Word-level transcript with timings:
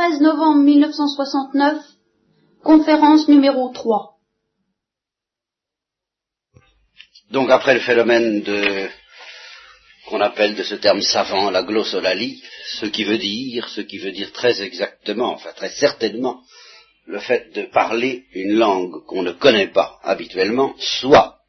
13 0.00 0.22
novembre 0.22 0.62
1969, 0.62 1.82
conférence 2.64 3.28
numéro 3.28 3.68
3. 3.68 4.16
Donc 7.30 7.50
après 7.50 7.74
le 7.74 7.80
phénomène 7.80 8.40
de 8.40 8.88
qu'on 10.06 10.22
appelle 10.22 10.54
de 10.54 10.62
ce 10.62 10.76
terme 10.76 11.02
savant 11.02 11.50
la 11.50 11.62
glossolalie, 11.62 12.42
ce 12.80 12.86
qui 12.86 13.04
veut 13.04 13.18
dire, 13.18 13.68
ce 13.68 13.82
qui 13.82 13.98
veut 13.98 14.12
dire 14.12 14.32
très 14.32 14.62
exactement, 14.62 15.34
enfin 15.34 15.52
très 15.52 15.68
certainement, 15.68 16.40
le 17.04 17.18
fait 17.18 17.52
de 17.54 17.64
parler 17.64 18.24
une 18.32 18.54
langue 18.54 19.04
qu'on 19.04 19.22
ne 19.22 19.32
connaît 19.32 19.68
pas 19.68 19.98
habituellement, 20.02 20.74
soit 20.78 21.40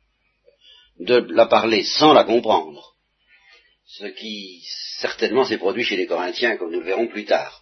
de 0.99 1.25
la 1.29 1.45
parler 1.45 1.83
sans 1.83 2.11
la 2.11 2.25
comprendre, 2.25 2.95
ce 3.85 4.07
qui 4.07 4.61
certainement 4.99 5.45
s'est 5.45 5.57
produit 5.57 5.85
chez 5.85 5.95
les 5.95 6.05
Corinthiens, 6.05 6.57
comme 6.57 6.71
nous 6.71 6.81
le 6.81 6.85
verrons 6.85 7.07
plus 7.07 7.23
tard, 7.23 7.60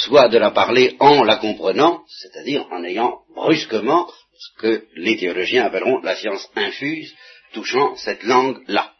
soit 0.00 0.28
de 0.28 0.38
la 0.38 0.50
parler 0.50 0.96
en 0.98 1.22
la 1.22 1.36
comprenant, 1.36 2.02
c'est-à-dire 2.08 2.66
en 2.70 2.84
ayant 2.84 3.20
brusquement 3.34 4.10
ce 4.36 4.60
que 4.60 4.84
les 4.96 5.16
théologiens 5.16 5.64
appelleront 5.64 6.00
la 6.00 6.16
science 6.16 6.48
infuse 6.56 7.14
touchant 7.52 7.94
cette 7.96 8.24
langue-là. 8.24 8.92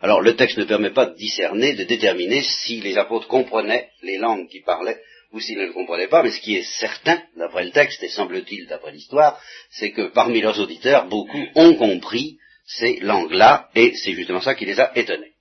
Alors 0.00 0.20
le 0.20 0.36
texte 0.36 0.58
ne 0.58 0.64
permet 0.64 0.90
pas 0.90 1.06
de 1.06 1.16
discerner, 1.16 1.74
de 1.74 1.84
déterminer 1.84 2.42
si 2.42 2.80
les 2.80 2.96
apôtres 2.96 3.28
comprenaient 3.28 3.90
les 4.02 4.18
langues 4.18 4.48
qu'ils 4.48 4.64
parlaient 4.64 5.00
ou 5.32 5.40
s'ils 5.40 5.58
ne 5.58 5.66
le 5.66 5.72
comprenaient 5.72 6.08
pas, 6.08 6.22
mais 6.22 6.30
ce 6.30 6.40
qui 6.40 6.56
est 6.56 6.78
certain, 6.78 7.22
d'après 7.36 7.64
le 7.64 7.70
texte, 7.70 8.02
et 8.02 8.08
semble-t-il 8.08 8.66
d'après 8.68 8.92
l'histoire, 8.92 9.40
c'est 9.70 9.90
que 9.90 10.08
parmi 10.08 10.40
leurs 10.40 10.60
auditeurs, 10.60 11.06
beaucoup 11.06 11.44
ont 11.56 11.74
compris 11.74 12.38
ces 12.64 13.00
langues-là, 13.00 13.68
et 13.74 13.94
c'est 13.96 14.12
justement 14.12 14.40
ça 14.40 14.54
qui 14.54 14.64
les 14.64 14.80
a 14.80 14.96
étonnés. 14.96 15.32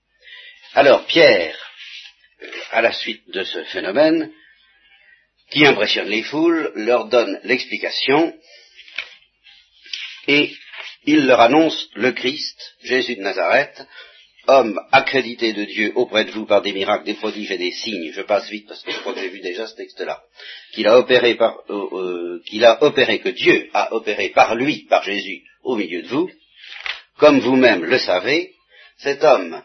Alors 0.74 1.06
Pierre, 1.06 1.56
à 2.72 2.82
la 2.82 2.92
suite 2.92 3.30
de 3.30 3.44
ce 3.44 3.64
phénomène, 3.66 4.32
qui 5.52 5.66
impressionne 5.66 6.10
les 6.10 6.24
foules, 6.24 6.72
leur 6.76 7.08
donne 7.08 7.40
l'explication, 7.44 8.34
et 10.28 10.52
il 11.06 11.26
leur 11.26 11.40
annonce 11.40 11.90
le 11.94 12.12
Christ, 12.12 12.58
Jésus 12.84 13.16
de 13.16 13.22
Nazareth, 13.22 13.86
homme 14.48 14.80
accrédité 14.92 15.54
de 15.54 15.66
Dieu 15.66 15.92
auprès 15.96 16.26
de 16.26 16.32
vous 16.32 16.46
par 16.46 16.62
des 16.62 16.74
miracles, 16.74 17.06
des 17.06 17.16
prodiges 17.16 17.52
et 17.52 17.58
des 17.58 17.72
signes, 17.72 18.12
je 18.12 18.22
passe 18.22 18.50
vite 18.50 18.68
parce 18.68 18.84
que 18.84 18.92
je 18.92 19.00
crois 19.00 19.14
que 19.14 19.20
j'ai 19.20 19.30
vu 19.30 19.40
déjà 19.40 19.68
ce 19.68 19.76
texte-là, 19.76 20.22
qu'il 20.74 20.88
a 20.88 20.98
opéré 20.98 21.36
par, 21.36 21.58
euh, 21.70 21.88
euh, 21.94 22.42
qu'il 22.46 22.64
a 22.66 22.84
opéré, 22.84 23.20
que 23.20 23.30
Dieu 23.30 23.70
a 23.74 23.94
opéré 23.94 24.30
par 24.30 24.56
lui, 24.56 24.86
par 24.88 25.04
Jésus, 25.04 25.44
au 25.64 25.76
milieu 25.76 26.02
de 26.04 26.08
vous, 26.08 26.30
comme 27.18 27.40
vous-même 27.40 27.86
le 27.86 27.98
savez, 27.98 28.52
cet 28.98 29.24
homme, 29.24 29.62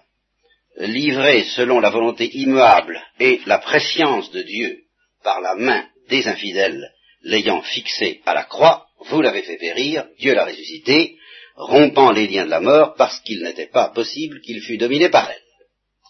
livré 0.78 1.44
selon 1.44 1.80
la 1.80 1.90
volonté 1.90 2.30
immuable 2.36 3.02
et 3.18 3.40
la 3.46 3.58
prescience 3.58 4.30
de 4.30 4.42
Dieu 4.42 4.78
par 5.22 5.40
la 5.40 5.54
main 5.54 5.88
des 6.08 6.26
infidèles, 6.28 6.92
l'ayant 7.22 7.62
fixé 7.62 8.20
à 8.26 8.34
la 8.34 8.44
croix, 8.44 8.86
vous 9.06 9.22
l'avez 9.22 9.42
fait 9.42 9.56
périr, 9.56 10.06
Dieu 10.18 10.34
l'a 10.34 10.44
ressuscité, 10.44 11.16
rompant 11.56 12.12
les 12.12 12.26
liens 12.26 12.44
de 12.44 12.50
la 12.50 12.60
mort 12.60 12.94
parce 12.94 13.20
qu'il 13.20 13.42
n'était 13.42 13.66
pas 13.66 13.88
possible 13.88 14.40
qu'il 14.40 14.62
fût 14.62 14.78
dominé 14.78 15.08
par 15.08 15.30
elle. 15.30 15.42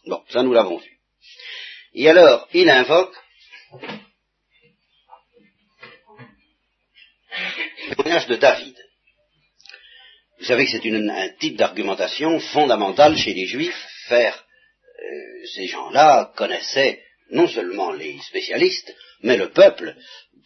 Bon, 0.06 0.22
ça 0.28 0.42
nous 0.42 0.52
l'avons 0.52 0.78
vu. 0.78 0.98
Et 1.94 2.08
alors, 2.08 2.48
il 2.52 2.70
invoque 2.70 3.14
le 7.88 7.96
témoignage 7.96 8.26
de 8.28 8.36
David. 8.36 8.76
Vous 10.38 10.46
savez 10.46 10.64
que 10.64 10.70
c'est 10.70 10.90
un 10.90 11.28
type 11.38 11.56
d'argumentation 11.56 12.40
fondamentale 12.40 13.16
chez 13.16 13.34
les 13.34 13.46
Juifs. 13.46 13.86
Faire 14.08 14.34
euh, 14.34 15.46
ces 15.54 15.66
gens-là 15.66 16.32
connaissaient 16.36 17.02
non 17.30 17.48
seulement 17.48 17.92
les 17.92 18.18
spécialistes, 18.20 18.94
mais 19.22 19.36
le 19.36 19.50
peuple 19.50 19.96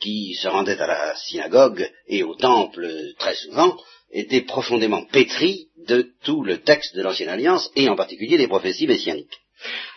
qui 0.01 0.35
se 0.35 0.49
rendait 0.49 0.81
à 0.81 0.87
la 0.87 1.17
synagogue 1.17 1.91
et 2.09 2.23
au 2.23 2.35
temple 2.35 2.89
très 3.19 3.35
souvent 3.35 3.77
était 4.13 4.43
profondément 4.43 5.05
pétri 5.05 5.69
de 5.87 6.13
tout 6.23 6.43
le 6.43 6.59
texte 6.59 6.97
de 6.97 7.03
l'Ancienne 7.03 7.29
Alliance 7.29 7.71
et 7.77 7.89
en 7.89 7.97
particulier 7.97 8.39
des 8.39 8.49
prophéties 8.49 8.87
messianiques. 8.87 9.39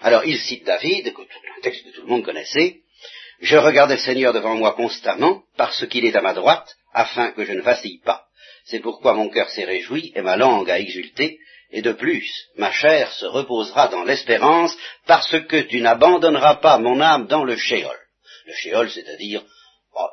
Alors 0.02 0.26
il 0.26 0.38
cite 0.40 0.66
David, 0.66 1.08
un 1.08 1.62
texte 1.62 1.84
que 1.84 1.96
tout 1.96 2.02
le 2.02 2.08
monde 2.08 2.24
connaissait, 2.24 2.82
Je 3.40 3.58
regardais 3.58 3.96
le 3.96 4.02
Seigneur 4.02 4.34
devant 4.34 4.56
moi 4.56 4.74
constamment 4.74 5.44
parce 5.58 5.86
qu'il 5.88 6.06
est 6.06 6.16
à 6.16 6.22
ma 6.22 6.34
droite 6.34 6.76
afin 6.94 7.32
que 7.32 7.46
je 7.46 7.54
ne 7.54 7.62
vacille 7.62 8.02
pas. 8.04 8.26
C'est 8.66 8.80
pourquoi 8.80 9.14
mon 9.14 9.30
cœur 9.30 9.50
s'est 9.50 9.64
réjoui 9.64 10.12
et 10.16 10.22
ma 10.22 10.38
langue 10.38 10.70
a 10.70 10.80
exulté, 10.80 11.40
et 11.72 11.82
de 11.82 11.92
plus, 11.92 12.30
ma 12.56 12.72
chair 12.72 13.12
se 13.14 13.26
reposera 13.26 13.90
dans 13.90 14.04
l'espérance, 14.04 14.76
parce 15.06 15.40
que 15.48 15.62
tu 15.62 15.82
n'abandonneras 15.82 16.56
pas 16.56 16.78
mon 16.78 17.02
âme 17.02 17.28
dans 17.28 17.44
le 17.44 17.58
shéol. 17.58 17.98
Le 18.46 18.54
shéol, 18.54 18.90
c'est-à-dire 18.90 19.44
oh, 19.94 20.08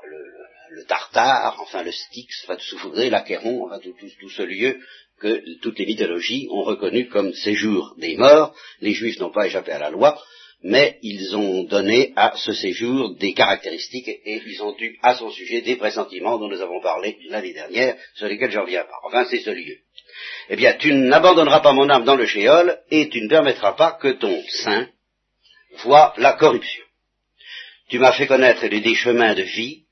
le, 0.71 0.85
tartare, 0.87 1.57
enfin 1.61 1.83
le 1.83 1.93
Styx, 1.93 2.45
enfin 2.45 2.57
tout 2.57 2.93
l'Achéron, 2.95 3.67
enfin 3.67 3.79
tout, 3.79 4.29
ce 4.29 4.43
lieu 4.43 4.81
que 5.21 5.43
toutes 5.63 5.79
les 5.79 5.87
mythologies 5.87 6.49
ont 6.51 6.63
reconnu 6.63 7.09
comme 7.09 7.33
séjour 7.33 7.95
des 7.99 8.17
morts. 8.17 8.55
Les 8.81 8.93
Juifs 8.93 9.21
n'ont 9.21 9.31
pas 9.31 9.47
échappé 9.47 9.71
à 9.71 9.79
la 9.79 9.91
loi, 9.91 10.21
mais 10.65 10.99
ils 11.03 11.37
ont 11.37 11.65
donné 11.65 12.15
à 12.17 12.33
ce 12.37 12.55
séjour 12.55 13.15
des 13.17 13.35
caractéristiques 13.35 14.09
et 14.09 14.41
ils 14.47 14.63
ont 14.63 14.75
eu 14.79 14.99
à 15.03 15.15
son 15.15 15.31
sujet 15.31 15.61
des 15.61 15.77
pressentiments 15.77 16.39
dont 16.39 16.49
nous 16.49 16.63
avons 16.63 16.81
parlé 16.81 17.19
l'année 17.29 17.53
dernière, 17.53 17.97
sur 18.15 18.27
lesquels 18.29 18.51
je 18.51 18.59
reviens 18.59 18.85
pas. 18.85 18.99
Enfin, 19.05 19.27
c'est 19.29 19.41
ce 19.41 19.51
lieu. 19.51 19.77
Eh 20.49 20.57
bien, 20.57 20.73
tu 20.73 20.95
n'abandonneras 20.95 21.61
pas 21.61 21.75
mon 21.75 21.91
âme 21.91 22.05
dans 22.05 22.17
le 22.17 22.25
shéol 22.25 22.79
et 22.91 23.11
tu 23.11 23.21
ne 23.21 23.29
permettras 23.29 23.73
pas 23.73 23.99
que 24.01 24.09
ton 24.09 24.43
sein 24.49 24.89
voie 25.83 26.15
la 26.17 26.33
corruption. 26.33 26.83
Tu 27.91 27.99
m'as 27.99 28.13
fait 28.13 28.27
connaître 28.27 28.65
les 28.67 28.95
chemins 28.95 29.35
de 29.35 29.43
vie, 29.43 29.85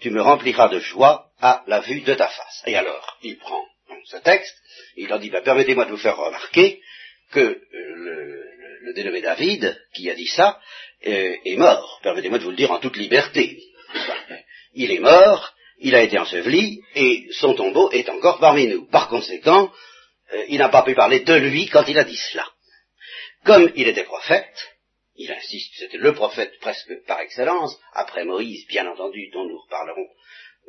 tu 0.00 0.10
me 0.10 0.20
rempliras 0.20 0.68
de 0.68 0.80
joie 0.80 1.30
à 1.40 1.62
la 1.68 1.80
vue 1.80 2.00
de 2.00 2.14
ta 2.14 2.26
face. 2.26 2.64
Et 2.66 2.74
alors, 2.74 3.16
il 3.22 3.38
prend 3.38 3.62
ce 4.06 4.16
texte, 4.16 4.56
il 4.96 5.08
leur 5.08 5.20
dit, 5.20 5.30
bah, 5.30 5.40
permettez-moi 5.42 5.84
de 5.84 5.90
vous 5.90 5.96
faire 5.98 6.16
remarquer 6.16 6.80
que 7.30 7.40
euh, 7.40 7.60
le, 7.72 8.55
le 8.80 8.92
dénommé 8.94 9.20
David, 9.20 9.80
qui 9.94 10.10
a 10.10 10.14
dit 10.14 10.26
ça, 10.26 10.60
est 11.02 11.56
mort. 11.56 12.00
Permettez-moi 12.02 12.38
de 12.38 12.44
vous 12.44 12.50
le 12.50 12.56
dire 12.56 12.72
en 12.72 12.78
toute 12.78 12.96
liberté. 12.96 13.58
Il 14.74 14.90
est 14.90 14.98
mort, 14.98 15.54
il 15.78 15.94
a 15.94 16.02
été 16.02 16.18
enseveli, 16.18 16.82
et 16.94 17.28
son 17.32 17.54
tombeau 17.54 17.90
est 17.90 18.08
encore 18.08 18.38
parmi 18.38 18.66
nous. 18.66 18.86
Par 18.86 19.08
conséquent, 19.08 19.72
euh, 20.32 20.44
il 20.48 20.58
n'a 20.58 20.68
pas 20.68 20.82
pu 20.82 20.94
parler 20.94 21.20
de 21.20 21.34
lui 21.34 21.68
quand 21.68 21.84
il 21.86 21.98
a 21.98 22.04
dit 22.04 22.16
cela. 22.16 22.46
Comme 23.44 23.70
il 23.76 23.86
était 23.86 24.04
prophète, 24.04 24.68
il 25.14 25.30
insiste, 25.30 25.72
c'était 25.78 25.98
le 25.98 26.14
prophète 26.14 26.58
presque 26.60 26.92
par 27.06 27.20
excellence, 27.20 27.78
après 27.92 28.24
Moïse, 28.24 28.66
bien 28.66 28.86
entendu, 28.86 29.30
dont 29.32 29.44
nous 29.44 29.58
reparlerons 29.58 30.08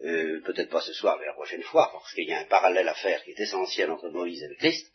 euh, 0.05 0.41
peut-être 0.45 0.69
pas 0.69 0.81
ce 0.81 0.93
soir, 0.93 1.17
mais 1.19 1.25
la 1.25 1.33
prochaine 1.33 1.63
fois, 1.63 1.89
parce 1.91 2.13
qu'il 2.13 2.27
y 2.27 2.33
a 2.33 2.39
un 2.39 2.45
parallèle 2.45 2.87
à 2.87 2.93
faire 2.93 3.23
qui 3.23 3.31
est 3.31 3.39
essentiel 3.39 3.89
entre 3.89 4.09
Moïse 4.09 4.43
et 4.43 4.47
le 4.47 4.55
Christ. 4.55 4.87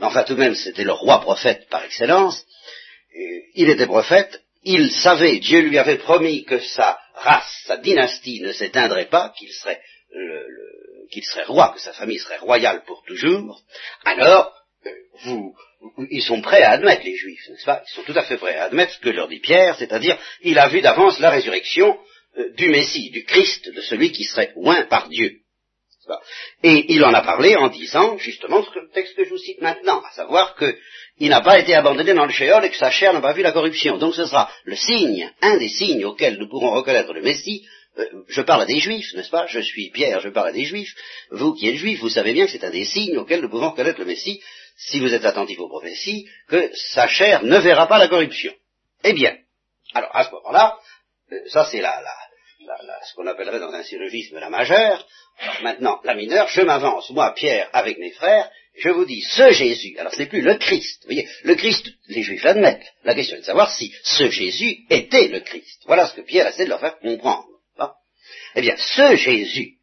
Enfin, 0.00 0.24
tout 0.24 0.34
de 0.34 0.40
même, 0.40 0.54
c'était 0.54 0.84
le 0.84 0.92
roi 0.92 1.20
prophète 1.20 1.68
par 1.68 1.84
excellence. 1.84 2.44
il 3.54 3.68
était 3.68 3.86
prophète, 3.86 4.42
il 4.64 4.90
savait, 4.90 5.38
Dieu 5.38 5.60
lui 5.60 5.78
avait 5.78 5.98
promis 5.98 6.44
que 6.44 6.58
sa 6.58 6.98
race, 7.14 7.62
sa 7.66 7.76
dynastie 7.76 8.40
ne 8.40 8.52
s'éteindrait 8.52 9.08
pas, 9.08 9.32
qu'il 9.38 9.52
serait, 9.52 9.80
qu'il 11.12 11.24
serait 11.24 11.44
roi, 11.44 11.72
que 11.74 11.80
sa 11.80 11.92
famille 11.92 12.18
serait 12.18 12.38
royale 12.38 12.82
pour 12.84 13.04
toujours. 13.04 13.62
Alors, 14.04 14.52
euh, 14.86 14.90
vous, 15.24 15.54
ils 16.10 16.22
sont 16.22 16.40
prêts 16.40 16.62
à 16.62 16.70
admettre, 16.70 17.04
les 17.04 17.14
Juifs, 17.14 17.48
n'est-ce 17.48 17.64
pas? 17.64 17.82
Ils 17.86 17.94
sont 17.94 18.02
tout 18.02 18.16
à 18.16 18.22
fait 18.22 18.36
prêts 18.36 18.56
à 18.56 18.64
admettre 18.64 18.94
ce 18.94 18.98
que 18.98 19.10
leur 19.10 19.28
dit 19.28 19.40
Pierre, 19.40 19.76
c'est-à-dire, 19.78 20.18
il 20.40 20.58
a 20.58 20.68
vu 20.68 20.80
d'avance 20.80 21.20
la 21.20 21.30
résurrection 21.30 21.98
euh, 22.38 22.52
du 22.54 22.68
Messie, 22.68 23.10
du 23.10 23.24
Christ, 23.24 23.72
de 23.72 23.80
celui 23.82 24.10
qui 24.10 24.24
serait 24.24 24.52
oint 24.56 24.84
par 24.84 25.08
Dieu. 25.08 25.41
Et 26.62 26.92
il 26.92 27.04
en 27.04 27.12
a 27.12 27.22
parlé 27.22 27.56
en 27.56 27.68
disant 27.68 28.18
justement 28.18 28.62
ce 28.62 28.92
texte 28.92 29.16
que 29.16 29.24
je 29.24 29.30
vous 29.30 29.38
cite 29.38 29.60
maintenant, 29.60 30.00
à 30.00 30.10
savoir 30.12 30.56
qu'il 30.56 31.28
n'a 31.30 31.40
pas 31.40 31.58
été 31.58 31.74
abandonné 31.74 32.14
dans 32.14 32.26
le 32.26 32.32
shéol 32.32 32.64
et 32.64 32.70
que 32.70 32.76
sa 32.76 32.90
chair 32.90 33.12
n'a 33.12 33.20
pas 33.20 33.32
vu 33.32 33.42
la 33.42 33.52
corruption. 33.52 33.98
Donc 33.98 34.14
ce 34.14 34.26
sera 34.26 34.50
le 34.64 34.76
signe, 34.76 35.30
un 35.40 35.58
des 35.58 35.68
signes 35.68 36.04
auxquels 36.04 36.38
nous 36.38 36.48
pourrons 36.48 36.72
reconnaître 36.72 37.12
le 37.12 37.22
Messie. 37.22 37.64
Euh, 37.98 38.06
je 38.28 38.40
parle 38.40 38.62
à 38.62 38.66
des 38.66 38.78
juifs, 38.78 39.12
n'est-ce 39.14 39.30
pas? 39.30 39.46
Je 39.46 39.60
suis 39.60 39.90
Pierre, 39.90 40.20
je 40.20 40.30
parle 40.30 40.48
à 40.48 40.52
des 40.52 40.64
juifs. 40.64 40.94
Vous 41.30 41.52
qui 41.54 41.68
êtes 41.68 41.76
juifs, 41.76 42.00
vous 42.00 42.08
savez 42.08 42.32
bien 42.32 42.46
que 42.46 42.52
c'est 42.52 42.64
un 42.64 42.70
des 42.70 42.84
signes 42.84 43.18
auxquels 43.18 43.42
nous 43.42 43.50
pouvons 43.50 43.70
reconnaître 43.70 43.98
le 43.98 44.06
Messie, 44.06 44.40
si 44.76 44.98
vous 44.98 45.12
êtes 45.12 45.24
attentif 45.24 45.60
aux 45.60 45.68
prophéties, 45.68 46.26
que 46.48 46.70
sa 46.74 47.06
chair 47.06 47.44
ne 47.44 47.58
verra 47.58 47.86
pas 47.86 47.98
la 47.98 48.08
corruption. 48.08 48.52
Eh 49.04 49.12
bien, 49.12 49.36
alors 49.94 50.10
à 50.14 50.24
ce 50.24 50.30
moment-là, 50.30 50.78
euh, 51.32 51.36
ça 51.48 51.66
c'est 51.70 51.80
la, 51.80 52.00
la, 52.00 52.16
ce 53.04 53.14
qu'on 53.14 53.26
appellerait 53.26 53.60
dans 53.60 53.72
un 53.72 53.82
syllogisme 53.82 54.38
la 54.38 54.50
majeure. 54.50 55.06
maintenant, 55.62 56.00
la 56.04 56.14
mineure, 56.14 56.48
je 56.48 56.62
m'avance, 56.62 57.10
moi, 57.10 57.32
Pierre, 57.34 57.68
avec 57.72 57.98
mes 57.98 58.12
frères, 58.12 58.50
je 58.76 58.88
vous 58.88 59.04
dis, 59.04 59.20
ce 59.22 59.52
Jésus, 59.52 59.96
alors 59.98 60.14
c'est 60.14 60.26
plus 60.26 60.40
le 60.40 60.54
Christ, 60.54 61.02
vous 61.02 61.08
voyez, 61.08 61.28
le 61.44 61.54
Christ, 61.54 61.90
les 62.08 62.22
Juifs 62.22 62.42
l'admettent. 62.42 62.92
La 63.04 63.14
question 63.14 63.36
est 63.36 63.40
de 63.40 63.44
savoir 63.44 63.70
si 63.70 63.92
ce 64.02 64.30
Jésus 64.30 64.78
était 64.88 65.28
le 65.28 65.40
Christ. 65.40 65.82
Voilà 65.86 66.06
ce 66.06 66.14
que 66.14 66.22
Pierre 66.22 66.46
essaie 66.46 66.64
de 66.64 66.70
leur 66.70 66.80
faire 66.80 66.98
comprendre. 66.98 67.48
eh 68.54 68.60
bien, 68.60 68.76
ce 68.76 69.16
Jésus, 69.16 69.78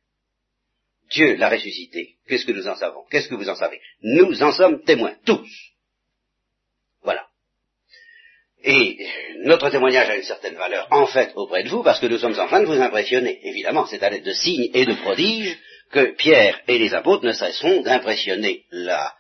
Dieu 1.11 1.35
l'a 1.35 1.49
ressuscité. 1.49 2.15
Qu'est-ce 2.27 2.45
que 2.45 2.51
nous 2.51 2.67
en 2.67 2.75
savons 2.75 3.03
Qu'est-ce 3.09 3.27
que 3.27 3.35
vous 3.35 3.49
en 3.49 3.55
savez? 3.55 3.79
Nous 4.01 4.41
en 4.43 4.51
sommes 4.51 4.83
témoins, 4.83 5.15
tous. 5.25 5.49
Et 8.63 8.97
notre 9.45 9.69
témoignage 9.69 10.09
a 10.09 10.15
une 10.15 10.23
certaine 10.23 10.55
valeur, 10.55 10.87
en 10.91 11.07
fait, 11.07 11.31
auprès 11.35 11.63
de 11.63 11.69
vous, 11.69 11.81
parce 11.81 11.99
que 11.99 12.07
nous 12.07 12.17
sommes 12.17 12.37
en 12.37 12.47
train 12.47 12.61
de 12.61 12.65
vous 12.65 12.81
impressionner. 12.81 13.39
Évidemment, 13.43 13.85
c'est 13.85 14.03
à 14.03 14.09
l'aide 14.09 14.25
de 14.25 14.33
signes 14.33 14.69
et 14.73 14.85
de 14.85 14.93
prodiges 14.95 15.57
que 15.91 16.15
Pierre 16.15 16.59
et 16.67 16.77
les 16.77 16.93
apôtres 16.93 17.25
ne 17.25 17.31
cesseront 17.31 17.81
d'impressionner 17.81 18.65
la, 18.71 19.13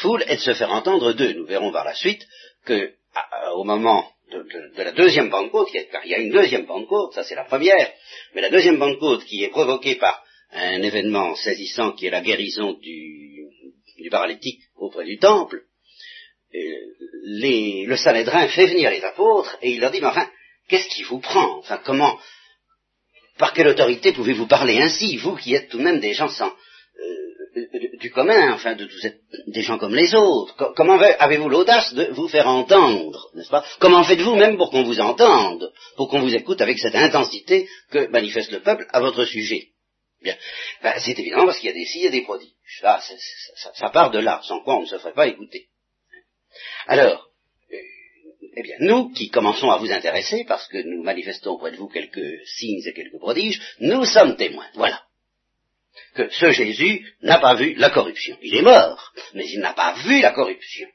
foule 0.00 0.24
et 0.28 0.36
de 0.36 0.40
se 0.40 0.54
faire 0.54 0.70
entendre 0.70 1.12
d'eux. 1.12 1.32
Nous 1.32 1.46
verrons 1.46 1.72
par 1.72 1.84
la 1.84 1.94
suite 1.94 2.26
que, 2.66 2.92
au 3.54 3.64
moment 3.64 4.06
de, 4.30 4.82
la 4.82 4.92
deuxième 4.92 5.30
Pentecôte, 5.30 5.70
car 5.90 6.04
il 6.04 6.10
y 6.10 6.14
a 6.14 6.18
une 6.18 6.32
deuxième 6.32 6.66
Pentecôte, 6.66 7.14
ça 7.14 7.24
c'est 7.24 7.34
la 7.34 7.44
première, 7.44 7.90
mais 8.34 8.42
la 8.42 8.50
deuxième 8.50 8.78
Pentecôte 8.78 9.24
qui 9.24 9.44
est 9.44 9.48
provoquée 9.48 9.96
par 9.96 10.22
un 10.52 10.82
événement 10.82 11.34
saisissant 11.36 11.92
qui 11.92 12.06
est 12.06 12.10
la 12.10 12.20
guérison 12.20 12.74
du 12.74 14.10
paralytique 14.10 14.60
auprès 14.76 15.04
du 15.04 15.18
temple, 15.18 15.62
les, 17.24 17.84
le 17.86 17.96
Sanhédrin 17.96 18.48
fait 18.48 18.66
venir 18.66 18.90
les 18.90 19.02
apôtres 19.02 19.56
et 19.62 19.72
il 19.72 19.80
leur 19.80 19.90
dit, 19.90 20.00
mais 20.00 20.08
enfin, 20.08 20.28
qu'est-ce 20.68 20.88
qui 20.88 21.02
vous 21.02 21.20
prend? 21.20 21.58
Enfin, 21.58 21.80
comment, 21.84 22.18
par 23.38 23.52
quelle 23.52 23.68
autorité 23.68 24.12
pouvez-vous 24.12 24.46
parler 24.46 24.78
ainsi, 24.80 25.16
vous 25.16 25.36
qui 25.36 25.54
êtes 25.54 25.68
tout 25.68 25.78
de 25.78 25.82
même 25.82 26.00
des 26.00 26.14
gens 26.14 26.28
sans, 26.28 26.50
euh, 26.50 27.98
du 27.98 28.10
commun, 28.10 28.52
enfin, 28.52 28.74
de, 28.74 28.84
vous 28.84 29.06
êtes 29.06 29.20
des 29.48 29.62
gens 29.62 29.78
comme 29.78 29.94
les 29.94 30.14
autres? 30.14 30.54
comment 30.76 30.98
avez-vous 30.98 31.48
l'audace 31.48 31.92
de 31.94 32.08
vous 32.12 32.28
faire 32.28 32.48
entendre, 32.48 33.30
n'est-ce 33.34 33.50
pas? 33.50 33.64
Comment 33.80 34.04
faites-vous 34.04 34.36
même 34.36 34.56
pour 34.56 34.70
qu'on 34.70 34.84
vous 34.84 35.00
entende, 35.00 35.72
pour 35.96 36.08
qu'on 36.08 36.20
vous 36.20 36.34
écoute 36.34 36.60
avec 36.60 36.78
cette 36.78 36.94
intensité 36.94 37.68
que 37.90 38.06
manifeste 38.08 38.52
le 38.52 38.60
peuple 38.60 38.86
à 38.92 39.00
votre 39.00 39.24
sujet? 39.24 39.68
Bien, 40.22 40.36
ben, 40.82 40.94
c'est 40.98 41.18
évidemment 41.18 41.46
parce 41.46 41.58
qu'il 41.58 41.68
y 41.68 41.72
a 41.72 41.74
des 41.74 41.84
signes 41.84 42.06
et 42.06 42.10
des 42.10 42.22
prodiges. 42.22 42.48
Là, 42.82 43.00
ça, 43.00 43.70
ça 43.74 43.90
part 43.90 44.10
de 44.10 44.18
là, 44.18 44.40
sans 44.44 44.60
quoi 44.60 44.76
on 44.76 44.82
ne 44.82 44.86
se 44.86 44.98
ferait 44.98 45.12
pas 45.12 45.26
écouter. 45.26 45.68
Alors, 46.86 47.28
euh, 47.72 47.76
eh 48.56 48.62
bien, 48.62 48.76
nous 48.80 49.12
qui 49.12 49.30
commençons 49.30 49.70
à 49.70 49.78
vous 49.78 49.92
intéresser, 49.92 50.44
parce 50.46 50.68
que 50.68 50.78
nous 50.78 51.02
manifestons 51.02 51.52
auprès 51.52 51.72
de 51.72 51.76
vous 51.76 51.88
quelques 51.88 52.46
signes 52.46 52.82
et 52.86 52.92
quelques 52.92 53.18
prodiges, 53.18 53.60
nous 53.80 54.04
sommes 54.04 54.36
témoins. 54.36 54.68
Voilà. 54.74 55.02
Que 56.14 56.28
ce 56.28 56.50
Jésus 56.50 57.06
n'a 57.22 57.38
pas 57.38 57.54
vu 57.54 57.74
la 57.74 57.90
corruption. 57.90 58.36
Il 58.42 58.56
est 58.56 58.62
mort, 58.62 59.12
mais 59.34 59.46
il 59.48 59.60
n'a 59.60 59.72
pas 59.72 59.94
vu 60.04 60.20
la 60.20 60.32
corruption. 60.32 60.88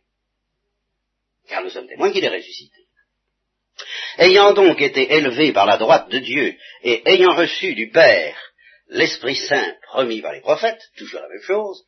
Car 1.48 1.64
nous 1.64 1.70
sommes 1.70 1.88
témoins 1.88 2.12
qu'il 2.12 2.24
est 2.24 2.30
ressuscité. 2.30 2.76
Ayant 4.18 4.54
donc 4.54 4.82
été 4.82 5.14
élevé 5.14 5.54
par 5.54 5.66
la 5.66 5.78
droite 5.78 6.10
de 6.10 6.20
Dieu 6.20 6.56
et 6.84 7.02
ayant 7.10 7.34
reçu 7.34 7.74
du 7.76 7.90
Père 7.90 8.38
l'Esprit 8.90 9.36
Saint 9.36 9.76
promis 9.84 10.22
par 10.22 10.34
les 10.34 10.42
prophètes, 10.42 10.82
toujours 10.98 11.22
la 11.22 11.30
même 11.30 11.42
chose, 11.44 11.86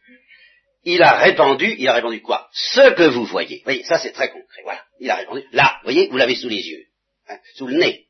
il 0.84 1.02
a 1.04 1.18
répandu, 1.18 1.76
il 1.78 1.88
a 1.88 1.94
répandu 1.94 2.22
quoi? 2.22 2.50
Ce 2.52 2.94
que 2.94 3.08
vous 3.10 3.26
voyez. 3.26 3.58
Vous 3.58 3.64
voyez, 3.64 3.84
ça 3.84 4.00
c'est 4.00 4.12
très 4.12 4.30
concret. 4.30 4.62
Voilà. 4.64 4.84
Il 5.00 5.10
a 5.10 5.16
répandu. 5.16 5.44
Là, 5.52 5.78
vous 5.82 5.92
voyez, 5.92 6.08
vous 6.08 6.18
l'avez 6.18 6.36
sous 6.36 6.50
les 6.50 6.68
yeux, 6.68 6.86
hein, 7.30 7.38
sous 7.56 7.68
le 7.68 7.78
nez. 7.78 8.06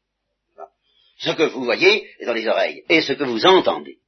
Ce 1.18 1.32
que 1.32 1.44
vous 1.44 1.64
voyez 1.64 2.10
est 2.20 2.26
dans 2.26 2.34
les 2.34 2.48
oreilles, 2.48 2.84
et 2.90 3.02
ce 3.02 3.14
que 3.14 3.24
vous 3.24 3.46
entendez. 3.46 4.00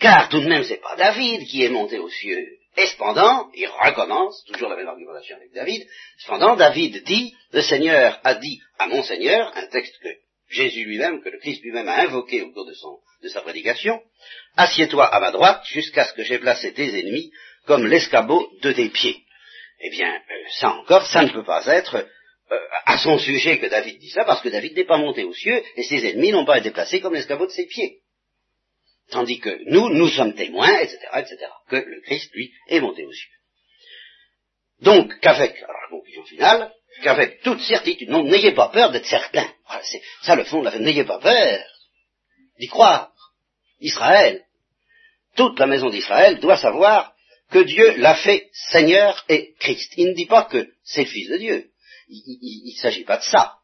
Car 0.00 0.28
tout 0.28 0.40
de 0.40 0.48
même, 0.48 0.64
c'est 0.64 0.80
pas 0.80 0.96
David 0.96 1.46
qui 1.46 1.62
est 1.62 1.68
monté 1.68 1.98
aux 1.98 2.10
cieux. 2.10 2.58
Et 2.76 2.86
cependant, 2.86 3.50
il 3.54 3.68
recommence, 3.68 4.42
toujours 4.44 4.70
la 4.70 4.76
même 4.76 4.88
argumentation 4.88 5.36
avec 5.36 5.52
David, 5.52 5.86
cependant 6.18 6.56
David 6.56 7.04
dit, 7.04 7.34
le 7.52 7.62
Seigneur 7.62 8.18
a 8.24 8.34
dit 8.34 8.60
à 8.78 8.88
mon 8.88 9.02
Seigneur, 9.02 9.52
un 9.54 9.66
texte 9.66 9.96
que 10.02 10.08
Jésus 10.52 10.84
lui-même, 10.84 11.22
que 11.22 11.28
le 11.28 11.38
Christ 11.38 11.62
lui-même 11.62 11.88
a 11.88 12.02
invoqué 12.02 12.42
au 12.42 12.52
cours 12.52 12.66
de, 12.66 13.28
sa 13.28 13.40
prédication, 13.40 14.00
Assieds-toi 14.56 15.06
à 15.06 15.20
ma 15.20 15.30
droite 15.30 15.64
jusqu'à 15.66 16.04
ce 16.04 16.12
que 16.12 16.24
j'ai 16.24 16.38
placé 16.38 16.72
tes 16.72 16.98
ennemis 16.98 17.32
comme 17.66 17.86
l'escabeau 17.86 18.50
de 18.60 18.72
tes 18.72 18.88
pieds. 18.90 19.22
Eh 19.80 19.90
bien, 19.90 20.14
euh, 20.14 20.48
ça 20.60 20.70
encore, 20.70 21.06
ça 21.06 21.24
ne 21.24 21.30
peut 21.30 21.44
pas 21.44 21.66
être 21.66 22.06
euh, 22.50 22.58
à 22.84 22.98
son 22.98 23.18
sujet 23.18 23.58
que 23.58 23.66
David 23.66 23.98
dit 23.98 24.10
ça, 24.10 24.24
parce 24.24 24.42
que 24.42 24.48
David 24.48 24.76
n'est 24.76 24.84
pas 24.84 24.98
monté 24.98 25.24
aux 25.24 25.34
cieux 25.34 25.62
et 25.76 25.82
ses 25.82 26.06
ennemis 26.06 26.32
n'ont 26.32 26.44
pas 26.44 26.58
été 26.58 26.70
placés 26.70 27.00
comme 27.00 27.14
l'escabeau 27.14 27.46
de 27.46 27.52
ses 27.52 27.66
pieds. 27.66 28.00
Tandis 29.10 29.40
que 29.40 29.58
nous, 29.70 29.88
nous 29.90 30.08
sommes 30.08 30.34
témoins, 30.34 30.80
etc., 30.80 30.98
etc., 31.16 31.36
que 31.68 31.76
le 31.76 32.00
Christ, 32.02 32.30
lui, 32.34 32.52
est 32.68 32.80
monté 32.80 33.04
aux 33.04 33.12
cieux. 33.12 33.30
Donc, 34.80 35.18
qu'avec, 35.20 35.60
la 35.60 35.88
conclusion 35.90 36.24
finale, 36.24 36.72
qu'avec 37.02 37.42
toute 37.42 37.60
certitude, 37.60 38.10
non, 38.10 38.24
n'ayez 38.24 38.52
pas 38.52 38.68
peur 38.68 38.90
d'être 38.90 39.06
certain. 39.06 39.48
c'est 39.82 40.02
ça 40.22 40.34
le 40.34 40.44
fond 40.44 40.62
n'ayez 40.62 41.04
pas 41.04 41.18
peur 41.18 41.64
d'y 42.58 42.68
croire. 42.68 43.12
Israël, 43.80 44.44
toute 45.36 45.58
la 45.58 45.66
maison 45.66 45.90
d'Israël 45.90 46.38
doit 46.38 46.58
savoir 46.58 47.14
que 47.50 47.60
Dieu 47.60 47.96
l'a 47.96 48.14
fait 48.16 48.48
Seigneur 48.52 49.24
et 49.28 49.54
Christ. 49.58 49.92
Il 49.96 50.08
ne 50.08 50.14
dit 50.14 50.26
pas 50.26 50.44
que 50.44 50.72
c'est 50.84 51.02
le 51.02 51.08
Fils 51.08 51.28
de 51.28 51.36
Dieu. 51.36 51.70
Il 52.08 52.74
ne 52.74 52.80
s'agit 52.80 53.04
pas 53.04 53.18
de 53.18 53.22
ça, 53.22 53.58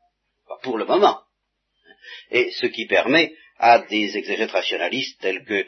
pour 0.63 0.79
le 0.79 0.85
moment. 0.85 1.21
Et 2.31 2.51
ce 2.53 2.67
qui 2.67 2.87
permet 2.87 3.35
à 3.59 3.81
des 3.81 4.17
exégètes 4.17 4.51
rationalistes 4.51 5.21
tels 5.21 5.45
que 5.45 5.67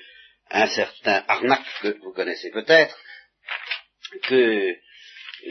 un 0.50 0.66
certain 0.66 1.24
Arnac, 1.28 1.62
que 1.82 1.98
vous 2.02 2.12
connaissez 2.12 2.50
peut-être, 2.50 2.96
que 4.22 4.74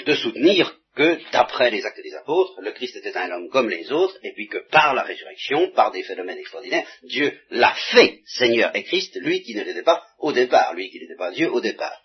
de 0.06 0.16
soutenir 0.16 0.79
que, 1.00 1.18
d'après 1.32 1.72
les 1.72 1.86
actes 1.86 2.04
des 2.04 2.14
apôtres, 2.14 2.60
le 2.60 2.74
Christ 2.74 2.98
était 2.98 3.16
un 3.16 3.32
homme 3.32 3.48
comme 3.48 3.70
les 3.70 3.90
autres, 3.90 4.18
et 4.22 4.34
puis 4.34 4.50
que 4.50 4.58
par 4.70 4.94
la 4.94 5.04
résurrection, 5.04 5.72
par 5.72 5.92
des 5.92 6.04
phénomènes 6.04 6.38
extraordinaires, 6.38 6.86
Dieu 7.04 7.40
l'a 7.52 7.74
fait 7.94 8.20
Seigneur 8.26 8.76
et 8.76 8.84
Christ, 8.84 9.16
lui 9.22 9.42
qui 9.42 9.56
ne 9.56 9.64
l'était 9.64 9.84
pas 9.84 10.04
au 10.20 10.34
départ, 10.34 10.74
lui 10.74 10.90
qui 10.92 11.00
n'était 11.00 11.16
pas 11.16 11.32
Dieu 11.32 11.50
au 11.54 11.62
départ. 11.62 11.98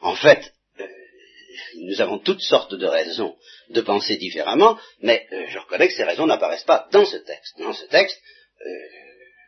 En 0.00 0.14
fait, 0.14 0.52
euh, 0.78 0.86
nous 1.88 2.00
avons 2.00 2.20
toutes 2.20 2.40
sortes 2.40 2.72
de 2.72 2.86
raisons 2.86 3.34
de 3.70 3.80
penser 3.80 4.16
différemment, 4.16 4.78
mais 5.00 5.26
euh, 5.32 5.46
je 5.48 5.58
reconnais 5.58 5.88
que 5.88 5.94
ces 5.94 6.04
raisons 6.04 6.28
n'apparaissent 6.28 6.62
pas 6.62 6.86
dans 6.92 7.04
ce 7.04 7.16
texte. 7.16 7.58
Dans 7.58 7.72
ce 7.72 7.86
texte, 7.86 8.22
euh, 8.64 8.70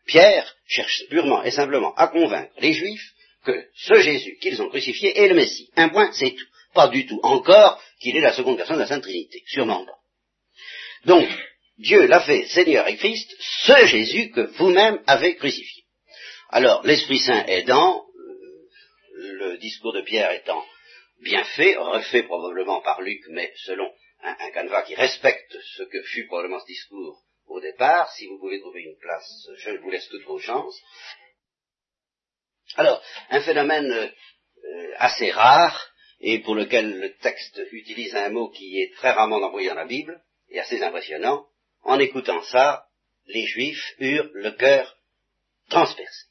Pierre 0.06 0.56
cherche 0.66 1.04
purement 1.08 1.44
et 1.44 1.52
simplement 1.52 1.94
à 1.94 2.08
convaincre 2.08 2.52
les 2.58 2.72
Juifs 2.72 3.12
que 3.44 3.64
ce 3.76 3.94
Jésus 4.00 4.38
qu'ils 4.40 4.60
ont 4.60 4.70
crucifié 4.70 5.16
est 5.20 5.28
le 5.28 5.36
Messie. 5.36 5.70
Un 5.76 5.88
point, 5.88 6.10
c'est 6.12 6.32
tout. 6.32 6.47
Pas 6.74 6.88
du 6.88 7.06
tout 7.06 7.20
encore 7.22 7.80
qu'il 8.00 8.16
est 8.16 8.20
la 8.20 8.32
seconde 8.32 8.56
personne 8.56 8.76
de 8.76 8.82
la 8.82 8.88
Sainte 8.88 9.02
Trinité. 9.02 9.42
Sûrement 9.46 9.84
pas. 9.84 9.98
Donc, 11.04 11.28
Dieu 11.78 12.06
l'a 12.06 12.20
fait 12.20 12.46
Seigneur 12.48 12.86
et 12.88 12.96
Christ, 12.96 13.34
ce 13.38 13.86
Jésus 13.86 14.30
que 14.30 14.40
vous-même 14.58 15.02
avez 15.06 15.36
crucifié. 15.36 15.84
Alors, 16.50 16.84
l'Esprit 16.84 17.20
Saint 17.20 17.44
aidant, 17.46 18.04
euh, 18.16 19.32
le 19.32 19.58
discours 19.58 19.92
de 19.92 20.02
Pierre 20.02 20.32
étant 20.32 20.64
bien 21.22 21.44
fait, 21.44 21.76
refait 21.76 22.24
probablement 22.24 22.80
par 22.80 23.00
Luc, 23.00 23.20
mais 23.30 23.52
selon 23.64 23.90
un, 24.22 24.50
canevas 24.50 24.82
qui 24.82 24.94
respecte 24.94 25.56
ce 25.76 25.82
que 25.84 26.02
fut 26.02 26.26
probablement 26.26 26.60
ce 26.60 26.66
discours 26.66 27.22
au 27.46 27.60
départ, 27.60 28.10
si 28.12 28.26
vous 28.26 28.38
pouvez 28.38 28.60
trouver 28.60 28.82
une 28.82 28.98
place, 28.98 29.48
je 29.58 29.70
vous 29.70 29.90
laisse 29.90 30.08
toutes 30.08 30.24
vos 30.24 30.38
chances. 30.38 30.80
Alors, 32.76 33.02
un 33.30 33.40
phénomène 33.40 33.90
euh, 33.90 34.92
assez 34.98 35.30
rare, 35.30 35.87
et 36.20 36.40
pour 36.40 36.54
lequel 36.54 36.98
le 36.98 37.14
texte 37.16 37.60
utilise 37.72 38.14
un 38.14 38.30
mot 38.30 38.48
qui 38.50 38.80
est 38.80 38.94
très 38.94 39.10
rarement 39.10 39.36
employé 39.36 39.68
dans 39.68 39.74
la 39.74 39.86
Bible, 39.86 40.20
et 40.50 40.60
assez 40.60 40.82
impressionnant, 40.82 41.46
en 41.82 41.98
écoutant 41.98 42.42
ça, 42.42 42.84
les 43.26 43.46
Juifs 43.46 43.94
eurent 43.98 44.30
le 44.32 44.52
cœur 44.52 44.96
transpercé. 45.68 46.26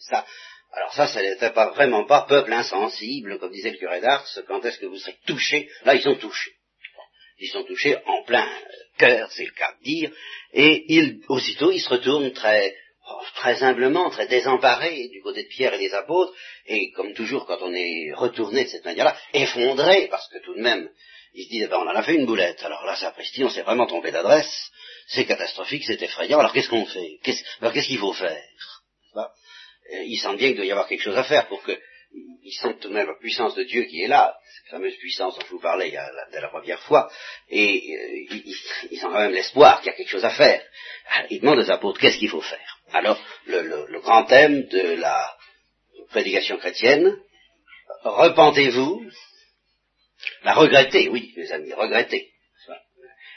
ça, 0.00 0.26
alors 0.72 0.92
ça, 0.94 1.06
ça 1.06 1.22
n'était 1.22 1.50
pas 1.50 1.70
vraiment 1.70 2.04
pas 2.04 2.22
peuple 2.22 2.52
insensible, 2.52 3.38
comme 3.38 3.52
disait 3.52 3.70
le 3.70 3.78
curé 3.78 4.00
d'Ars, 4.00 4.26
quand 4.46 4.64
est-ce 4.64 4.78
que 4.78 4.86
vous 4.86 4.98
serez 4.98 5.16
touchés? 5.26 5.68
Là, 5.84 5.94
ils 5.94 6.02
sont 6.02 6.16
touchés. 6.16 6.52
Ils 7.38 7.50
sont 7.50 7.64
touchés 7.64 7.96
en 8.04 8.24
plein 8.24 8.48
cœur, 8.98 9.30
c'est 9.32 9.44
le 9.44 9.52
cas 9.52 9.72
de 9.78 9.84
dire, 9.84 10.12
et 10.52 10.84
ils, 10.92 11.22
aussitôt, 11.28 11.70
ils 11.70 11.80
se 11.80 11.88
retournent 11.88 12.32
très 12.32 12.74
très 13.34 13.62
humblement, 13.62 14.10
très 14.10 14.26
désemparé 14.26 15.08
du 15.08 15.20
côté 15.22 15.44
de 15.44 15.48
Pierre 15.48 15.74
et 15.74 15.78
des 15.78 15.94
apôtres, 15.94 16.32
et 16.66 16.90
comme 16.92 17.14
toujours 17.14 17.46
quand 17.46 17.58
on 17.62 17.72
est 17.72 18.12
retourné 18.14 18.64
de 18.64 18.68
cette 18.68 18.84
manière-là, 18.84 19.16
effondré, 19.32 20.08
parce 20.10 20.28
que 20.28 20.38
tout 20.44 20.54
de 20.54 20.60
même, 20.60 20.88
ils 21.34 21.62
se 21.62 21.68
ben, 21.68 21.78
on 21.78 21.88
en 21.88 21.94
a 21.94 22.02
fait 22.02 22.14
une 22.14 22.26
boulette, 22.26 22.62
alors 22.62 22.84
là, 22.84 22.96
sapristi, 22.96 23.44
on 23.44 23.50
s'est 23.50 23.62
vraiment 23.62 23.86
trompé 23.86 24.10
d'adresse, 24.10 24.70
c'est 25.08 25.26
catastrophique, 25.26 25.84
c'est 25.86 26.02
effrayant, 26.02 26.38
alors 26.38 26.52
qu'est-ce 26.52 26.68
qu'on 26.68 26.86
fait? 26.86 27.18
Qu'est-ce 27.22 27.86
qu'il 27.86 27.98
faut 27.98 28.12
faire? 28.12 28.42
Ils 29.90 30.18
sentent 30.18 30.36
bien 30.36 30.48
qu'il 30.48 30.56
doit 30.56 30.66
y 30.66 30.70
avoir 30.70 30.86
quelque 30.86 31.02
chose 31.02 31.16
à 31.16 31.24
faire 31.24 31.48
pour 31.48 31.62
que 31.62 31.78
ils 32.48 32.58
sentent 32.60 32.80
tout 32.80 32.88
de 32.88 32.94
même 32.94 33.06
la 33.06 33.18
puissance 33.18 33.54
de 33.54 33.62
Dieu 33.62 33.82
qui 33.84 34.02
est 34.02 34.08
là, 34.08 34.34
cette 34.56 34.70
fameuse 34.70 34.96
puissance 34.96 35.38
dont 35.38 35.44
je 35.44 35.50
vous 35.50 35.60
parlais 35.60 35.90
la, 35.90 36.10
dès 36.32 36.40
la 36.40 36.48
première 36.48 36.80
fois, 36.82 37.10
et 37.48 37.94
euh, 37.94 38.36
ils, 38.90 39.04
ont 39.04 39.10
quand 39.10 39.20
même 39.20 39.32
l'espoir 39.32 39.80
qu'il 39.80 39.90
y 39.90 39.94
a 39.94 39.96
quelque 39.96 40.10
chose 40.10 40.24
à 40.24 40.30
faire. 40.30 40.62
ils 41.30 41.40
demandent 41.40 41.58
aux 41.58 41.70
apôtres 41.70 42.00
qu'est-ce 42.00 42.18
qu'il 42.18 42.30
faut 42.30 42.40
faire? 42.40 42.78
Alors, 42.92 43.20
le, 43.46 44.00
grand 44.00 44.24
thème 44.24 44.66
de 44.66 44.94
la 45.00 45.36
prédication 46.10 46.56
chrétienne, 46.56 47.14
repentez-vous, 48.04 49.04
la 50.44 50.54
regrettez, 50.54 51.08
oui, 51.08 51.32
mes 51.36 51.52
amis, 51.52 51.72
regrettez. 51.74 52.30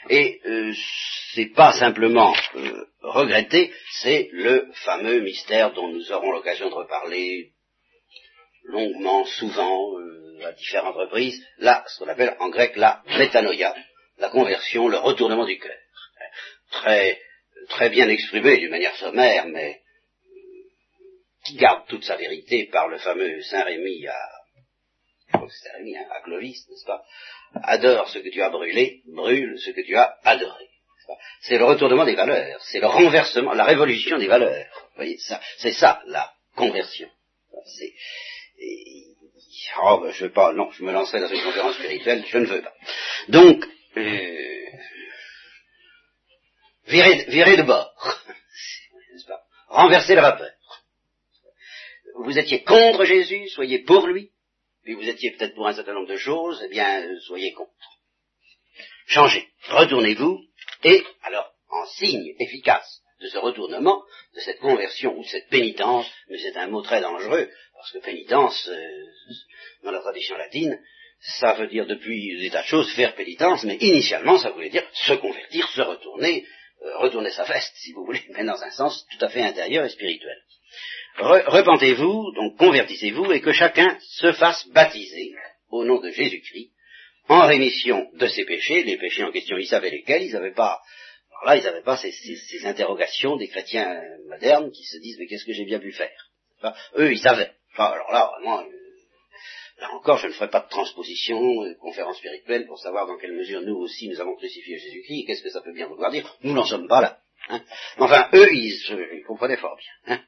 Et 0.08 0.40
euh, 0.46 0.72
c'est 1.34 1.52
pas 1.54 1.72
simplement 1.72 2.34
euh, 2.56 2.86
regretter, 3.02 3.72
c'est 4.00 4.28
le 4.32 4.68
fameux 4.84 5.20
mystère 5.20 5.72
dont 5.74 5.88
nous 5.88 6.10
aurons 6.12 6.32
l'occasion 6.32 6.68
de 6.70 6.74
reparler 6.74 7.52
longuement, 8.64 9.24
souvent, 9.24 9.98
euh, 9.98 10.46
à 10.46 10.52
différentes 10.52 10.96
reprises, 10.96 11.44
là, 11.58 11.84
ce 11.86 11.98
qu'on 11.98 12.08
appelle 12.08 12.36
en 12.38 12.48
grec 12.48 12.76
la 12.76 13.02
métanoïa, 13.18 13.74
la 14.18 14.30
conversion, 14.30 14.88
le 14.88 14.98
retournement 14.98 15.46
du 15.46 15.58
cœur. 15.58 15.76
Très, 16.70 17.20
très 17.68 17.90
bien 17.90 18.08
exprimé 18.08 18.58
d'une 18.58 18.70
manière 18.70 18.96
sommaire, 18.96 19.46
mais 19.46 19.80
qui 21.44 21.56
garde 21.56 21.86
toute 21.88 22.04
sa 22.04 22.16
vérité 22.16 22.66
par 22.66 22.88
le 22.88 22.98
fameux 22.98 23.42
Saint 23.42 23.64
Rémy 23.64 24.06
à, 24.06 24.16
Rémy, 25.74 25.96
hein, 25.96 26.06
à 26.10 26.20
Clovis, 26.22 26.68
n'est-ce 26.68 26.84
pas? 26.84 27.02
Adore 27.54 28.08
ce 28.08 28.18
que 28.18 28.28
tu 28.28 28.42
as 28.42 28.50
brûlé, 28.50 29.02
brûle 29.06 29.58
ce 29.58 29.70
que 29.70 29.80
tu 29.80 29.96
as 29.96 30.16
adoré. 30.24 30.68
C'est 31.42 31.58
le 31.58 31.64
retournement 31.64 32.04
des 32.04 32.14
valeurs, 32.14 32.60
c'est 32.62 32.80
le 32.80 32.86
renversement, 32.86 33.52
la 33.52 33.64
révolution 33.64 34.18
des 34.18 34.28
valeurs. 34.28 34.66
Vous 34.90 34.96
voyez, 34.96 35.18
ça, 35.18 35.40
c'est 35.58 35.72
ça 35.72 36.00
la 36.06 36.32
conversion. 36.54 37.08
C'est, 38.62 39.72
oh, 39.82 40.00
ben, 40.02 40.12
je 40.12 40.24
veux 40.24 40.32
pas, 40.32 40.52
non, 40.52 40.70
je 40.70 40.84
me 40.84 40.92
lancerai 40.92 41.20
dans 41.20 41.28
une 41.28 41.42
conférence 41.42 41.74
spirituelle, 41.76 42.24
je 42.26 42.38
ne 42.38 42.46
veux 42.46 42.62
pas. 42.62 42.74
Donc, 43.28 43.64
euh, 43.96 44.68
virez, 46.86 47.56
de 47.56 47.62
bord, 47.62 47.92
n'est-ce 49.12 49.26
pas? 49.26 49.42
Renversez 49.68 50.14
la 50.14 50.22
vapeur. 50.22 50.50
Vous 52.24 52.38
étiez 52.38 52.62
contre 52.62 53.04
Jésus, 53.04 53.48
soyez 53.48 53.80
pour 53.80 54.06
lui, 54.06 54.30
puis 54.84 54.94
vous 54.94 55.08
étiez 55.08 55.32
peut-être 55.32 55.54
pour 55.54 55.66
un 55.66 55.74
certain 55.74 55.94
nombre 55.94 56.08
de 56.08 56.16
choses, 56.16 56.62
eh 56.64 56.68
bien, 56.68 57.04
soyez 57.20 57.52
contre. 57.52 57.70
Changez, 59.06 59.48
retournez-vous, 59.68 60.40
et 60.84 61.04
alors, 61.22 61.52
en 61.68 61.86
signe 61.86 62.34
efficace 62.38 63.02
de 63.20 63.28
ce 63.28 63.38
retournement, 63.38 64.02
de 64.34 64.40
cette 64.40 64.58
conversion 64.58 65.16
ou 65.16 65.22
de 65.22 65.28
cette 65.28 65.48
pénitence, 65.48 66.10
mais 66.28 66.38
c'est 66.38 66.56
un 66.56 66.66
mot 66.68 66.82
très 66.82 67.00
dangereux, 67.00 67.48
parce 67.82 67.92
que 67.94 67.98
pénitence, 67.98 68.68
euh, 68.68 69.04
dans 69.82 69.90
la 69.90 69.98
tradition 69.98 70.36
latine, 70.36 70.78
ça 71.40 71.54
veut 71.54 71.66
dire 71.66 71.84
depuis 71.84 72.38
des 72.38 72.48
tas 72.48 72.62
de 72.62 72.68
choses 72.68 72.92
faire 72.92 73.16
pénitence, 73.16 73.64
mais 73.64 73.74
initialement 73.80 74.38
ça 74.38 74.50
voulait 74.50 74.70
dire 74.70 74.88
se 74.92 75.14
convertir, 75.14 75.68
se 75.68 75.82
retourner, 75.82 76.46
euh, 76.84 76.98
retourner 76.98 77.30
sa 77.30 77.42
veste, 77.42 77.72
si 77.74 77.92
vous 77.92 78.04
voulez, 78.04 78.22
mais 78.30 78.44
dans 78.44 78.62
un 78.62 78.70
sens 78.70 79.04
tout 79.10 79.24
à 79.24 79.28
fait 79.30 79.42
intérieur 79.42 79.84
et 79.84 79.88
spirituel. 79.88 80.36
repentez-vous, 81.18 82.32
donc 82.36 82.56
convertissez-vous, 82.56 83.32
et 83.32 83.40
que 83.40 83.50
chacun 83.50 83.98
se 84.00 84.30
fasse 84.32 84.64
baptiser 84.68 85.32
au 85.70 85.84
nom 85.84 86.00
de 86.00 86.10
Jésus-Christ, 86.10 86.70
en 87.28 87.48
rémission 87.48 88.10
de 88.14 88.28
ses 88.28 88.44
péchés, 88.44 88.84
les 88.84 88.96
péchés 88.96 89.24
en 89.24 89.32
question, 89.32 89.56
ils 89.58 89.66
savaient 89.66 89.90
lesquels, 89.90 90.22
ils 90.22 90.32
n'avaient 90.34 90.54
pas, 90.54 90.80
alors 91.30 91.46
là, 91.46 91.56
ils 91.56 91.64
n'avaient 91.64 91.82
pas 91.82 91.96
ces, 91.96 92.64
interrogations 92.64 93.36
des 93.36 93.48
chrétiens 93.48 94.00
modernes 94.28 94.70
qui 94.70 94.84
se 94.84 94.98
disent, 94.98 95.16
mais 95.18 95.26
qu'est-ce 95.26 95.44
que 95.44 95.52
j'ai 95.52 95.64
bien 95.64 95.80
pu 95.80 95.90
faire? 95.90 96.30
Eux, 96.96 97.10
ils 97.10 97.18
savaient. 97.18 97.50
Alors 97.76 98.12
là, 98.12 98.30
vraiment, 98.36 98.60
euh, 98.60 98.64
là 99.80 99.94
encore, 99.94 100.18
je 100.18 100.26
ne 100.26 100.32
ferai 100.32 100.48
pas 100.48 100.60
de 100.60 100.68
transposition, 100.68 101.40
de 101.40 101.74
conférence 101.80 102.18
spirituelle 102.18 102.66
pour 102.66 102.78
savoir 102.78 103.06
dans 103.06 103.16
quelle 103.18 103.32
mesure 103.32 103.62
nous 103.62 103.76
aussi 103.76 104.08
nous 104.08 104.20
avons 104.20 104.36
crucifié 104.36 104.78
Jésus-Christ, 104.78 105.24
qu'est-ce 105.26 105.42
que 105.42 105.50
ça 105.50 105.62
peut 105.62 105.72
bien 105.72 105.86
vouloir 105.86 106.10
dire 106.10 106.30
Nous 106.42 106.52
n'en 106.52 106.64
sommes 106.64 106.88
pas 106.88 107.00
là. 107.00 107.18
Hein. 107.48 107.60
Enfin, 107.98 108.28
eux, 108.34 108.48
ils, 108.52 109.24
comprenaient 109.26 109.56
fort 109.56 109.76
bien 109.76 110.14
hein, 110.14 110.20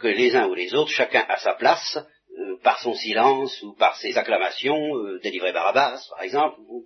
que 0.00 0.08
les 0.08 0.34
uns 0.34 0.48
ou 0.48 0.54
les 0.54 0.74
autres, 0.74 0.90
chacun 0.90 1.24
à 1.28 1.36
sa 1.38 1.54
place, 1.54 1.98
euh, 2.38 2.58
par 2.62 2.80
son 2.80 2.94
silence 2.94 3.62
ou 3.62 3.74
par 3.74 3.96
ses 3.96 4.18
acclamations, 4.18 4.96
euh, 4.96 5.20
délivrer 5.22 5.52
Barabbas, 5.52 6.00
par 6.10 6.22
exemple, 6.22 6.58
ou, 6.68 6.82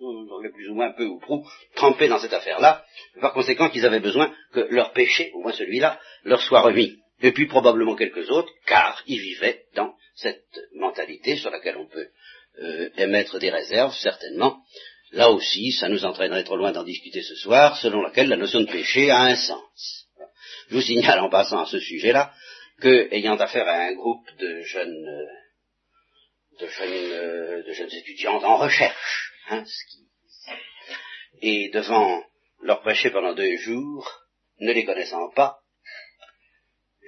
plus 0.53 0.69
ou 0.69 0.75
moins 0.75 0.93
peu 0.93 1.07
ou 1.07 1.19
prou 1.19 1.47
trempés 1.75 2.09
dans 2.09 2.19
cette 2.19 2.33
affaire-là, 2.33 2.85
par 3.21 3.33
conséquent 3.33 3.69
qu'ils 3.71 3.87
avaient 3.87 4.01
besoin 4.01 4.33
que 4.53 4.61
leur 4.71 4.93
péché, 4.93 5.31
au 5.35 5.41
moins 5.41 5.53
celui-là, 5.53 5.99
leur 6.25 6.41
soit 6.43 6.61
remis. 6.61 6.99
Et 7.23 7.33
puis 7.33 7.47
probablement 7.47 7.97
quelques 7.97 8.31
autres, 8.31 8.53
car 8.67 9.03
ils 9.07 9.21
vivaient 9.21 9.65
dans 9.75 9.95
cette 10.15 10.61
mentalité 10.75 11.37
sur 11.37 11.51
laquelle 11.51 11.77
on 11.77 11.87
peut 11.87 12.09
euh, 12.61 12.89
émettre 12.97 13.39
des 13.39 13.51
réserves, 13.51 13.95
certainement. 13.95 14.59
Là 15.13 15.31
aussi, 15.31 15.73
ça 15.73 15.89
nous 15.89 16.05
entraînerait 16.05 16.45
trop 16.45 16.57
loin 16.57 16.73
d'en 16.73 16.85
discuter 16.85 17.23
ce 17.23 17.35
soir, 17.35 17.77
selon 17.79 18.03
laquelle 18.03 18.29
la 18.29 18.37
notion 18.37 18.61
de 18.61 18.71
péché 18.71 19.11
a 19.11 19.23
un 19.23 19.37
sens. 19.37 20.07
Je 20.69 20.77
vous 20.77 20.83
signale 20.83 21.21
en 21.21 21.29
passant 21.29 21.63
à 21.63 21.67
ce 21.67 21.81
sujet-là 21.81 22.33
que, 22.81 23.13
ayant 23.13 23.37
affaire 23.37 23.69
à 23.69 23.87
un 23.87 23.95
groupe 23.95 24.27
de 24.39 24.63
jeunes 24.63 25.29
de 26.61 26.67
jeunes, 26.67 27.13
euh, 27.13 27.63
de 27.63 27.73
jeunes 27.73 27.93
étudiantes 27.93 28.45
en 28.45 28.57
recherche, 28.57 29.33
hein, 29.49 29.65
et 31.41 31.71
devant 31.71 32.23
leur 32.63 32.83
prêcher 32.83 33.11
pendant 33.11 33.35
deux 33.35 33.57
jours, 33.57 34.11
ne 34.61 34.73
les 34.73 34.85
connaissant 34.85 35.31
pas, 35.31 35.60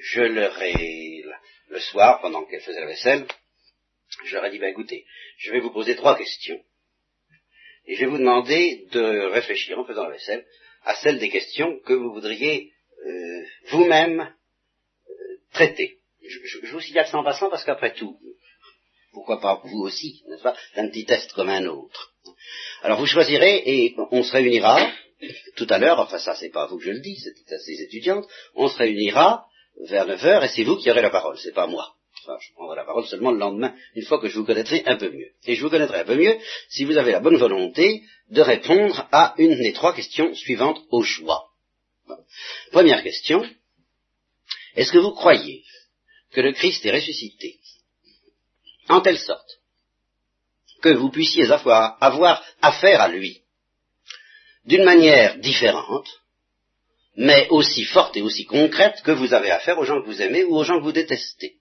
je 0.02 0.22
leur 0.22 0.60
ai, 0.60 1.24
le 1.68 1.80
soir, 1.80 2.20
pendant 2.20 2.44
qu'elles 2.44 2.60
faisaient 2.60 2.80
la 2.80 2.86
vaisselle, 2.86 3.26
je 4.24 4.34
leur 4.34 4.44
ai 4.44 4.50
dit, 4.50 4.58
ben 4.58 4.70
écoutez, 4.70 5.06
je 5.38 5.52
vais 5.52 5.60
vous 5.60 5.72
poser 5.72 5.96
trois 5.96 6.16
questions. 6.16 6.60
Et 7.86 7.94
je 7.94 8.00
vais 8.00 8.10
vous 8.10 8.18
demander 8.18 8.86
de 8.92 9.26
réfléchir 9.30 9.78
en 9.78 9.84
faisant 9.84 10.04
la 10.04 10.10
vaisselle 10.10 10.44
à 10.84 10.96
celles 10.96 11.18
des 11.18 11.30
questions 11.30 11.78
que 11.80 11.92
vous 11.92 12.12
voudriez 12.12 12.72
euh, 13.06 13.44
vous-même 13.70 14.20
euh, 14.20 15.14
traiter. 15.52 15.98
Je, 16.24 16.38
je, 16.44 16.72
vous 16.72 16.80
signale 16.80 17.06
ça 17.06 17.18
en 17.18 17.24
passant 17.24 17.50
parce 17.50 17.64
qu'après 17.64 17.94
tout, 17.94 18.18
pourquoi 19.12 19.40
pas 19.40 19.60
vous 19.64 19.80
aussi, 19.80 20.22
n'est-ce 20.28 20.42
pas 20.42 20.56
Un 20.76 20.88
petit 20.88 21.04
test 21.04 21.32
comme 21.32 21.48
un 21.48 21.66
autre. 21.66 22.12
Alors 22.82 22.98
vous 22.98 23.06
choisirez 23.06 23.62
et 23.64 23.94
on 24.10 24.22
se 24.22 24.32
réunira 24.32 24.92
tout 25.56 25.66
à 25.70 25.78
l'heure, 25.78 26.00
enfin 26.00 26.18
ça 26.18 26.34
c'est 26.34 26.50
pas 26.50 26.66
vous 26.66 26.78
que 26.78 26.84
je 26.84 26.90
le 26.90 27.00
dis, 27.00 27.16
c'est 27.16 27.52
à 27.52 27.58
ces 27.58 27.82
étudiantes, 27.82 28.26
on 28.54 28.68
se 28.68 28.78
réunira 28.78 29.46
vers 29.88 30.06
9 30.06 30.24
heures 30.24 30.44
et 30.44 30.48
c'est 30.48 30.64
vous 30.64 30.76
qui 30.76 30.90
aurez 30.90 31.02
la 31.02 31.10
parole, 31.10 31.38
c'est 31.38 31.54
pas 31.54 31.66
moi. 31.66 31.94
Je 32.40 32.52
prendrai 32.54 32.76
la 32.76 32.84
parole 32.84 33.04
seulement 33.06 33.32
le 33.32 33.38
lendemain, 33.38 33.74
une 33.96 34.04
fois 34.04 34.20
que 34.20 34.28
je 34.28 34.38
vous 34.38 34.44
connaîtrai 34.44 34.82
un 34.86 34.96
peu 34.96 35.10
mieux. 35.10 35.30
Et 35.44 35.56
je 35.56 35.62
vous 35.62 35.70
connaîtrai 35.70 36.00
un 36.00 36.04
peu 36.04 36.14
mieux 36.14 36.38
si 36.68 36.84
vous 36.84 36.96
avez 36.96 37.12
la 37.12 37.20
bonne 37.20 37.36
volonté 37.36 38.02
de 38.30 38.40
répondre 38.40 39.08
à 39.10 39.34
une 39.38 39.56
des 39.60 39.72
trois 39.72 39.92
questions 39.92 40.32
suivantes 40.34 40.80
au 40.90 41.02
choix. 41.02 41.48
Première 42.70 43.02
question, 43.02 43.44
est-ce 44.76 44.92
que 44.92 44.98
vous 44.98 45.12
croyez 45.12 45.64
que 46.30 46.40
le 46.40 46.52
Christ 46.52 46.84
est 46.86 46.92
ressuscité 46.92 47.58
en 48.88 49.00
telle 49.00 49.18
sorte 49.18 49.60
que 50.80 50.90
vous 50.90 51.10
puissiez 51.10 51.50
avoir, 51.50 52.44
affaire 52.60 53.00
à 53.00 53.08
lui 53.08 53.42
d'une 54.64 54.84
manière 54.84 55.38
différente, 55.38 56.08
mais 57.16 57.46
aussi 57.50 57.84
forte 57.84 58.16
et 58.16 58.22
aussi 58.22 58.44
concrète 58.44 59.02
que 59.04 59.10
vous 59.10 59.34
avez 59.34 59.50
affaire 59.50 59.78
aux 59.78 59.84
gens 59.84 60.00
que 60.00 60.06
vous 60.06 60.22
aimez 60.22 60.44
ou 60.44 60.56
aux 60.56 60.64
gens 60.64 60.78
que 60.78 60.84
vous 60.84 60.92
détestez. 60.92 61.56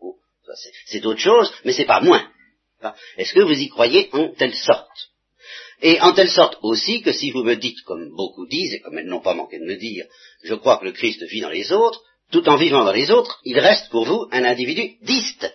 Oh, 0.00 0.16
c'est 0.86 1.04
autre 1.06 1.20
chose, 1.20 1.52
mais 1.64 1.72
c'est 1.72 1.86
pas 1.86 2.00
moins. 2.00 2.28
Est-ce 3.16 3.32
que 3.32 3.40
vous 3.40 3.58
y 3.58 3.68
croyez 3.68 4.08
en 4.12 4.28
telle 4.34 4.54
sorte? 4.54 5.10
Et 5.82 6.00
en 6.00 6.12
telle 6.12 6.30
sorte 6.30 6.58
aussi 6.62 7.02
que 7.02 7.12
si 7.12 7.30
vous 7.30 7.42
me 7.42 7.56
dites, 7.56 7.80
comme 7.82 8.14
beaucoup 8.14 8.46
disent, 8.46 8.74
et 8.74 8.80
comme 8.80 8.98
elles 8.98 9.06
n'ont 9.06 9.20
pas 9.20 9.34
manqué 9.34 9.58
de 9.58 9.64
me 9.64 9.76
dire, 9.76 10.06
je 10.42 10.54
crois 10.54 10.78
que 10.78 10.84
le 10.84 10.92
Christ 10.92 11.22
vit 11.24 11.40
dans 11.40 11.50
les 11.50 11.72
autres, 11.72 12.02
tout 12.30 12.48
en 12.48 12.56
vivant 12.56 12.84
dans 12.84 12.92
les 12.92 13.10
autres, 13.10 13.40
il 13.44 13.58
reste 13.58 13.90
pour 13.90 14.04
vous 14.04 14.28
un 14.30 14.44
individu 14.44 14.96
distinct 15.02 15.52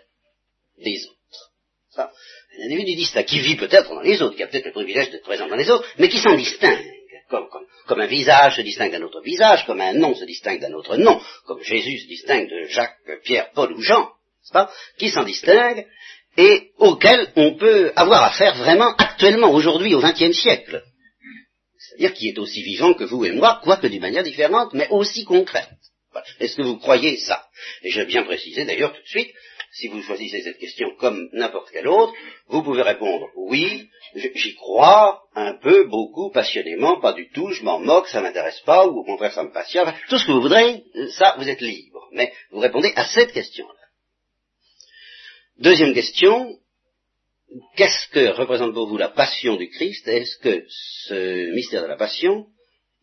des 0.83 1.05
autres. 1.05 1.51
Un 1.98 2.65
individu 2.65 2.95
distinct, 2.95 3.24
qui 3.24 3.39
vit 3.39 3.55
peut-être 3.55 3.89
dans 3.89 4.01
les 4.01 4.21
autres, 4.21 4.36
qui 4.36 4.43
a 4.43 4.48
peut-être 4.48 4.65
le 4.65 4.71
privilège 4.71 5.12
d'être 5.12 5.24
présent 5.24 5.48
dans 5.48 5.55
les 5.55 5.69
autres, 5.69 5.88
mais 5.98 6.09
qui 6.09 6.19
s'en 6.19 6.36
distingue. 6.36 6.98
Comme, 7.29 8.01
un 8.01 8.07
visage 8.07 8.55
se 8.57 8.62
distingue 8.62 8.91
d'un 8.91 9.03
autre 9.03 9.21
visage, 9.21 9.65
comme 9.65 9.81
un 9.81 9.93
nom 9.93 10.15
se 10.15 10.25
distingue 10.25 10.59
d'un 10.59 10.74
autre 10.74 10.98
nom, 10.98 11.21
comme 11.45 11.62
Jésus 11.62 12.00
se 12.00 12.07
distingue 12.07 12.50
de 12.50 12.65
Jacques, 12.65 12.98
Pierre, 13.24 13.51
Paul 13.53 13.71
ou 13.74 13.81
Jean, 13.81 14.09
pas, 14.51 14.71
qui 14.98 15.09
s'en 15.09 15.24
distingue 15.24 15.86
et 16.38 16.71
auquel 16.77 17.31
on 17.36 17.55
peut 17.55 17.91
avoir 17.95 18.24
affaire 18.24 18.55
vraiment 18.55 18.95
actuellement, 18.98 19.51
aujourd'hui, 19.51 19.93
au 19.93 20.01
XXe 20.01 20.38
siècle. 20.38 20.83
C'est-à-dire 21.77 22.13
qui 22.13 22.29
est 22.29 22.39
aussi 22.39 22.62
vivant 22.62 22.93
que 22.93 23.03
vous 23.03 23.25
et 23.25 23.31
moi, 23.31 23.59
quoique 23.63 23.88
d'une 23.88 24.01
manière 24.01 24.24
différente, 24.24 24.74
mais 24.74 24.88
aussi 24.89 25.24
concrète. 25.25 25.69
Est-ce 26.39 26.55
que 26.55 26.62
vous 26.63 26.77
croyez 26.77 27.17
ça? 27.17 27.45
Et 27.83 27.91
je 27.91 28.01
vais 28.01 28.05
bien 28.05 28.24
préciser 28.24 28.65
d'ailleurs 28.65 28.93
tout 28.93 29.01
de 29.01 29.07
suite 29.07 29.31
si 29.73 29.88
vous 29.88 30.01
choisissez 30.01 30.41
cette 30.41 30.57
question 30.57 30.95
comme 30.99 31.29
n'importe 31.33 31.71
quelle 31.71 31.88
autre, 31.88 32.13
vous 32.47 32.63
pouvez 32.63 32.81
répondre 32.81 33.27
oui, 33.35 33.89
j'y 34.15 34.55
crois, 34.55 35.23
un 35.35 35.57
peu, 35.57 35.85
beaucoup, 35.85 36.31
passionnément, 36.31 36.99
pas 36.99 37.13
du 37.13 37.29
tout, 37.29 37.49
je 37.51 37.63
m'en 37.63 37.79
moque, 37.79 38.07
ça 38.07 38.21
m'intéresse 38.21 38.59
pas, 38.61 38.88
ou 38.88 38.99
au 38.99 39.03
contraire 39.03 39.33
ça 39.33 39.43
me 39.43 39.51
passionne, 39.51 39.93
tout 40.09 40.17
ce 40.17 40.25
que 40.25 40.31
vous 40.31 40.41
voudrez, 40.41 40.83
ça 41.11 41.35
vous 41.38 41.47
êtes 41.47 41.61
libre. 41.61 42.07
Mais 42.11 42.33
vous 42.51 42.59
répondez 42.59 42.91
à 42.95 43.05
cette 43.05 43.31
question-là. 43.31 43.73
Deuxième 45.59 45.93
question, 45.93 46.57
qu'est-ce 47.75 48.07
que 48.09 48.29
représente 48.29 48.73
pour 48.73 48.88
vous 48.88 48.97
la 48.97 49.09
passion 49.09 49.55
du 49.57 49.69
Christ? 49.69 50.07
Est-ce 50.07 50.38
que 50.38 50.65
ce 50.69 51.53
mystère 51.53 51.83
de 51.83 51.88
la 51.88 51.97
passion 51.97 52.47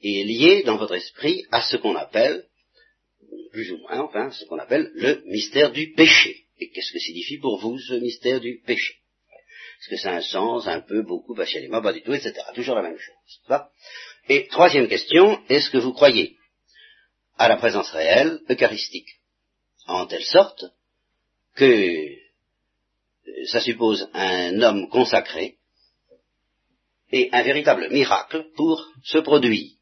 est 0.02 0.24
lié 0.24 0.62
dans 0.64 0.76
votre 0.76 0.94
esprit 0.94 1.44
à 1.52 1.60
ce 1.60 1.76
qu'on 1.76 1.96
appelle, 1.96 2.44
plus 3.52 3.72
ou 3.72 3.78
moins 3.78 4.00
enfin, 4.00 4.30
ce 4.30 4.44
qu'on 4.46 4.58
appelle 4.58 4.90
le 4.94 5.22
mystère 5.26 5.70
du 5.70 5.92
péché? 5.92 6.45
Et 6.58 6.70
qu'est-ce 6.70 6.92
que 6.92 6.98
signifie 6.98 7.38
pour 7.38 7.58
vous 7.58 7.78
ce 7.78 7.94
mystère 7.94 8.40
du 8.40 8.60
péché? 8.64 8.94
Est-ce 9.80 9.90
que 9.90 9.96
c'est 9.96 10.08
un 10.08 10.22
sens, 10.22 10.66
un 10.66 10.80
peu, 10.80 11.02
beaucoup, 11.02 11.34
passionnément, 11.34 11.82
pas 11.82 11.92
du 11.92 12.02
tout, 12.02 12.14
etc. 12.14 12.34
Toujours 12.54 12.76
la 12.76 12.82
même 12.82 12.98
chose. 12.98 13.60
et 14.28 14.46
troisième 14.48 14.88
question, 14.88 15.42
est-ce 15.48 15.70
que 15.70 15.78
vous 15.78 15.92
croyez 15.92 16.36
à 17.36 17.48
la 17.48 17.56
présence 17.56 17.90
réelle 17.90 18.40
eucharistique? 18.48 19.08
En 19.86 20.06
telle 20.06 20.24
sorte 20.24 20.64
que 21.54 22.08
ça 23.46 23.60
suppose 23.60 24.08
un 24.14 24.60
homme 24.62 24.88
consacré 24.88 25.58
et 27.12 27.28
un 27.32 27.42
véritable 27.42 27.88
miracle 27.90 28.46
pour 28.56 28.84
se 29.04 29.18
produire. 29.18 29.72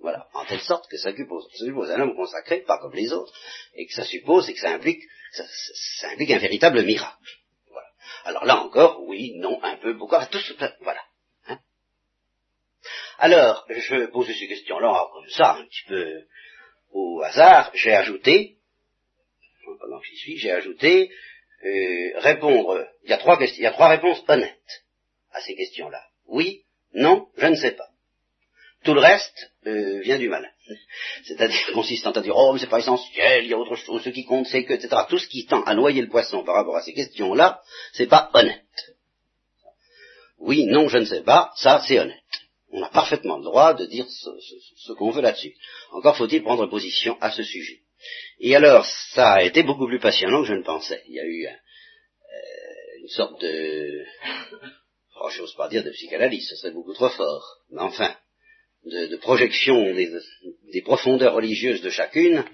Voilà, 0.00 0.28
en 0.32 0.44
telle 0.44 0.60
sorte 0.60 0.88
que 0.88 0.96
ça 0.96 1.10
ça 1.10 1.64
suppose 1.64 1.90
un 1.90 2.00
homme 2.00 2.14
consacré, 2.14 2.60
pas 2.60 2.78
comme 2.78 2.94
les 2.94 3.12
autres, 3.12 3.32
et 3.74 3.86
que 3.86 3.92
ça 3.92 4.04
suppose 4.04 4.48
et 4.48 4.54
que 4.54 4.60
ça 4.60 4.72
implique, 4.72 5.02
ça, 5.32 5.44
ça 6.00 6.10
implique 6.10 6.30
un 6.30 6.38
véritable 6.38 6.82
miracle. 6.82 7.30
Voilà. 7.70 7.88
Alors 8.24 8.44
là 8.44 8.56
encore, 8.62 9.02
oui, 9.04 9.34
non, 9.36 9.62
un 9.62 9.76
peu, 9.76 9.96
pourquoi, 9.96 10.26
tout 10.26 10.38
voilà. 10.80 11.00
Hein. 11.46 11.58
Alors, 13.18 13.66
je 13.68 14.06
pose 14.06 14.26
ces 14.26 14.48
questions-là 14.48 15.08
comme 15.12 15.28
ça, 15.30 15.56
un 15.56 15.64
petit 15.64 15.84
peu 15.86 16.24
au 16.92 17.22
hasard, 17.22 17.70
j'ai 17.74 17.92
ajouté, 17.92 18.56
pendant 19.80 20.00
que 20.00 20.06
j'y 20.06 20.16
suis, 20.16 20.38
j'ai 20.38 20.52
ajouté 20.52 21.10
euh, 21.64 22.18
répondre. 22.20 22.86
Il 23.04 23.10
y 23.10 23.12
a 23.12 23.18
trois 23.18 23.38
il 23.40 23.60
y 23.60 23.66
a 23.66 23.72
trois 23.72 23.88
réponses 23.88 24.22
honnêtes 24.28 24.84
à 25.32 25.40
ces 25.40 25.54
questions-là. 25.54 26.02
Oui, 26.26 26.64
non, 26.94 27.28
je 27.36 27.46
ne 27.46 27.54
sais 27.54 27.72
pas. 27.72 27.88
Tout 28.84 28.94
le 28.94 29.00
reste 29.00 29.52
euh, 29.66 30.00
vient 30.00 30.18
du 30.18 30.28
mal. 30.28 30.52
C'est-à-dire 31.24 31.72
consistant 31.72 32.12
à 32.12 32.20
dire 32.20 32.36
oh 32.36 32.52
mais 32.52 32.58
c'est 32.58 32.68
pas 32.68 32.78
essentiel, 32.78 33.44
il 33.44 33.50
y 33.50 33.54
a 33.54 33.58
autre 33.58 33.76
chose, 33.76 34.02
ce 34.02 34.10
qui 34.10 34.24
compte 34.24 34.46
c'est 34.46 34.64
que, 34.64 34.72
etc. 34.72 34.96
Tout 35.08 35.18
ce 35.18 35.28
qui 35.28 35.46
tend 35.46 35.62
à 35.62 35.74
noyer 35.74 36.02
le 36.02 36.08
poisson 36.08 36.44
par 36.44 36.54
rapport 36.54 36.76
à 36.76 36.82
ces 36.82 36.92
questions-là, 36.92 37.60
c'est 37.92 38.06
pas 38.06 38.30
honnête. 38.34 38.64
Oui, 40.38 40.66
non, 40.66 40.88
je 40.88 40.98
ne 40.98 41.04
sais 41.04 41.22
pas, 41.22 41.52
ça 41.56 41.82
c'est 41.86 41.98
honnête. 41.98 42.22
On 42.70 42.82
a 42.82 42.90
parfaitement 42.90 43.38
le 43.38 43.44
droit 43.44 43.74
de 43.74 43.86
dire 43.86 44.06
ce, 44.08 44.92
qu'on 44.92 45.10
veut 45.10 45.22
là-dessus. 45.22 45.54
Encore 45.92 46.16
faut-il 46.16 46.42
prendre 46.42 46.66
position 46.66 47.16
à 47.20 47.30
ce 47.30 47.42
sujet. 47.42 47.80
Et 48.40 48.54
alors, 48.54 48.86
ça 49.14 49.32
a 49.34 49.42
été 49.42 49.62
beaucoup 49.62 49.86
plus 49.86 49.98
passionnant 49.98 50.42
que 50.42 50.48
je 50.48 50.54
ne 50.54 50.62
pensais. 50.62 51.02
Il 51.08 51.14
y 51.14 51.20
a 51.20 51.24
eu 51.24 51.46
euh, 51.46 53.00
une 53.00 53.08
sorte 53.08 53.40
de... 53.40 54.04
Oh, 55.20 55.30
j'ose 55.30 55.54
pas 55.54 55.68
dire 55.68 55.82
de 55.82 55.90
psychanalyse, 55.90 56.48
ce 56.48 56.54
serait 56.54 56.70
beaucoup 56.70 56.94
trop 56.94 57.08
fort. 57.08 57.56
Mais 57.70 57.82
enfin, 57.82 58.14
de, 58.90 59.06
de 59.06 59.16
projection 59.16 59.82
des, 59.94 60.82
profondeurs 60.82 61.34
religieuses 61.34 61.82
de 61.82 61.90
chacune, 61.90 62.38
euh, 62.38 62.44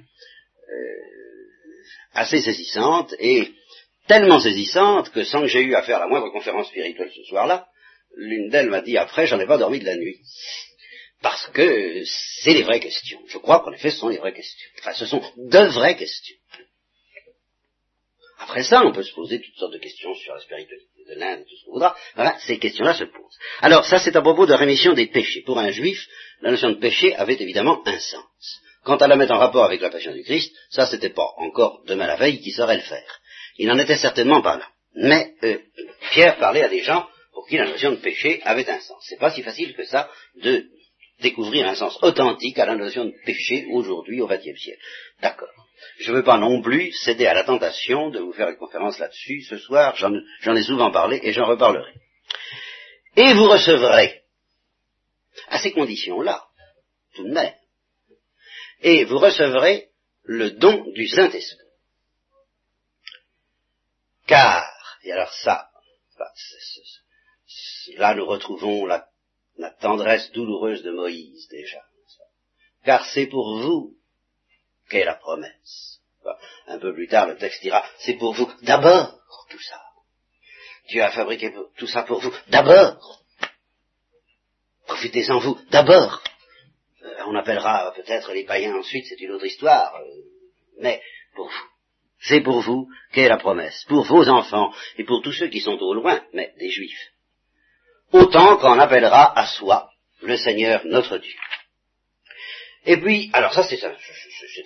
assez 2.12 2.40
saisissante, 2.40 3.14
et 3.18 3.48
tellement 4.06 4.40
saisissante 4.40 5.10
que 5.10 5.24
sans 5.24 5.42
que 5.42 5.48
j'ai 5.48 5.62
eu 5.62 5.74
à 5.74 5.82
faire 5.82 5.98
la 5.98 6.06
moindre 6.06 6.30
conférence 6.30 6.68
spirituelle 6.68 7.10
ce 7.14 7.24
soir-là, 7.24 7.66
l'une 8.16 8.50
d'elles 8.50 8.70
m'a 8.70 8.82
dit 8.82 8.96
après, 8.96 9.26
j'en 9.26 9.40
ai 9.40 9.46
pas 9.46 9.58
dormi 9.58 9.80
de 9.80 9.86
la 9.86 9.96
nuit 9.96 10.20
parce 11.24 11.46
que 11.48 12.02
c'est 12.04 12.52
les 12.52 12.62
vraies 12.62 12.80
questions. 12.80 13.18
Je 13.28 13.38
crois 13.38 13.60
qu'en 13.60 13.72
effet, 13.72 13.90
ce 13.90 13.96
sont 13.96 14.10
les 14.10 14.18
vraies 14.18 14.34
questions. 14.34 14.68
Enfin, 14.78 14.92
ce 14.92 15.06
sont 15.06 15.22
de 15.36 15.58
vraies 15.72 15.96
questions. 15.96 16.36
Après 18.44 18.62
ça, 18.62 18.84
on 18.84 18.92
peut 18.92 19.02
se 19.02 19.14
poser 19.14 19.40
toutes 19.40 19.56
sortes 19.56 19.72
de 19.72 19.78
questions 19.78 20.14
sur 20.14 20.34
la 20.34 20.40
spiritualité 20.40 20.84
de 21.08 21.14
l'Inde 21.18 21.44
tout 21.48 21.56
ce 21.56 21.64
qu'on 21.64 21.72
voudra. 21.72 21.96
Voilà, 22.14 22.36
ces 22.40 22.58
questions-là 22.58 22.92
se 22.92 23.04
posent. 23.04 23.38
Alors, 23.62 23.86
ça, 23.86 23.98
c'est 23.98 24.14
à 24.16 24.20
propos 24.20 24.44
de 24.44 24.52
rémission 24.52 24.92
des 24.92 25.06
péchés. 25.06 25.42
Pour 25.46 25.58
un 25.58 25.70
juif, 25.70 26.06
la 26.42 26.50
notion 26.50 26.68
de 26.70 26.78
péché 26.78 27.14
avait 27.16 27.40
évidemment 27.40 27.80
un 27.86 27.98
sens. 27.98 28.60
Quant 28.84 28.96
à 28.96 29.06
la 29.06 29.16
mettre 29.16 29.32
en 29.32 29.38
rapport 29.38 29.64
avec 29.64 29.80
la 29.80 29.88
passion 29.88 30.12
du 30.12 30.22
Christ, 30.24 30.54
ça, 30.68 30.86
c'était 30.86 31.08
pas 31.08 31.26
encore 31.38 31.82
demain 31.86 32.06
la 32.06 32.16
veille 32.16 32.40
qui 32.40 32.50
saurait 32.50 32.76
le 32.76 32.82
faire. 32.82 33.20
Il 33.56 33.66
n'en 33.66 33.78
était 33.78 33.96
certainement 33.96 34.42
pas 34.42 34.58
là. 34.58 34.68
Mais 34.94 35.32
euh, 35.42 35.58
Pierre 36.10 36.36
parlait 36.36 36.64
à 36.64 36.68
des 36.68 36.82
gens 36.82 37.08
pour 37.32 37.48
qui 37.48 37.56
la 37.56 37.64
notion 37.64 37.92
de 37.92 37.96
péché 37.96 38.42
avait 38.44 38.68
un 38.68 38.80
sens. 38.80 39.02
C'est 39.08 39.18
pas 39.18 39.30
si 39.30 39.42
facile 39.42 39.74
que 39.74 39.84
ça 39.86 40.10
de 40.36 40.66
découvrir 41.22 41.66
un 41.66 41.74
sens 41.74 41.98
authentique 42.02 42.58
à 42.58 42.66
la 42.66 42.76
notion 42.76 43.06
de 43.06 43.14
péché 43.24 43.66
aujourd'hui 43.72 44.20
au 44.20 44.26
XXe 44.26 44.60
siècle. 44.60 44.82
D'accord. 45.22 45.48
Je 45.98 46.10
ne 46.10 46.16
veux 46.16 46.24
pas 46.24 46.38
non 46.38 46.60
plus 46.62 46.92
céder 46.92 47.26
à 47.26 47.34
la 47.34 47.44
tentation 47.44 48.10
de 48.10 48.20
vous 48.20 48.32
faire 48.32 48.48
une 48.48 48.56
conférence 48.56 48.98
là-dessus 48.98 49.42
ce 49.42 49.58
soir, 49.58 49.94
j'en 49.96 50.56
ai 50.56 50.62
souvent 50.62 50.90
parlé 50.90 51.20
et 51.22 51.32
j'en 51.32 51.46
reparlerai. 51.46 51.92
Et 53.16 53.34
vous 53.34 53.48
recevrez, 53.48 54.22
à 55.48 55.58
ces 55.58 55.72
conditions-là, 55.72 56.44
tout 57.14 57.24
de 57.24 57.32
même, 57.32 57.54
et 58.80 59.04
vous 59.04 59.18
recevrez 59.18 59.88
le 60.24 60.50
don 60.52 60.84
du 60.92 61.06
Saint-Esprit. 61.08 61.58
Car, 64.26 64.66
et 65.04 65.12
alors 65.12 65.32
ça, 65.32 65.68
là 67.96 68.14
nous 68.14 68.26
retrouvons 68.26 68.86
la 68.86 69.06
la 69.56 69.70
tendresse 69.70 70.30
douloureuse 70.32 70.82
de 70.82 70.90
Moïse 70.90 71.48
déjà. 71.48 71.82
Car 72.84 73.06
c'est 73.06 73.26
pour 73.26 73.58
vous 73.58 73.96
qu'est 74.88 75.04
la 75.04 75.14
promesse. 75.14 76.00
Un 76.66 76.78
peu 76.78 76.94
plus 76.94 77.08
tard, 77.08 77.26
le 77.26 77.36
texte 77.36 77.62
dira, 77.62 77.84
c'est 77.98 78.14
pour 78.14 78.32
vous 78.34 78.50
d'abord 78.62 79.18
tout 79.50 79.60
ça. 79.60 79.80
Dieu 80.88 81.02
a 81.02 81.10
fabriqué 81.10 81.52
tout 81.76 81.86
ça 81.86 82.02
pour 82.02 82.20
vous 82.20 82.32
d'abord. 82.48 83.20
Profitez-en 84.86 85.38
vous 85.38 85.58
d'abord. 85.70 86.22
Euh, 87.02 87.24
on 87.26 87.36
appellera 87.36 87.92
peut-être 87.94 88.32
les 88.32 88.44
païens 88.44 88.74
ensuite, 88.74 89.06
c'est 89.06 89.20
une 89.20 89.32
autre 89.32 89.46
histoire. 89.46 89.94
Euh, 89.96 90.04
mais 90.80 91.02
pour 91.34 91.46
vous. 91.48 91.68
C'est 92.20 92.40
pour 92.40 92.60
vous 92.60 92.88
qu'est 93.12 93.28
la 93.28 93.36
promesse. 93.36 93.84
Pour 93.86 94.04
vos 94.04 94.28
enfants 94.28 94.72
et 94.96 95.04
pour 95.04 95.22
tous 95.22 95.32
ceux 95.32 95.48
qui 95.48 95.60
sont 95.60 95.78
au 95.78 95.94
loin, 95.94 96.22
mais 96.32 96.54
des 96.58 96.70
juifs 96.70 97.14
autant 98.14 98.56
qu'on 98.58 98.78
appellera 98.78 99.38
à 99.38 99.46
soi 99.46 99.90
le 100.22 100.36
Seigneur 100.36 100.82
notre 100.84 101.18
Dieu. 101.18 101.34
Et 102.86 102.98
puis, 102.98 103.30
alors 103.32 103.54
ça 103.54 103.62
c'est 103.62 103.82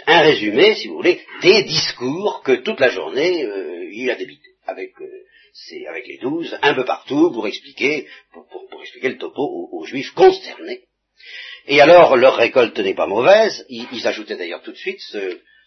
un, 0.07 0.21
résumé, 0.21 0.75
si 0.75 0.89
vous 0.89 0.97
voulez, 0.97 1.21
des 1.41 1.63
discours 1.63 2.43
que 2.45 2.53
toute 2.53 2.81
la 2.81 2.89
journée 2.89 3.45
euh, 3.45 3.89
il 3.93 4.11
a 4.11 4.17
débité, 4.17 4.49
avec, 4.67 4.93
euh, 5.01 5.89
avec 5.89 6.07
les 6.07 6.19
douze, 6.19 6.59
un 6.63 6.75
peu 6.75 6.85
partout, 6.85 7.31
pour 7.31 7.47
expliquer, 7.47 8.09
pour, 8.33 8.83
expliquer 8.83 9.11
le 9.11 9.19
topo 9.19 9.69
aux, 9.73 9.85
Juifs 9.85 10.13
consternés. 10.13 10.83
Et 11.67 11.81
alors, 11.81 12.17
leur 12.17 12.37
récolte 12.37 12.79
n'est 12.79 12.95
pas 12.95 13.07
mauvaise, 13.07 13.65
ils, 13.69 14.07
ajoutaient 14.07 14.37
d'ailleurs 14.37 14.63
tout 14.63 14.73
de 14.73 14.77
suite, 14.77 15.01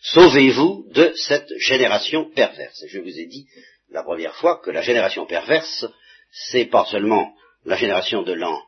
sauvez-vous 0.01 0.87
de 0.91 1.13
cette 1.15 1.49
génération 1.57 2.29
perverse. 2.31 2.83
Je 2.87 2.99
vous 2.99 3.19
ai 3.19 3.25
dit 3.25 3.47
la 3.89 4.03
première 4.03 4.35
fois 4.35 4.59
que 4.63 4.71
la 4.71 4.81
génération 4.81 5.25
perverse, 5.25 5.85
c'est 6.31 6.65
pas 6.65 6.85
seulement 6.85 7.33
la 7.65 7.75
génération 7.75 8.23
de 8.23 8.33
l'an 8.33 8.61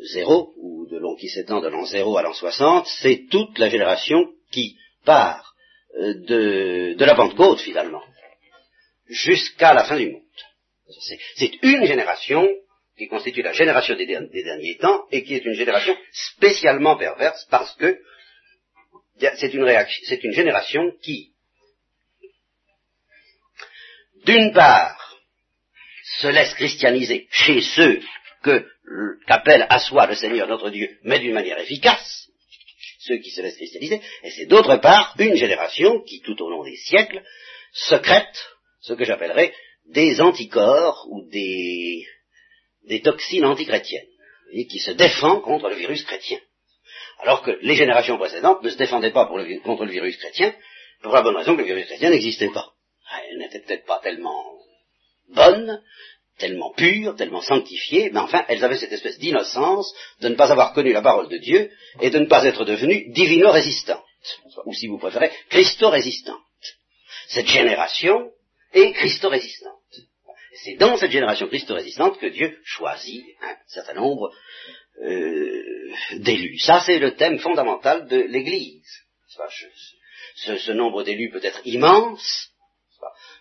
0, 0.00 0.54
ou 0.56 0.86
de 0.90 0.98
l'an 0.98 1.14
qui 1.16 1.28
s'étend 1.28 1.60
de 1.60 1.68
l'an 1.68 1.84
0 1.84 2.16
à 2.16 2.22
l'an 2.22 2.32
60, 2.32 2.86
c'est 3.00 3.26
toute 3.30 3.58
la 3.58 3.68
génération 3.68 4.32
qui 4.50 4.76
part 5.04 5.54
euh, 5.98 6.14
de, 6.96 7.04
la 7.04 7.14
Pentecôte 7.14 7.60
finalement, 7.60 8.02
jusqu'à 9.06 9.74
la 9.74 9.84
fin 9.84 9.96
du 9.96 10.10
monde. 10.10 10.22
C'est 11.36 11.62
une 11.62 11.86
génération 11.86 12.48
qui 12.96 13.08
constitue 13.08 13.42
la 13.42 13.52
génération 13.52 13.96
des, 13.96 14.06
derniers 14.06 14.76
temps 14.78 15.06
et 15.10 15.22
qui 15.22 15.34
est 15.34 15.44
une 15.44 15.54
génération 15.54 15.96
spécialement 16.12 16.96
perverse 16.96 17.46
parce 17.50 17.74
que 17.76 17.98
c'est 19.18 19.54
une 20.24 20.32
génération 20.32 20.92
qui, 21.02 21.32
d'une 24.24 24.52
part, 24.52 25.16
se 26.20 26.28
laisse 26.28 26.54
christianiser 26.54 27.28
chez 27.30 27.60
ceux 27.60 28.00
que 28.42 28.66
qu'appelle 29.26 29.66
à 29.68 29.78
soi 29.78 30.06
le 30.06 30.14
Seigneur 30.14 30.48
notre 30.48 30.70
Dieu, 30.70 30.98
mais 31.04 31.18
d'une 31.18 31.32
manière 31.32 31.58
efficace, 31.58 32.28
ceux 33.00 33.18
qui 33.18 33.30
se 33.30 33.42
laissent 33.42 33.56
christianiser, 33.56 34.00
et 34.22 34.30
c'est 34.30 34.46
d'autre 34.46 34.76
part 34.76 35.14
une 35.18 35.36
génération 35.36 36.00
qui, 36.02 36.20
tout 36.20 36.40
au 36.42 36.50
long 36.50 36.62
des 36.62 36.76
siècles, 36.76 37.22
secrète 37.72 38.44
ce 38.80 38.92
que 38.92 39.04
j'appellerais 39.04 39.52
des 39.86 40.20
anticorps 40.20 41.06
ou 41.10 41.28
des, 41.28 42.06
des 42.86 43.00
toxines 43.00 43.44
antichrétiennes, 43.44 44.06
et 44.52 44.66
qui 44.66 44.78
se 44.78 44.92
défend 44.92 45.40
contre 45.40 45.68
le 45.68 45.76
virus 45.76 46.04
chrétien. 46.04 46.38
Alors 47.20 47.42
que 47.42 47.58
les 47.62 47.76
générations 47.76 48.18
précédentes 48.18 48.62
ne 48.62 48.68
se 48.68 48.76
défendaient 48.76 49.12
pas 49.12 49.26
contre 49.26 49.84
le 49.84 49.92
virus 49.92 50.16
chrétien, 50.16 50.54
pour 51.02 51.12
la 51.12 51.22
bonne 51.22 51.36
raison 51.36 51.56
que 51.56 51.60
le 51.60 51.66
virus 51.66 51.86
chrétien 51.86 52.10
n'existait 52.10 52.50
pas. 52.50 52.72
Ah, 53.10 53.20
elle 53.28 53.38
n'était 53.38 53.60
peut-être 53.60 53.84
pas 53.84 54.00
tellement 54.00 54.44
bonne, 55.28 55.82
tellement 56.42 56.72
pures, 56.72 57.14
tellement 57.14 57.40
sanctifiées, 57.40 58.10
mais 58.10 58.18
enfin, 58.18 58.44
elles 58.48 58.64
avaient 58.64 58.76
cette 58.76 58.92
espèce 58.92 59.18
d'innocence 59.20 59.94
de 60.20 60.28
ne 60.28 60.34
pas 60.34 60.50
avoir 60.50 60.72
connu 60.72 60.92
la 60.92 61.00
parole 61.00 61.28
de 61.28 61.38
Dieu 61.38 61.70
et 62.00 62.10
de 62.10 62.18
ne 62.18 62.26
pas 62.26 62.44
être 62.44 62.64
devenues 62.64 63.12
divino-résistantes, 63.12 64.02
ou 64.66 64.74
si 64.74 64.88
vous 64.88 64.98
préférez, 64.98 65.30
Christo-résistantes. 65.50 66.40
Cette 67.28 67.46
génération 67.46 68.32
est 68.72 68.92
Christo-résistante. 68.92 69.70
C'est 70.64 70.74
dans 70.74 70.96
cette 70.96 71.12
génération 71.12 71.46
Christo-résistante 71.46 72.18
que 72.18 72.26
Dieu 72.26 72.58
choisit 72.64 73.24
un 73.40 73.54
certain 73.68 73.94
nombre 73.94 74.32
euh, 75.00 75.92
d'élus. 76.14 76.58
Ça, 76.58 76.82
c'est 76.84 76.98
le 76.98 77.14
thème 77.14 77.38
fondamental 77.38 78.08
de 78.08 78.16
l'Église. 78.16 78.92
Ce, 80.34 80.56
ce 80.56 80.72
nombre 80.72 81.04
d'élus 81.04 81.30
peut 81.30 81.44
être 81.44 81.60
immense, 81.64 82.51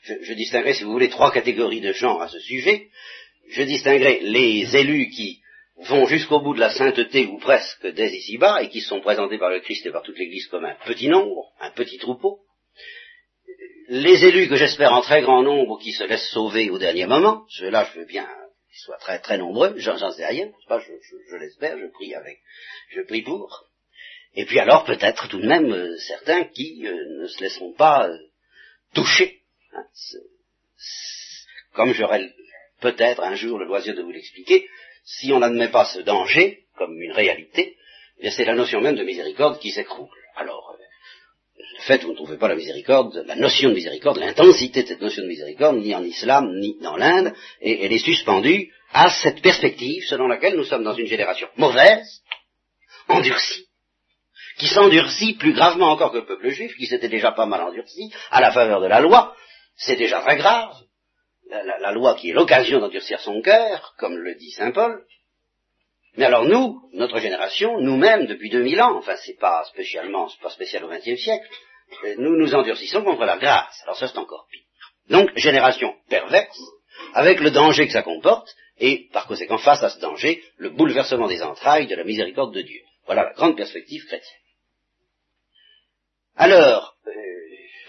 je, 0.03 0.13
je 0.21 0.33
distinguerai, 0.33 0.73
si 0.73 0.83
vous 0.83 0.91
voulez, 0.91 1.09
trois 1.09 1.31
catégories 1.31 1.81
de 1.81 1.93
gens 1.93 2.19
à 2.19 2.27
ce 2.27 2.39
sujet. 2.39 2.87
Je 3.49 3.63
distinguerai 3.63 4.19
les 4.21 4.75
élus 4.75 5.09
qui 5.09 5.41
vont 5.87 6.05
jusqu'au 6.05 6.39
bout 6.41 6.53
de 6.53 6.59
la 6.59 6.73
sainteté 6.73 7.25
ou 7.25 7.39
presque 7.39 7.87
dès 7.87 8.11
ici-bas 8.15 8.61
et 8.63 8.69
qui 8.69 8.81
sont 8.81 9.01
présentés 9.01 9.37
par 9.37 9.49
le 9.49 9.59
Christ 9.59 9.85
et 9.85 9.91
par 9.91 10.03
toute 10.03 10.17
l'Église 10.17 10.47
comme 10.47 10.65
un 10.65 10.75
petit 10.85 11.07
nombre, 11.07 11.51
un 11.59 11.71
petit 11.71 11.97
troupeau. 11.97 12.39
Les 13.89 14.23
élus 14.23 14.47
que 14.47 14.55
j'espère 14.55 14.93
en 14.93 15.01
très 15.01 15.21
grand 15.21 15.43
nombre 15.43 15.79
qui 15.79 15.91
se 15.91 16.03
laissent 16.03 16.29
sauver 16.29 16.69
au 16.69 16.77
dernier 16.77 17.07
moment, 17.07 17.45
ceux-là 17.49 17.89
je 17.91 17.99
veux 17.99 18.05
bien 18.05 18.27
soient 18.81 18.97
très 18.97 19.19
très 19.19 19.37
nombreux, 19.37 19.73
j'en 19.77 20.11
sais 20.11 20.25
rien, 20.25 20.51
pas, 20.67 20.79
je, 20.79 20.91
je, 21.29 21.35
l'espère, 21.35 21.77
je 21.77 21.87
prie 21.87 22.15
avec, 22.15 22.39
je 22.89 23.01
prie 23.01 23.21
pour. 23.21 23.65
Et 24.33 24.45
puis 24.45 24.59
alors 24.59 24.85
peut-être 24.85 25.27
tout 25.27 25.39
de 25.39 25.47
même 25.47 25.71
euh, 25.71 25.97
certains 25.97 26.45
qui 26.45 26.87
euh, 26.87 27.21
ne 27.21 27.27
se 27.27 27.41
laisseront 27.41 27.73
pas 27.73 28.07
euh, 28.07 28.17
toucher. 28.93 29.40
Comme 31.73 31.93
j'aurai 31.93 32.29
peut-être 32.81 33.21
un 33.23 33.36
jour 33.36 33.60
le 33.60 33.65
loisir 33.65 33.95
de 33.95 34.01
vous 34.01 34.12
l'expliquer, 34.12 34.67
si 35.03 35.31
on 35.31 35.39
n'admet 35.39 35.69
pas 35.69 35.86
ce 35.86 35.99
danger 35.99 36.65
comme 36.77 36.99
une 37.01 37.12
réalité, 37.12 37.77
eh 38.19 38.31
c'est 38.31 38.45
la 38.45 38.55
notion 38.55 38.81
même 38.81 38.95
de 38.95 39.03
miséricorde 39.03 39.60
qui 39.60 39.71
s'écroule. 39.71 40.10
Alors, 40.36 40.75
de 41.57 41.81
fait, 41.84 42.03
vous 42.03 42.12
ne 42.12 42.15
trouvez 42.15 42.38
pas 42.38 42.47
la 42.47 42.55
miséricorde, 42.55 43.23
la 43.25 43.36
notion 43.36 43.69
de 43.69 43.75
miséricorde, 43.75 44.17
l'intensité 44.17 44.84
de 44.84 44.88
cette 44.88 45.01
notion 45.01 45.23
de 45.23 45.27
miséricorde, 45.27 45.77
ni 45.77 45.93
en 45.95 46.03
islam, 46.03 46.51
ni 46.60 46.77
dans 46.81 46.97
l'Inde, 46.97 47.34
et 47.62 47.84
elle 47.86 47.93
est 47.93 47.97
suspendue 47.99 48.71
à 48.93 49.10
cette 49.10 49.41
perspective 49.41 50.03
selon 50.07 50.27
laquelle 50.27 50.55
nous 50.55 50.65
sommes 50.65 50.84
dans 50.84 50.93
une 50.93 51.07
génération 51.07 51.47
mauvaise, 51.57 52.21
endurcie, 53.07 53.65
qui 54.57 54.67
s'endurcit 54.67 55.34
plus 55.34 55.53
gravement 55.53 55.91
encore 55.91 56.12
que 56.12 56.17
le 56.17 56.25
peuple 56.25 56.49
juif, 56.49 56.75
qui 56.77 56.86
s'était 56.86 57.10
déjà 57.10 57.31
pas 57.31 57.45
mal 57.45 57.62
endurci, 57.62 58.12
à 58.29 58.41
la 58.41 58.51
faveur 58.51 58.81
de 58.81 58.88
la 58.88 58.99
loi, 58.99 59.36
c'est 59.81 59.95
déjà 59.95 60.21
très 60.21 60.37
grave, 60.37 60.73
la, 61.49 61.91
loi 61.91 62.15
qui 62.15 62.29
est 62.29 62.33
l'occasion 62.33 62.79
d'endurcir 62.79 63.19
son 63.19 63.41
cœur, 63.41 63.93
comme 63.97 64.15
le 64.17 64.35
dit 64.35 64.51
Saint 64.51 64.71
Paul, 64.71 65.03
mais 66.17 66.25
alors 66.25 66.45
nous, 66.45 66.89
notre 66.93 67.19
génération, 67.19 67.79
nous-mêmes, 67.79 68.25
depuis 68.25 68.49
2000 68.49 68.81
ans, 68.81 68.97
enfin 68.97 69.15
c'est 69.17 69.39
pas 69.39 69.63
spécialement, 69.65 70.29
c'est 70.29 70.41
pas 70.41 70.49
spécial 70.49 70.83
au 70.83 70.89
XXe 70.89 71.21
siècle, 71.21 71.47
euh, 72.05 72.15
nous 72.17 72.37
nous 72.37 72.53
endurcissons 72.53 73.03
contre 73.03 73.25
la 73.25 73.37
grâce. 73.37 73.81
Alors 73.83 73.97
ça 73.97 74.07
c'est 74.07 74.17
encore 74.17 74.47
pire. 74.51 74.61
Donc, 75.09 75.29
génération 75.35 75.95
perverse, 76.09 76.59
avec 77.13 77.39
le 77.39 77.51
danger 77.51 77.87
que 77.87 77.93
ça 77.93 78.03
comporte, 78.03 78.47
et 78.77 79.09
par 79.11 79.27
conséquent, 79.27 79.57
face 79.57 79.83
à 79.83 79.89
ce 79.89 79.99
danger, 79.99 80.43
le 80.57 80.69
bouleversement 80.69 81.27
des 81.27 81.41
entrailles 81.41 81.87
de 81.87 81.95
la 81.95 82.03
miséricorde 82.03 82.53
de 82.53 82.61
Dieu. 82.61 82.81
Voilà 83.05 83.23
la 83.23 83.33
grande 83.33 83.57
perspective 83.57 84.05
chrétienne. 84.05 84.39
Alors, 86.35 86.95
euh, 87.07 87.11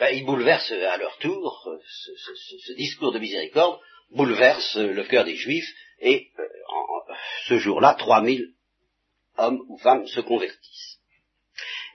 ben, 0.03 0.17
ils 0.17 0.25
bouleversent 0.25 0.73
à 0.73 0.97
leur 0.97 1.17
tour, 1.19 1.63
euh, 1.69 1.79
ce, 1.87 2.73
discours 2.73 3.13
de 3.13 3.21
miséricorde 3.21 3.79
bouleverse 4.11 4.77
le 4.77 5.05
cœur 5.05 5.25
des 5.25 5.37
Juifs, 5.37 5.73
et 6.01 6.33
ce 7.47 7.59
jour-là, 7.59 7.95
3000 7.95 8.53
hommes 9.37 9.65
ou 9.69 9.79
femmes 9.79 10.09
se 10.09 10.19
convertissent. 10.19 10.99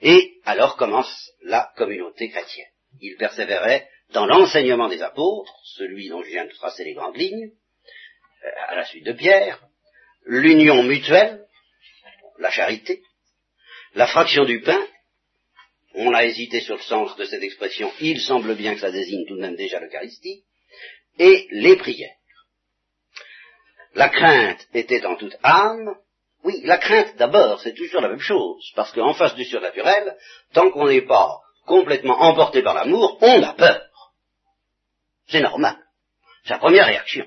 Et 0.02 0.40
alors 0.46 0.78
commence 0.78 1.34
la 1.42 1.70
communauté 1.76 2.30
chrétienne. 2.30 2.72
Ils 3.02 3.18
persévéraient 3.18 3.90
dans 4.14 4.26
l'enseignement 4.26 4.88
des 4.88 5.02
apôtres, 5.02 5.54
celui 5.76 6.08
dont 6.08 6.24
je 6.24 6.30
viens 6.30 6.46
de 6.46 6.54
tracer 6.54 6.86
les 6.86 6.94
grandes 6.94 7.18
lignes, 7.18 7.52
euh, 8.46 8.50
à 8.70 8.76
la 8.76 8.86
suite 8.86 9.06
de 9.06 9.12
Pierre, 9.12 9.62
l'union 10.24 10.82
mutuelle, 10.82 11.46
la 12.40 12.52
charité, 12.52 13.04
la 13.96 14.08
fraction 14.08 14.46
du 14.46 14.62
pain, 14.62 14.88
on 15.98 16.14
a 16.14 16.26
hésité 16.26 16.62
sur 16.62 16.76
le 16.76 16.82
sens 16.82 17.16
de 17.18 17.26
cette 17.26 17.42
expression, 17.42 17.92
il 18.00 18.22
semble 18.22 18.56
bien 18.56 18.76
que 18.76 18.82
ça 18.82 18.92
désigne 18.92 19.26
tout 19.26 19.36
de 19.36 19.42
même 19.42 19.56
déjà 19.56 19.80
l'Eucharistie, 19.80 20.44
et 21.18 21.48
les 21.50 21.76
prières. 21.76 22.16
La 23.96 24.10
crainte 24.10 24.68
était 24.76 25.04
en 25.06 25.16
toute 25.16 25.36
âme. 25.42 25.96
Oui, 26.44 26.62
la 26.64 26.78
crainte 26.78 27.16
d'abord, 27.18 27.60
c'est 27.62 27.74
toujours 27.74 28.02
la 28.02 28.10
même 28.10 28.20
chose, 28.20 28.72
parce 28.76 28.92
qu'en 28.92 29.16
face 29.16 29.34
du 29.34 29.44
surnaturel, 29.44 30.16
tant 30.54 30.70
qu'on 30.70 30.88
n'est 30.88 31.02
pas 31.02 31.40
complètement 31.66 32.22
emporté 32.22 32.62
par 32.62 32.76
l'amour, 32.76 33.18
on 33.22 33.42
a 33.42 33.54
peur. 33.54 33.82
C'est 35.30 35.42
normal. 35.42 35.78
C'est 36.44 36.54
la 36.54 36.60
première 36.60 36.86
réaction. 36.86 37.26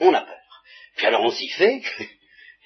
On 0.00 0.12
a 0.12 0.22
peur. 0.22 0.34
Puis 0.96 1.06
alors 1.06 1.22
on 1.22 1.30
s'y 1.30 1.48
fait, 1.50 1.82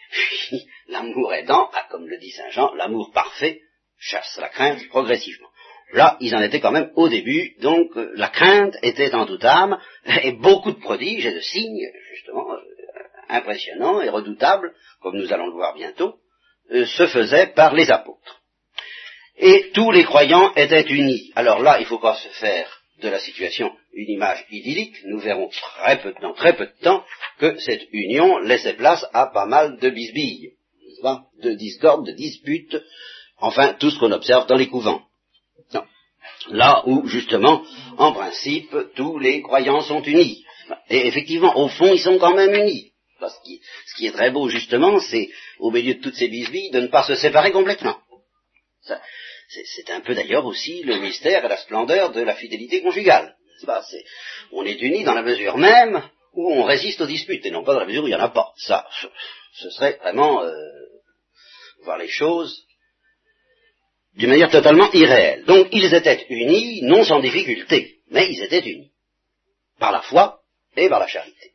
l'amour 0.89 1.35
aidant, 1.35 1.69
ah, 1.75 1.87
comme 1.91 2.09
le 2.09 2.19
dit 2.19 2.31
Saint 2.31 2.51
Jean, 2.51 2.75
l'amour 2.75 3.13
parfait 3.13 3.61
chasse 4.01 4.39
la 4.41 4.49
crainte 4.49 4.89
progressivement. 4.89 5.49
Là, 5.93 6.17
ils 6.21 6.35
en 6.35 6.43
étaient 6.43 6.61
quand 6.61 6.71
même 6.71 6.91
au 6.95 7.09
début, 7.09 7.57
donc 7.61 7.97
euh, 7.97 8.13
la 8.15 8.29
crainte 8.29 8.77
était 8.83 9.15
en 9.15 9.27
toute 9.27 9.45
et 10.23 10.33
beaucoup 10.33 10.73
de 10.73 10.79
prodiges 10.81 11.27
et 11.27 11.35
de 11.35 11.41
signes, 11.41 11.91
justement, 12.15 12.53
euh, 12.53 12.59
impressionnants 13.29 14.01
et 14.01 14.09
redoutables, 14.09 14.73
comme 15.03 15.17
nous 15.17 15.33
allons 15.33 15.47
le 15.47 15.55
voir 15.55 15.75
bientôt, 15.75 16.15
euh, 16.73 16.87
se 16.87 17.07
faisaient 17.07 17.49
par 17.49 17.75
les 17.75 17.91
apôtres. 17.91 18.41
Et 19.37 19.71
tous 19.75 19.91
les 19.91 20.05
croyants 20.05 20.55
étaient 20.55 20.87
unis. 20.89 21.33
Alors 21.35 21.61
là, 21.61 21.79
il 21.79 21.83
ne 21.83 21.89
faut 21.89 21.99
pas 21.99 22.17
se 22.17 22.29
faire 22.29 22.81
de 23.01 23.09
la 23.09 23.19
situation 23.19 23.73
une 23.95 24.11
image 24.11 24.45
idyllique. 24.51 24.97
Nous 25.07 25.19
verrons 25.19 25.49
très 25.49 26.01
peu, 26.01 26.15
dans 26.21 26.35
très 26.35 26.55
peu 26.55 26.67
de 26.67 26.83
temps 26.83 27.05
que 27.39 27.59
cette 27.59 27.89
union 27.93 28.39
laissait 28.39 28.75
place 28.75 29.05
à 29.13 29.27
pas 29.27 29.47
mal 29.47 29.79
de 29.79 29.91
bisbilles, 29.91 30.53
de 31.43 31.55
discordes, 31.55 32.07
de 32.07 32.13
disputes, 32.13 32.77
enfin 33.41 33.75
tout 33.79 33.91
ce 33.91 33.99
qu'on 33.99 34.13
observe 34.13 34.47
dans 34.47 34.57
les 34.57 34.69
couvents. 34.69 35.03
Là 36.49 36.83
où, 36.87 37.07
justement, 37.07 37.63
en 37.99 38.13
principe, 38.13 38.75
tous 38.97 39.19
les 39.19 39.43
croyants 39.43 39.83
sont 39.83 40.03
unis. 40.03 40.45
Et 40.89 41.07
effectivement, 41.07 41.57
au 41.59 41.69
fond, 41.69 41.93
ils 41.93 42.01
sont 42.01 42.19
quand 42.19 42.35
même 42.35 42.55
unis. 42.55 42.93
Parce 43.19 43.37
que 43.41 43.51
ce 43.87 43.95
qui 43.97 44.07
est 44.07 44.13
très 44.13 44.31
beau, 44.31 44.49
justement, 44.49 44.99
c'est, 45.01 45.29
au 45.59 45.71
milieu 45.71 45.95
de 45.95 46.01
toutes 46.01 46.15
ces 46.15 46.29
bisbilles, 46.29 46.71
de 46.71 46.81
ne 46.81 46.87
pas 46.87 47.03
se 47.03 47.15
séparer 47.15 47.53
complètement. 47.53 47.99
C'est 49.49 49.91
un 49.91 50.01
peu 50.01 50.15
d'ailleurs 50.15 50.47
aussi 50.47 50.83
le 50.85 50.99
mystère 50.99 51.45
et 51.45 51.49
la 51.49 51.57
splendeur 51.59 52.13
de 52.13 52.23
la 52.23 52.35
fidélité 52.35 52.83
conjugale. 52.83 53.37
on 54.53 54.65
est 54.65 54.81
unis 54.81 55.05
dans 55.05 55.15
la 55.15 55.23
mesure 55.23 55.59
même 55.59 56.03
où 56.33 56.53
on 56.53 56.63
résiste 56.63 57.01
aux 57.01 57.07
disputes, 57.07 57.45
et 57.45 57.51
non 57.51 57.65
pas 57.65 57.75
dans 57.75 57.81
la 57.81 57.87
mesure 57.87 58.05
où 58.05 58.07
il 58.07 58.11
n'y 58.11 58.17
en 58.17 58.21
a 58.21 58.29
pas. 58.29 58.53
Ça, 58.57 58.89
ce 59.55 59.71
serait 59.71 59.99
vraiment 60.01 60.43
euh, 60.43 60.55
voir 61.83 61.99
les 61.99 62.09
choses 62.09 62.65
d'une 64.17 64.31
manière 64.31 64.51
totalement 64.51 64.91
irréelle. 64.93 65.45
Donc 65.45 65.69
ils 65.73 65.95
étaient 65.95 66.27
unis, 66.29 66.83
non 66.83 67.05
sans 67.05 67.21
difficulté, 67.21 67.99
mais 68.11 68.31
ils 68.31 68.43
étaient 68.43 68.61
unis, 68.61 68.93
par 69.79 69.93
la 69.93 70.03
foi 70.03 70.41
et 70.77 70.89
par 70.89 71.01
la 71.01 71.07
charité. 71.07 71.53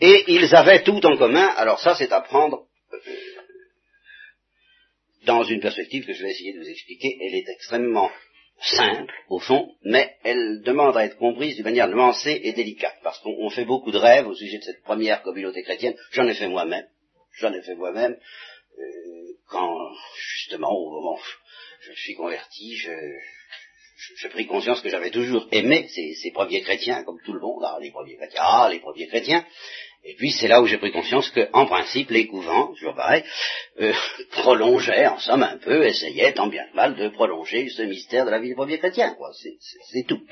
Et 0.00 0.24
ils 0.28 0.54
avaient 0.54 0.82
tout 0.82 1.04
en 1.04 1.16
commun, 1.16 1.46
alors 1.56 1.80
ça 1.80 1.94
c'est 1.94 2.12
à 2.12 2.20
prendre 2.20 2.66
euh, 2.92 2.98
dans 5.26 5.42
une 5.44 5.60
perspective 5.60 6.06
que 6.06 6.14
je 6.14 6.22
vais 6.22 6.30
essayer 6.30 6.54
de 6.54 6.60
vous 6.60 6.68
expliquer, 6.68 7.18
elle 7.20 7.34
est 7.34 7.48
extrêmement 7.48 8.10
simple, 8.62 9.12
au 9.28 9.38
fond, 9.38 9.74
mais 9.82 10.16
elle 10.22 10.62
demande 10.62 10.96
à 10.96 11.04
être 11.04 11.16
comprise 11.16 11.56
d'une 11.56 11.64
manière 11.64 11.88
nuancée 11.88 12.40
et 12.44 12.52
délicate, 12.52 12.96
parce 13.02 13.18
qu'on 13.20 13.50
fait 13.50 13.64
beaucoup 13.64 13.90
de 13.90 13.98
rêves 13.98 14.26
au 14.26 14.34
sujet 14.34 14.58
de 14.58 14.62
cette 14.62 14.82
première 14.82 15.22
communauté 15.22 15.62
chrétienne, 15.62 15.96
j'en 16.12 16.26
ai 16.26 16.34
fait 16.34 16.48
moi-même, 16.48 16.86
j'en 17.38 17.52
ai 17.52 17.62
fait 17.62 17.74
moi-même, 17.74 18.16
euh, 18.78 19.32
quand 19.48 19.76
justement 20.32 20.70
au 20.70 20.90
moment 20.90 21.18
je 21.80 21.92
suis 21.92 22.14
converti, 22.14 22.76
je, 22.76 24.28
pris 24.28 24.46
conscience 24.46 24.80
que 24.80 24.88
j'avais 24.88 25.10
toujours 25.10 25.46
aimé 25.52 25.88
ces, 25.88 26.30
premiers 26.32 26.62
chrétiens, 26.62 27.04
comme 27.04 27.20
tout 27.24 27.32
le 27.32 27.40
monde, 27.40 27.62
ah, 27.64 27.78
les 27.80 27.90
premiers 27.90 28.16
chrétiens, 28.16 28.40
ah, 28.42 28.68
les 28.70 28.80
premiers 28.80 29.08
chrétiens. 29.08 29.44
Et 30.02 30.14
puis 30.14 30.32
c'est 30.32 30.48
là 30.48 30.62
où 30.62 30.66
j'ai 30.66 30.78
pris 30.78 30.92
conscience 30.92 31.28
que, 31.30 31.48
en 31.52 31.66
principe, 31.66 32.10
les 32.10 32.26
couvents, 32.26 32.72
toujours 32.74 32.94
pareil, 32.94 33.22
euh, 33.80 33.92
prolongeaient, 34.30 35.06
en 35.06 35.18
somme 35.18 35.42
un 35.42 35.58
peu, 35.58 35.84
essayaient 35.84 36.32
tant 36.32 36.46
bien 36.48 36.66
que 36.70 36.76
mal 36.76 36.96
de 36.96 37.08
prolonger 37.08 37.68
ce 37.68 37.82
mystère 37.82 38.24
de 38.24 38.30
la 38.30 38.38
vie 38.38 38.48
des 38.48 38.54
premiers 38.54 38.78
chrétiens, 38.78 39.14
quoi. 39.14 39.30
C'est 39.92 40.06
tout. 40.06 40.22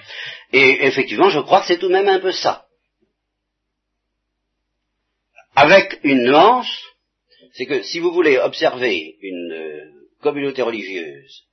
Et 0.52 0.86
effectivement, 0.86 1.28
je 1.28 1.40
crois 1.40 1.60
que 1.60 1.66
c'est 1.66 1.78
tout 1.78 1.88
de 1.88 1.92
même 1.92 2.08
un 2.08 2.20
peu 2.20 2.32
ça. 2.32 2.66
Avec 5.54 5.98
une 6.02 6.22
nuance, 6.24 6.82
c'est 7.54 7.66
que 7.66 7.82
si 7.82 7.98
vous 7.98 8.12
voulez 8.12 8.38
observer 8.38 9.16
une 9.20 9.52
euh, 9.52 9.97
communauté 10.20 10.62
religieuse, 10.62 11.44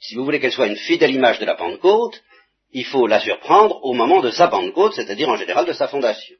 si 0.00 0.14
vous 0.14 0.24
voulez 0.24 0.40
qu'elle 0.40 0.52
soit 0.52 0.66
une 0.66 0.76
fidèle 0.76 1.14
image 1.14 1.38
de 1.38 1.46
la 1.46 1.54
Pentecôte, 1.54 2.22
il 2.70 2.84
faut 2.84 3.06
la 3.06 3.20
surprendre 3.20 3.82
au 3.82 3.92
moment 3.94 4.20
de 4.20 4.30
sa 4.30 4.48
Pentecôte, 4.48 4.94
c'est-à-dire 4.94 5.28
en 5.28 5.36
général 5.36 5.66
de 5.66 5.72
sa 5.72 5.88
fondation. 5.88 6.36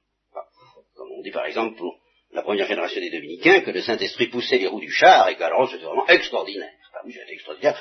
Comme 0.94 1.09
on 1.18 1.22
dit 1.22 1.31
par 1.31 1.46
exemple 1.46 1.77
pour 1.77 1.99
la 2.33 2.42
première 2.42 2.66
génération 2.66 3.01
des 3.01 3.11
dominicains, 3.11 3.61
que 3.61 3.70
le 3.70 3.81
Saint-Esprit 3.81 4.27
poussait 4.27 4.59
les 4.59 4.66
roues 4.66 4.81
du 4.81 4.90
char 4.90 5.29
et 5.29 5.37
qu'alors 5.37 5.70
c'était 5.70 5.85
vraiment 5.85 6.07
extraordinaire. 6.07 6.70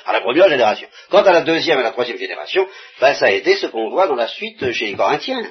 à 0.06 0.12
la 0.12 0.20
première 0.20 0.48
génération. 0.48 0.88
Quant 1.10 1.22
à 1.22 1.32
la 1.32 1.42
deuxième 1.42 1.78
et 1.78 1.82
la 1.82 1.90
troisième 1.90 2.18
génération, 2.18 2.66
ben, 3.00 3.14
ça 3.14 3.26
a 3.26 3.30
été 3.30 3.56
ce 3.56 3.66
qu'on 3.66 3.90
voit 3.90 4.06
dans 4.06 4.14
la 4.14 4.28
suite 4.28 4.72
chez 4.72 4.86
les 4.86 4.94
Corinthiens. 4.94 5.42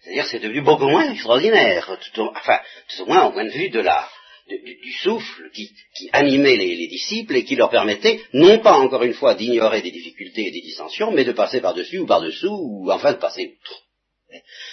C'est-à-dire 0.00 0.26
c'est 0.26 0.40
devenu 0.40 0.62
beaucoup 0.62 0.88
moins 0.88 1.10
extraordinaire, 1.10 1.88
enfin, 2.18 2.60
tout 2.88 3.02
au 3.02 3.06
moins 3.06 3.26
au 3.26 3.32
point 3.32 3.44
de 3.44 3.50
vue 3.50 3.70
de 3.70 3.80
la, 3.80 4.08
du, 4.48 4.92
souffle 5.02 5.50
qui, 5.52 5.70
animait 6.12 6.56
les, 6.56 6.86
disciples 6.88 7.36
et 7.36 7.44
qui 7.44 7.56
leur 7.56 7.70
permettait, 7.70 8.20
non 8.32 8.58
pas 8.58 8.74
encore 8.74 9.02
une 9.02 9.14
fois 9.14 9.34
d'ignorer 9.34 9.82
des 9.82 9.90
difficultés 9.90 10.48
et 10.48 10.50
des 10.50 10.60
dissensions, 10.60 11.12
mais 11.12 11.24
de 11.24 11.32
passer 11.32 11.60
par-dessus 11.60 11.98
ou 11.98 12.06
par-dessous, 12.06 12.58
ou 12.60 12.90
enfin 12.90 13.12
de 13.12 13.18
passer 13.18 13.56
outre. 13.60 13.82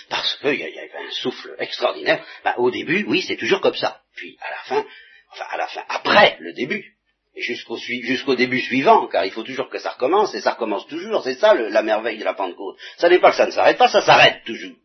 Parce 0.09 0.37
qu'il 0.37 0.55
y, 0.55 0.63
avait 0.63 0.91
un 0.95 1.11
souffle 1.11 1.55
extraordinaire. 1.59 2.25
Ben, 2.43 2.53
au 2.57 2.71
début, 2.71 3.05
oui, 3.07 3.21
c'est 3.21 3.37
toujours 3.37 3.61
comme 3.61 3.75
ça. 3.75 4.01
Puis 4.15 4.37
à 4.41 4.49
la 4.49 4.63
fin, 4.63 4.85
enfin 5.31 5.45
à 5.49 5.57
la 5.57 5.67
fin, 5.67 5.83
après 5.87 6.37
le 6.39 6.53
début, 6.53 6.95
jusqu'au 7.35 8.35
début 8.35 8.61
suivant, 8.61 9.07
car 9.07 9.25
il 9.25 9.31
faut 9.31 9.43
toujours 9.43 9.69
que 9.69 9.79
ça 9.79 9.91
recommence, 9.91 10.33
et 10.33 10.41
ça 10.41 10.51
recommence 10.51 10.87
toujours, 10.87 11.23
c'est 11.23 11.35
ça 11.35 11.53
la 11.53 11.81
merveille 11.81 12.17
de 12.17 12.23
la 12.23 12.33
Pentecôte. 12.33 12.77
Ça 12.97 13.09
n'est 13.09 13.19
pas 13.19 13.31
que 13.31 13.37
ça 13.37 13.45
ne 13.45 13.51
s'arrête 13.51 13.77
pas, 13.77 13.89
ça 13.89 14.01
s'arrête 14.01 14.43
toujours. 14.45 14.75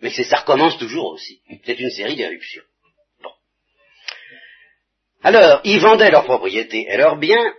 Mais 0.00 0.10
c'est, 0.10 0.24
ça 0.24 0.40
recommence 0.40 0.78
toujours 0.78 1.12
aussi. 1.12 1.40
C'est 1.64 1.78
une 1.78 1.90
série 1.90 2.16
d'éruptions. 2.16 2.64
Alors, 5.24 5.60
ils 5.64 5.80
vendaient 5.80 6.10
leurs 6.10 6.24
propriétés 6.24 6.86
et 6.88 6.96
leurs 6.96 7.16
biens, 7.16 7.54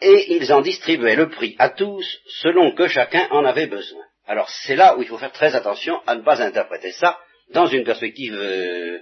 et 0.00 0.34
ils 0.34 0.52
en 0.52 0.60
distribuaient 0.60 1.16
le 1.16 1.28
prix 1.28 1.56
à 1.58 1.70
tous 1.70 2.04
selon 2.42 2.74
que 2.74 2.88
chacun 2.88 3.28
en 3.30 3.44
avait 3.44 3.66
besoin. 3.66 4.04
Alors 4.26 4.48
c'est 4.50 4.76
là 4.76 4.96
où 4.96 5.02
il 5.02 5.08
faut 5.08 5.18
faire 5.18 5.32
très 5.32 5.54
attention 5.54 6.00
à 6.06 6.14
ne 6.14 6.22
pas 6.22 6.42
interpréter 6.42 6.92
ça 6.92 7.18
dans 7.50 7.66
une 7.66 7.84
perspective 7.84 8.34
euh, 8.34 8.98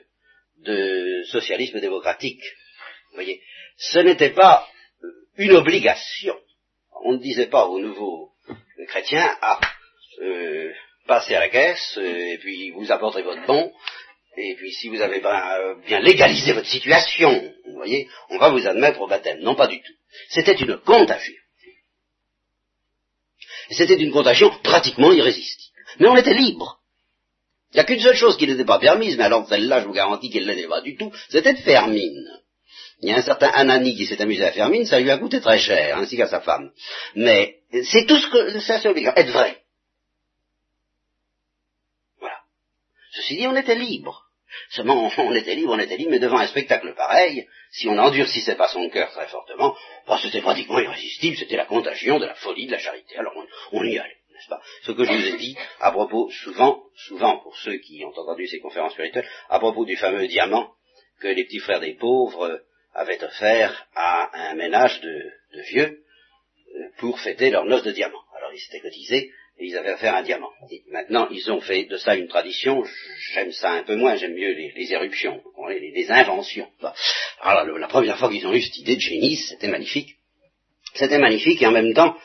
de 0.64 1.22
socialisme 1.24 1.80
démocratique. 1.80 2.42
Vous 3.10 3.16
voyez, 3.16 3.42
ce 3.76 3.98
n'était 3.98 4.30
pas 4.30 4.66
euh, 5.02 5.08
une 5.36 5.52
obligation. 5.52 6.36
On 7.04 7.14
ne 7.14 7.18
disait 7.18 7.48
pas 7.48 7.66
aux 7.66 7.80
nouveaux 7.80 8.30
chrétiens, 8.88 9.36
ah, 9.42 9.60
euh, 10.22 10.70
passez 11.06 11.34
à 11.34 11.40
la 11.40 11.48
caisse, 11.48 11.98
et 12.00 12.38
puis 12.38 12.70
vous 12.70 12.90
apporterez 12.92 13.22
votre 13.22 13.44
bon, 13.46 13.72
et 14.36 14.54
puis 14.54 14.72
si 14.72 14.88
vous 14.88 15.00
avez 15.00 15.20
bien 15.86 16.00
légalisé 16.00 16.52
votre 16.52 16.68
situation, 16.68 17.52
on 18.30 18.38
va 18.38 18.50
vous 18.50 18.66
admettre 18.66 19.00
au 19.00 19.06
baptême. 19.06 19.40
Non, 19.40 19.54
pas 19.54 19.66
du 19.66 19.80
tout. 19.80 19.92
C'était 20.30 20.54
une 20.54 20.78
contagion. 20.78 21.34
C'était 23.70 23.94
une 23.94 24.12
contagion 24.12 24.50
pratiquement 24.62 25.12
irrésistible. 25.12 25.74
Mais 25.98 26.08
on 26.08 26.16
était 26.16 26.34
libre. 26.34 26.80
Il 27.72 27.76
n'y 27.76 27.80
a 27.80 27.84
qu'une 27.84 28.00
seule 28.00 28.16
chose 28.16 28.36
qui 28.36 28.46
n'était 28.46 28.64
pas 28.64 28.78
permise, 28.78 29.16
mais 29.16 29.24
alors 29.24 29.48
celle-là, 29.48 29.82
je 29.82 29.86
vous 29.86 29.92
garantis 29.92 30.30
qu'elle 30.30 30.46
ne 30.46 30.52
l'était 30.52 30.68
pas 30.68 30.80
du 30.80 30.96
tout, 30.96 31.12
c'était 31.28 31.52
de 31.52 31.58
faire. 31.58 31.88
Il 31.88 33.08
y 33.08 33.12
a 33.12 33.16
un 33.16 33.22
certain 33.22 33.48
Anani 33.48 33.96
qui 33.96 34.06
s'est 34.06 34.20
amusé 34.22 34.44
à 34.44 34.52
faire 34.52 34.70
ça 34.86 35.00
lui 35.00 35.10
a 35.10 35.18
coûté 35.18 35.40
très 35.40 35.58
cher, 35.58 35.98
ainsi 35.98 36.16
qu'à 36.16 36.28
sa 36.28 36.40
femme. 36.40 36.70
Mais 37.14 37.58
c'est 37.84 38.06
tout 38.06 38.18
ce 38.18 38.28
que 38.28 38.58
ça 38.60 38.80
c'est 38.80 38.88
obligatoire, 38.88 39.26
être 39.26 39.32
vrai. 39.32 39.62
Voilà. 42.20 42.38
Ceci 43.12 43.36
dit, 43.36 43.46
on 43.46 43.56
était 43.56 43.74
libre. 43.74 44.25
Seulement, 44.70 45.10
on 45.16 45.34
était 45.34 45.54
libre, 45.54 45.72
on 45.74 45.78
était 45.78 45.96
libre, 45.96 46.10
mais 46.12 46.18
devant 46.18 46.38
un 46.38 46.46
spectacle 46.46 46.94
pareil, 46.94 47.46
si 47.70 47.88
on 47.88 47.98
endurcissait 47.98 48.56
pas 48.56 48.68
son 48.68 48.88
cœur 48.88 49.10
très 49.10 49.26
fortement, 49.26 49.76
bah, 50.06 50.18
c'était 50.22 50.40
pratiquement 50.40 50.78
irrésistible, 50.78 51.36
c'était 51.36 51.56
la 51.56 51.66
contagion 51.66 52.18
de 52.18 52.26
la 52.26 52.34
folie 52.34 52.66
de 52.66 52.72
la 52.72 52.78
charité. 52.78 53.16
Alors 53.16 53.34
on, 53.72 53.84
y 53.84 53.98
allait, 53.98 54.16
n'est-ce 54.32 54.48
pas? 54.48 54.60
Ce 54.82 54.92
que 54.92 55.04
je 55.04 55.12
vous 55.12 55.26
ai 55.34 55.36
dit 55.36 55.56
à 55.80 55.92
propos, 55.92 56.30
souvent, 56.30 56.82
souvent, 56.94 57.38
pour 57.38 57.56
ceux 57.56 57.76
qui 57.78 58.04
ont 58.04 58.08
entendu 58.08 58.46
ces 58.46 58.60
conférences 58.60 58.92
spirituelles, 58.92 59.28
à 59.48 59.58
propos 59.58 59.84
du 59.84 59.96
fameux 59.96 60.26
diamant 60.26 60.72
que 61.20 61.28
les 61.28 61.44
petits 61.44 61.60
frères 61.60 61.80
des 61.80 61.94
pauvres 61.94 62.62
avaient 62.94 63.22
offert 63.22 63.86
à 63.94 64.50
un 64.50 64.54
ménage 64.54 65.00
de, 65.00 65.12
de 65.54 65.62
vieux 65.68 66.00
euh, 66.74 66.88
pour 66.98 67.20
fêter 67.20 67.50
leur 67.50 67.64
noce 67.64 67.82
de 67.82 67.92
diamant. 67.92 68.22
Alors 68.36 68.52
ils 68.52 68.58
s'étaient 68.58 68.80
cotisés 68.80 69.30
et 69.58 69.66
ils 69.66 69.76
avaient 69.76 69.90
affaire 69.90 70.14
à 70.14 70.18
un 70.18 70.22
diamant. 70.22 70.50
maintenant, 70.90 71.28
ils 71.30 71.50
ont 71.50 71.60
fait 71.60 71.84
de 71.84 71.96
ça 71.96 72.14
une 72.14 72.28
tradition. 72.28 72.84
J'aime 73.32 73.52
ça 73.52 73.70
un 73.72 73.82
peu 73.84 73.96
moins, 73.96 74.16
j'aime 74.16 74.34
mieux 74.34 74.52
les, 74.52 74.92
éruptions, 74.92 75.40
les, 75.68 76.10
inventions. 76.10 76.68
Alors 77.40 77.64
la, 77.64 77.88
première 77.88 78.18
fois 78.18 78.30
qu'ils 78.30 78.46
ont 78.46 78.52
eu 78.52 78.60
cette 78.60 78.78
idée 78.78 78.96
de 78.96 79.00
génie, 79.00 79.36
c'était 79.36 79.68
magnifique. 79.68 80.16
C'était 80.94 81.18
magnifique 81.18 81.62
et 81.62 81.66
en 81.66 81.72
même 81.72 81.94
temps, 81.94 82.16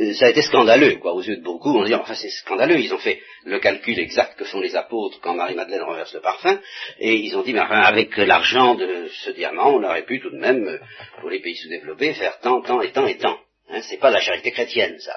euh, 0.00 0.12
ça 0.14 0.26
a 0.26 0.30
été 0.30 0.42
scandaleux, 0.42 0.96
quoi, 0.96 1.12
aux 1.12 1.22
yeux 1.22 1.36
de 1.36 1.42
beaucoup. 1.42 1.76
On 1.76 1.84
dit, 1.84 1.94
enfin, 1.94 2.14
c'est 2.14 2.30
scandaleux. 2.30 2.78
Ils 2.78 2.92
ont 2.94 2.98
fait 2.98 3.20
le 3.44 3.58
calcul 3.58 3.98
exact 3.98 4.38
que 4.38 4.44
font 4.44 4.60
les 4.60 4.76
apôtres 4.76 5.20
quand 5.20 5.34
Marie-Madeleine 5.34 5.82
renverse 5.82 6.14
le 6.14 6.20
parfum, 6.20 6.60
et 7.00 7.14
ils 7.14 7.36
ont 7.36 7.42
dit, 7.42 7.52
mais 7.52 7.60
enfin, 7.60 7.80
avec 7.80 8.16
l'argent 8.16 8.74
de 8.74 9.08
ce 9.24 9.30
diamant, 9.30 9.74
on 9.74 9.82
aurait 9.82 10.04
pu 10.04 10.20
tout 10.20 10.30
de 10.30 10.38
même, 10.38 10.66
euh, 10.66 10.78
pour 11.20 11.30
les 11.30 11.40
pays 11.40 11.56
sous-développés, 11.56 12.14
faire 12.14 12.38
tant, 12.40 12.60
tant 12.62 12.80
et 12.80 12.92
tant 12.92 13.06
et 13.06 13.16
tant. 13.16 13.38
Hein, 13.70 13.80
c'est 13.82 13.98
pas 13.98 14.10
la 14.10 14.20
charité 14.20 14.50
chrétienne, 14.52 14.98
ça 14.98 15.16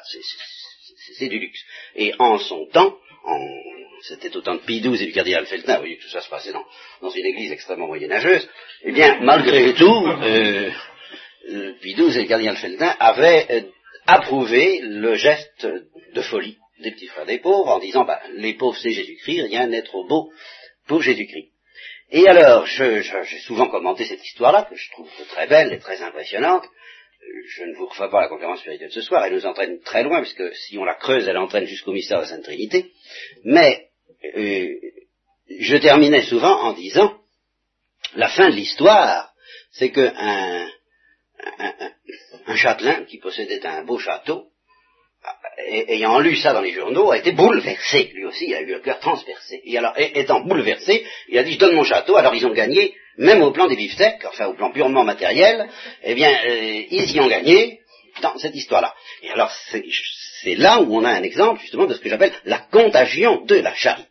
du 1.20 1.40
luxe. 1.40 1.64
Et 1.96 2.14
en 2.20 2.38
son 2.38 2.66
temps, 2.68 2.98
c'était 4.02 4.36
au 4.36 4.42
temps 4.42 4.56
de 4.56 4.62
Pie 4.62 4.82
XII 4.82 5.02
et 5.02 5.06
du 5.08 5.12
cardinal 5.12 5.46
Feltin, 5.46 5.76
vous 5.76 5.82
voyez 5.82 5.98
que 5.98 6.04
tout 6.04 6.10
ça 6.10 6.22
se 6.22 6.30
passait 6.30 6.52
dans, 6.52 7.10
une 7.10 7.26
église 7.26 7.52
extrêmement 7.52 7.88
moyenâgeuse, 7.88 8.48
eh 8.84 8.92
bien, 8.92 9.20
malgré 9.22 9.74
tout, 9.74 10.08
euh, 10.08 10.72
euh 11.50 11.74
Pie 11.82 11.94
XII 11.94 12.18
et 12.18 12.22
le 12.24 12.28
cardinal 12.28 12.58
Feltin 12.58 12.96
avaient 13.00 13.48
euh, 13.52 13.62
approuvé 14.08 14.80
le 14.82 15.16
geste 15.16 15.68
de 16.14 16.22
folie 16.22 16.58
des 16.80 16.92
petits 16.92 17.08
frères 17.08 17.26
des 17.26 17.40
pauvres 17.40 17.70
en 17.70 17.80
disant, 17.80 18.06
bah, 18.06 18.20
les 18.36 18.56
pauvres 18.56 18.78
c'est 18.78 18.92
Jésus-Christ, 18.92 19.42
rien 19.44 19.68
n'est 19.68 19.84
trop 19.84 20.08
beau 20.08 20.32
pour 20.88 21.02
Jésus-Christ. 21.02 21.50
Et 22.14 22.28
alors, 22.28 22.66
j'ai 22.66 23.40
souvent 23.46 23.70
commenté 23.70 24.04
cette 24.04 24.26
histoire-là, 24.26 24.68
que 24.70 24.76
je 24.76 24.92
trouve 24.92 25.10
très 25.30 25.48
belle 25.48 25.72
et 25.72 25.80
très 25.80 26.02
impressionnante, 26.02 26.66
je 27.48 27.64
ne 27.64 27.76
vous 27.76 27.88
refais 27.88 28.10
pas 28.10 28.22
la 28.22 28.28
conférence 28.28 28.60
spirituelle 28.60 28.92
ce 28.92 29.02
soir, 29.02 29.26
elle 29.26 29.34
nous 29.34 29.46
entraîne 29.46 29.80
très 29.82 30.04
loin, 30.04 30.22
puisque 30.22 30.56
si 30.56 30.78
on 30.78 30.84
la 30.84 30.96
creuse, 30.96 31.28
elle 31.28 31.38
entraîne 31.38 31.66
jusqu'au 31.66 31.92
mystère 31.92 32.18
de 32.18 32.24
la 32.24 32.30
Sainte 32.30 32.44
Trinité. 32.44 32.92
Mais 33.44 33.90
euh, 34.36 34.68
je 35.60 35.78
terminais 35.78 36.24
souvent 36.24 36.62
en 36.62 36.74
disant, 36.74 37.18
la 38.16 38.30
fin 38.30 38.50
de 38.50 38.56
l'histoire, 38.56 39.34
c'est 39.72 39.92
qu'un 39.92 40.14
un, 40.16 40.68
un, 42.46 42.56
châtelain 42.56 43.06
qui 43.06 43.18
possédait 43.18 43.66
un 43.66 43.84
beau 43.84 43.98
château, 43.98 44.51
ayant 45.68 46.20
lu 46.20 46.36
ça 46.36 46.54
dans 46.54 46.62
les 46.62 46.74
journaux, 46.74 47.12
a 47.12 47.18
été 47.18 47.32
bouleversé. 47.32 48.12
Lui 48.14 48.26
aussi, 48.26 48.46
il 48.48 48.56
a 48.56 48.62
eu 48.62 48.66
le 48.66 48.80
cœur 48.80 49.00
transpercé. 49.00 49.62
Et 49.64 49.78
alors, 49.78 49.94
étant 49.98 50.42
bouleversé, 50.42 51.06
il 51.30 51.38
a 51.38 51.44
dit, 51.44 51.54
je 51.54 51.60
donne 51.60 51.76
mon 51.76 51.84
château. 51.84 52.18
Alors, 52.18 52.36
ils 52.36 52.46
ont 52.46 52.54
gagné 52.54 52.96
même 53.18 53.42
au 53.42 53.52
plan 53.52 53.68
des 53.68 53.76
beefsteaks, 53.76 54.26
enfin 54.26 54.48
au 54.48 54.54
plan 54.54 54.72
purement 54.72 55.04
matériel, 55.04 55.70
eh 56.04 56.16
bien, 56.16 56.32
euh, 56.46 56.84
ils 56.90 57.12
y 57.12 57.20
ont 57.20 57.28
gagné 57.28 57.80
dans 58.22 58.38
cette 58.38 58.56
histoire-là. 58.56 58.94
Et 59.22 59.30
alors, 59.30 59.52
c'est 60.42 60.56
là 60.56 60.82
où 60.82 60.96
on 60.96 61.04
a 61.04 61.12
un 61.12 61.24
exemple, 61.24 61.62
justement, 61.62 61.86
de 61.86 61.94
ce 61.94 62.00
que 62.00 62.10
j'appelle 62.10 62.34
la 62.46 62.60
contagion 62.60 63.46
de 63.46 63.56
la 63.56 63.74
charité. 63.76 64.08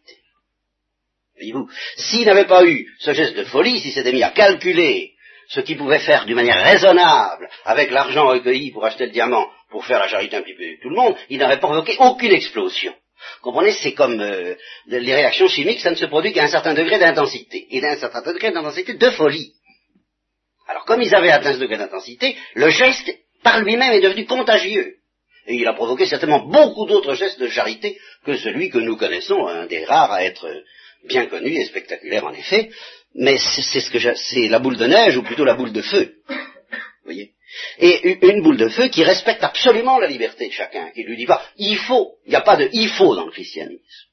Voyez-vous, 1.37 1.69
s'il 1.97 2.27
n'avait 2.27 2.47
pas 2.47 2.65
eu 2.65 2.87
ce 2.99 3.15
geste 3.15 3.37
de 3.37 3.45
folie, 3.45 3.81
s'il 3.81 3.93
s'était 3.93 4.13
mis 4.13 4.23
à 4.23 4.31
calculer 4.31 5.13
ce 5.49 5.61
qu'il 5.61 5.79
pouvait 5.79 5.99
faire 5.99 6.27
d'une 6.27 6.37
manière 6.37 6.63
raisonnable 6.63 7.49
avec 7.65 7.91
l'argent 7.91 8.29
recueilli 8.29 8.71
pour 8.71 8.85
acheter 8.85 9.07
le 9.07 9.13
diamant, 9.13 9.49
pour 9.71 9.85
faire 9.87 9.99
la 9.99 10.09
charité 10.09 10.37
un 10.37 10.43
petit 10.43 10.55
peu 10.55 10.65
tout 10.83 10.91
le 10.91 10.97
monde, 10.97 11.17
il 11.29 11.39
n'aurait 11.39 11.59
provoqué 11.59 11.97
aucune 11.99 12.33
explosion. 12.33 12.95
Comprenez, 13.43 13.73
c'est 13.73 13.93
comme 13.93 14.21
euh, 14.21 14.55
les 14.87 15.15
réactions 15.15 15.49
chimiques, 15.49 15.81
ça 15.81 15.91
ne 15.91 15.97
se 15.97 16.07
produit 16.07 16.33
qu'à 16.33 16.45
un 16.45 16.49
certain 16.49 16.75
degré 16.75 16.99
d'intensité, 16.99 17.67
et 17.71 17.81
d'un 17.81 17.97
certain 17.97 18.23
degré 18.23 18.51
d'intensité 18.51 18.95
de 18.95 19.11
folie. 19.11 19.53
Alors 20.67 20.85
comme 20.85 21.03
ils 21.03 21.15
avaient 21.15 21.31
atteint 21.31 21.53
ce 21.53 21.59
degré 21.59 21.77
d'intensité, 21.77 22.37
le 22.55 22.71
geste 22.71 23.11
par 23.43 23.61
lui-même 23.61 23.93
est 23.93 24.01
devenu 24.01 24.25
contagieux. 24.25 24.97
Et 25.47 25.55
il 25.55 25.67
a 25.67 25.73
provoqué 25.73 26.07
certainement 26.07 26.47
beaucoup 26.47 26.87
d'autres 26.87 27.15
gestes 27.15 27.41
de 27.41 27.49
charité 27.49 27.99
que 28.25 28.37
celui 28.37 28.71
que 28.71 28.79
nous 28.79 28.97
connaissons, 28.97 29.47
un 29.47 29.67
des 29.67 29.85
rares 29.85 30.13
à 30.13 30.25
être 30.25 30.49
bien 31.09 31.27
connu 31.27 31.51
et 31.51 31.65
spectaculaire 31.65 32.25
en 32.25 32.33
effet, 32.33 32.71
mais 33.15 33.39
c'est 33.39 33.81
ce 33.81 33.91
que 33.91 33.99
c'est 34.15 34.49
la 34.49 34.59
boule 34.59 34.77
de 34.77 34.87
neige 34.87 35.17
ou 35.17 35.23
plutôt 35.23 35.45
la 35.45 35.55
boule 35.55 35.73
de 35.73 35.83
feu. 35.83 36.15
Vous 36.29 36.37
voyez? 37.05 37.33
Et 37.79 38.19
une 38.27 38.43
boule 38.43 38.57
de 38.57 38.69
feu 38.69 38.89
qui 38.89 39.03
respecte 39.05 39.43
absolument 39.43 39.99
la 39.99 40.07
liberté 40.07 40.49
de 40.49 40.53
chacun, 40.53 40.91
qui 40.91 41.03
lui 41.03 41.17
dit 41.17 41.27
pas 41.27 41.43
il 41.57 41.77
faut, 41.77 42.17
il 42.27 42.31
n'y 42.31 42.37
a 42.37 42.41
pas 42.41 42.57
de 42.57 42.69
il 42.73 42.89
faut 42.89 43.15
dans 43.15 43.27
le 43.27 43.33
christianisme. 43.33 44.09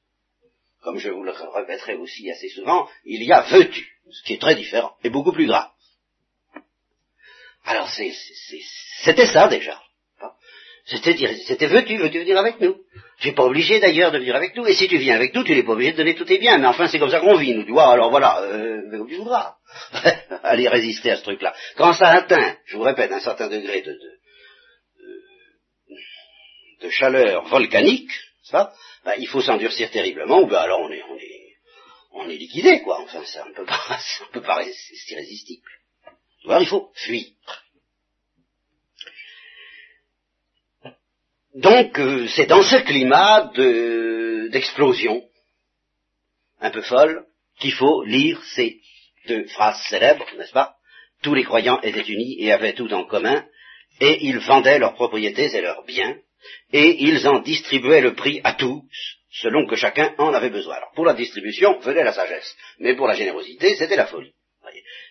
Comme 0.82 0.98
je 0.98 1.10
vous 1.10 1.22
le 1.22 1.32
répéterai 1.32 1.94
aussi 1.94 2.30
assez 2.30 2.48
souvent, 2.48 2.88
il 3.04 3.22
y 3.22 3.32
a 3.32 3.42
veux-tu, 3.42 3.86
ce 4.10 4.22
qui 4.22 4.34
est 4.34 4.40
très 4.40 4.54
différent 4.54 4.92
et 5.02 5.10
beaucoup 5.10 5.32
plus 5.32 5.46
grave. 5.46 5.70
Alors 7.64 7.90
c'était 7.90 9.26
ça 9.26 9.48
déjà. 9.48 9.80
C'était 10.88 11.66
veux-tu, 11.66 11.98
veux-tu 11.98 12.20
venir 12.20 12.38
avec 12.38 12.60
nous? 12.60 12.76
Tu 13.20 13.28
n'es 13.28 13.34
pas 13.34 13.44
obligé 13.44 13.78
d'ailleurs 13.78 14.10
de 14.10 14.18
venir 14.18 14.34
avec 14.34 14.56
nous, 14.56 14.66
et 14.66 14.74
si 14.74 14.88
tu 14.88 14.96
viens 14.96 15.16
avec 15.16 15.34
nous, 15.34 15.44
tu 15.44 15.54
n'es 15.54 15.62
pas 15.62 15.72
obligé 15.72 15.92
de 15.92 15.98
donner 15.98 16.14
tous 16.14 16.24
tes 16.24 16.38
biens, 16.38 16.56
mais 16.56 16.66
enfin 16.66 16.88
c'est 16.88 16.98
comme 16.98 17.10
ça 17.10 17.20
qu'on 17.20 17.36
vit, 17.36 17.52
nous, 17.52 17.64
tu 17.64 17.72
vois, 17.72 17.92
alors 17.92 18.10
voilà, 18.10 18.40
euh, 18.42 18.80
comme 18.90 19.06
tu 19.06 19.16
voudras. 19.16 19.56
Allez 20.42 20.66
résister 20.68 21.10
à 21.10 21.16
ce 21.16 21.24
truc-là. 21.24 21.54
Quand 21.76 21.92
ça 21.92 22.08
atteint, 22.08 22.56
je 22.64 22.76
vous 22.76 22.84
répète, 22.84 23.12
un 23.12 23.20
certain 23.20 23.48
degré 23.48 23.82
de, 23.82 23.92
de, 23.92 24.18
de 26.86 26.90
chaleur 26.90 27.44
volcanique, 27.48 28.10
ça, 28.44 28.72
ben, 29.04 29.14
il 29.18 29.28
faut 29.28 29.42
s'endurcir 29.42 29.90
terriblement, 29.90 30.40
ou 30.40 30.46
ben 30.46 30.58
alors 30.58 30.80
on 30.80 30.90
est, 30.90 31.02
on 31.02 31.16
est, 31.16 31.56
on 32.12 32.30
est 32.30 32.36
liquidé, 32.36 32.80
quoi. 32.80 33.00
Enfin, 33.02 33.22
ça 33.24 33.44
ne 33.46 33.52
peut 33.52 33.66
pas, 33.66 33.98
peut 34.32 34.42
pas 34.42 34.62
irrésistible. 34.62 35.68
Il 36.44 36.66
faut 36.66 36.90
fuir. 36.94 37.26
Donc, 41.54 41.98
euh, 41.98 42.26
c'est 42.28 42.46
dans 42.46 42.62
ce 42.62 42.76
climat 42.76 43.50
d'explosion, 44.50 45.22
un 46.60 46.70
peu 46.70 46.82
folle, 46.82 47.24
qu'il 47.58 47.72
faut 47.72 48.04
lire 48.04 48.42
ces 48.54 48.80
deux 49.26 49.46
phrases 49.46 49.80
célèbres, 49.88 50.26
n'est-ce 50.36 50.52
pas? 50.52 50.74
Tous 51.22 51.34
les 51.34 51.44
croyants 51.44 51.80
étaient 51.80 52.00
unis 52.00 52.36
et 52.38 52.52
avaient 52.52 52.74
tout 52.74 52.92
en 52.92 53.04
commun, 53.04 53.44
et 54.00 54.26
ils 54.26 54.38
vendaient 54.38 54.78
leurs 54.78 54.94
propriétés 54.94 55.54
et 55.54 55.60
leurs 55.60 55.84
biens, 55.84 56.16
et 56.72 57.02
ils 57.04 57.26
en 57.26 57.40
distribuaient 57.40 58.00
le 58.00 58.14
prix 58.14 58.40
à 58.44 58.54
tous, 58.54 58.82
selon 59.30 59.66
que 59.66 59.76
chacun 59.76 60.14
en 60.18 60.32
avait 60.32 60.50
besoin. 60.50 60.76
Alors, 60.76 60.92
pour 60.94 61.04
la 61.04 61.14
distribution, 61.14 61.78
venait 61.80 62.04
la 62.04 62.12
sagesse, 62.12 62.56
mais 62.78 62.94
pour 62.94 63.08
la 63.08 63.14
générosité, 63.14 63.74
c'était 63.76 63.96
la 63.96 64.06
folie. 64.06 64.32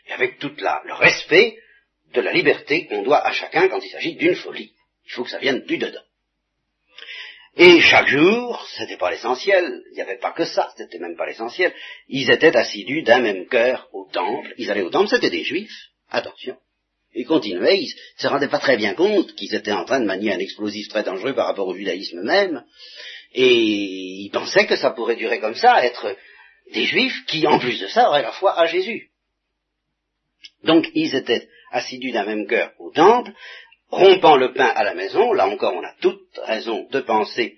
Et 0.08 0.14
avec 0.14 0.40
tout 0.40 0.52
le 0.58 0.94
respect 0.94 1.58
de 2.14 2.22
la 2.22 2.32
liberté 2.32 2.88
qu'on 2.88 3.04
doit 3.04 3.26
à 3.26 3.34
chacun 3.34 3.68
quand 3.68 3.82
il 3.84 3.90
s'agit 3.90 4.16
d'une 4.16 4.36
folie. 4.36 4.72
Il 5.06 5.12
faut 5.12 5.24
que 5.24 5.30
ça 5.30 5.40
vienne 5.40 5.66
du 5.66 5.78
dedans. 5.78 6.07
Et 7.60 7.82
chaque 7.82 8.08
jour, 8.08 8.64
c'était 8.78 8.98
pas 8.98 9.10
l'essentiel, 9.10 9.82
il 9.92 9.96
n'y 9.96 10.02
avait 10.02 10.20
pas 10.20 10.32
que 10.32 10.46
ça, 10.46 10.70
c'était 10.78 11.00
même 11.00 11.18
pas 11.18 11.26
l'essentiel, 11.26 11.74
ils 12.08 12.30
étaient 12.30 12.56
assidus 12.56 13.02
d'un 13.02 13.20
même 13.20 13.48
cœur 13.48 13.90
au 13.94 14.08
temple, 14.12 14.54
ils 14.60 14.70
allaient 14.70 14.84
au 14.84 14.92
temple, 14.92 15.10
c'était 15.10 15.32
des 15.32 15.44
juifs, 15.44 15.76
attention. 16.12 16.56
Ils 17.16 17.26
continuaient, 17.26 17.80
ils 17.80 17.88
ne 17.88 18.22
se 18.22 18.28
rendaient 18.28 18.48
pas 18.48 18.60
très 18.60 18.78
bien 18.78 18.94
compte 18.94 19.34
qu'ils 19.34 19.56
étaient 19.56 19.72
en 19.72 19.86
train 19.86 20.00
de 20.00 20.06
manier 20.06 20.32
un 20.32 20.38
explosif 20.38 20.88
très 20.90 21.02
dangereux 21.02 21.34
par 21.34 21.48
rapport 21.48 21.68
au 21.68 21.74
judaïsme 21.74 22.22
même, 22.22 22.64
et 23.34 23.56
ils 23.56 24.30
pensaient 24.30 24.68
que 24.68 24.76
ça 24.76 24.92
pourrait 24.92 25.16
durer 25.16 25.40
comme 25.40 25.56
ça, 25.56 25.84
être 25.84 26.16
des 26.74 26.86
juifs 26.86 27.26
qui, 27.26 27.48
en 27.48 27.58
plus 27.58 27.80
de 27.80 27.88
ça, 27.88 28.08
auraient 28.08 28.22
la 28.22 28.34
foi 28.34 28.60
à 28.60 28.68
Jésus. 28.68 29.10
Donc 30.64 30.88
ils 30.94 31.16
étaient 31.16 31.48
assidus 31.72 32.12
d'un 32.12 32.26
même 32.26 32.46
cœur 32.46 32.72
au 32.78 32.92
temple, 32.92 33.32
rompant 33.90 34.36
le 34.36 34.54
pain 34.54 34.68
à 34.68 34.84
la 34.84 34.94
maison, 34.94 35.34
là 35.34 35.48
encore 35.48 35.74
on 35.74 35.84
a 35.84 35.94
toute 36.02 36.38
raison 36.46 36.88
de 36.92 37.00
penser 37.02 37.58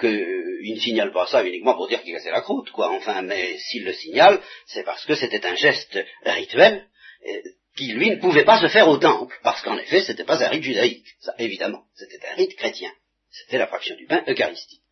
qu'il 0.00 0.74
ne 0.74 0.80
signale 0.80 1.12
pas 1.12 1.26
ça 1.26 1.44
uniquement 1.44 1.74
pour 1.74 1.88
dire 1.88 2.02
qu'il 2.02 2.12
cassait 2.12 2.30
la 2.30 2.40
croûte, 2.40 2.70
quoi. 2.70 2.90
Enfin, 2.90 3.22
mais 3.22 3.56
s'il 3.58 3.84
le 3.84 3.92
signale, 3.92 4.40
c'est 4.66 4.84
parce 4.84 5.04
que 5.04 5.14
c'était 5.14 5.44
un 5.46 5.54
geste 5.54 5.98
rituel 6.24 6.86
euh, 7.26 7.32
qui, 7.76 7.92
lui, 7.92 8.10
ne 8.10 8.16
pouvait 8.16 8.44
pas 8.44 8.60
se 8.60 8.68
faire 8.68 8.88
au 8.88 8.98
temple, 8.98 9.36
parce 9.42 9.62
qu'en 9.62 9.76
effet, 9.78 10.02
c'était 10.02 10.24
pas 10.24 10.42
un 10.44 10.48
rite 10.48 10.62
judaïque, 10.62 11.06
ça, 11.20 11.34
évidemment, 11.38 11.82
c'était 11.94 12.26
un 12.26 12.34
rite 12.34 12.56
chrétien. 12.56 12.90
C'était 13.30 13.58
la 13.58 13.66
fraction 13.66 13.96
du 13.96 14.06
pain 14.06 14.22
eucharistique. 14.28 14.82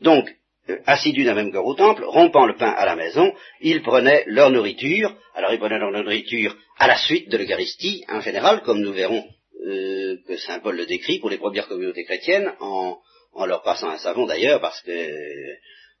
Donc, 0.00 0.26
euh, 0.68 0.78
assidus 0.86 1.24
d'un 1.24 1.34
même 1.34 1.52
cœur 1.52 1.66
au 1.66 1.74
temple, 1.74 2.04
rompant 2.04 2.46
le 2.46 2.56
pain 2.56 2.70
à 2.70 2.86
la 2.86 2.96
maison, 2.96 3.32
ils 3.60 3.82
prenaient 3.82 4.24
leur 4.26 4.50
nourriture, 4.50 5.14
alors 5.34 5.52
ils 5.52 5.58
prenaient 5.58 5.78
leur 5.78 5.90
nourriture 5.90 6.56
à 6.78 6.86
la 6.86 6.96
suite 6.96 7.28
de 7.28 7.36
l'Eucharistie, 7.36 8.04
en 8.08 8.20
général, 8.20 8.62
comme 8.62 8.80
nous 8.80 8.92
verrons 8.92 9.26
euh, 9.66 10.16
que 10.26 10.36
Saint 10.36 10.60
Paul 10.60 10.76
le 10.76 10.86
décrit 10.86 11.18
pour 11.18 11.30
les 11.30 11.38
premières 11.38 11.68
communautés 11.68 12.04
chrétiennes, 12.04 12.52
en, 12.60 12.98
leur 13.46 13.62
passant 13.62 13.90
un 13.90 13.98
savon 13.98 14.26
d'ailleurs, 14.26 14.60
parce 14.60 14.80
que 14.82 15.08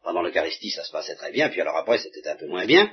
pendant 0.02 0.22
l'Eucharistie 0.22 0.70
ça 0.70 0.84
se 0.84 0.92
passait 0.92 1.14
très 1.16 1.32
bien, 1.32 1.48
puis 1.48 1.60
alors 1.60 1.76
après 1.76 1.98
c'était 1.98 2.26
un 2.28 2.36
peu 2.36 2.46
moins 2.46 2.66
bien. 2.66 2.90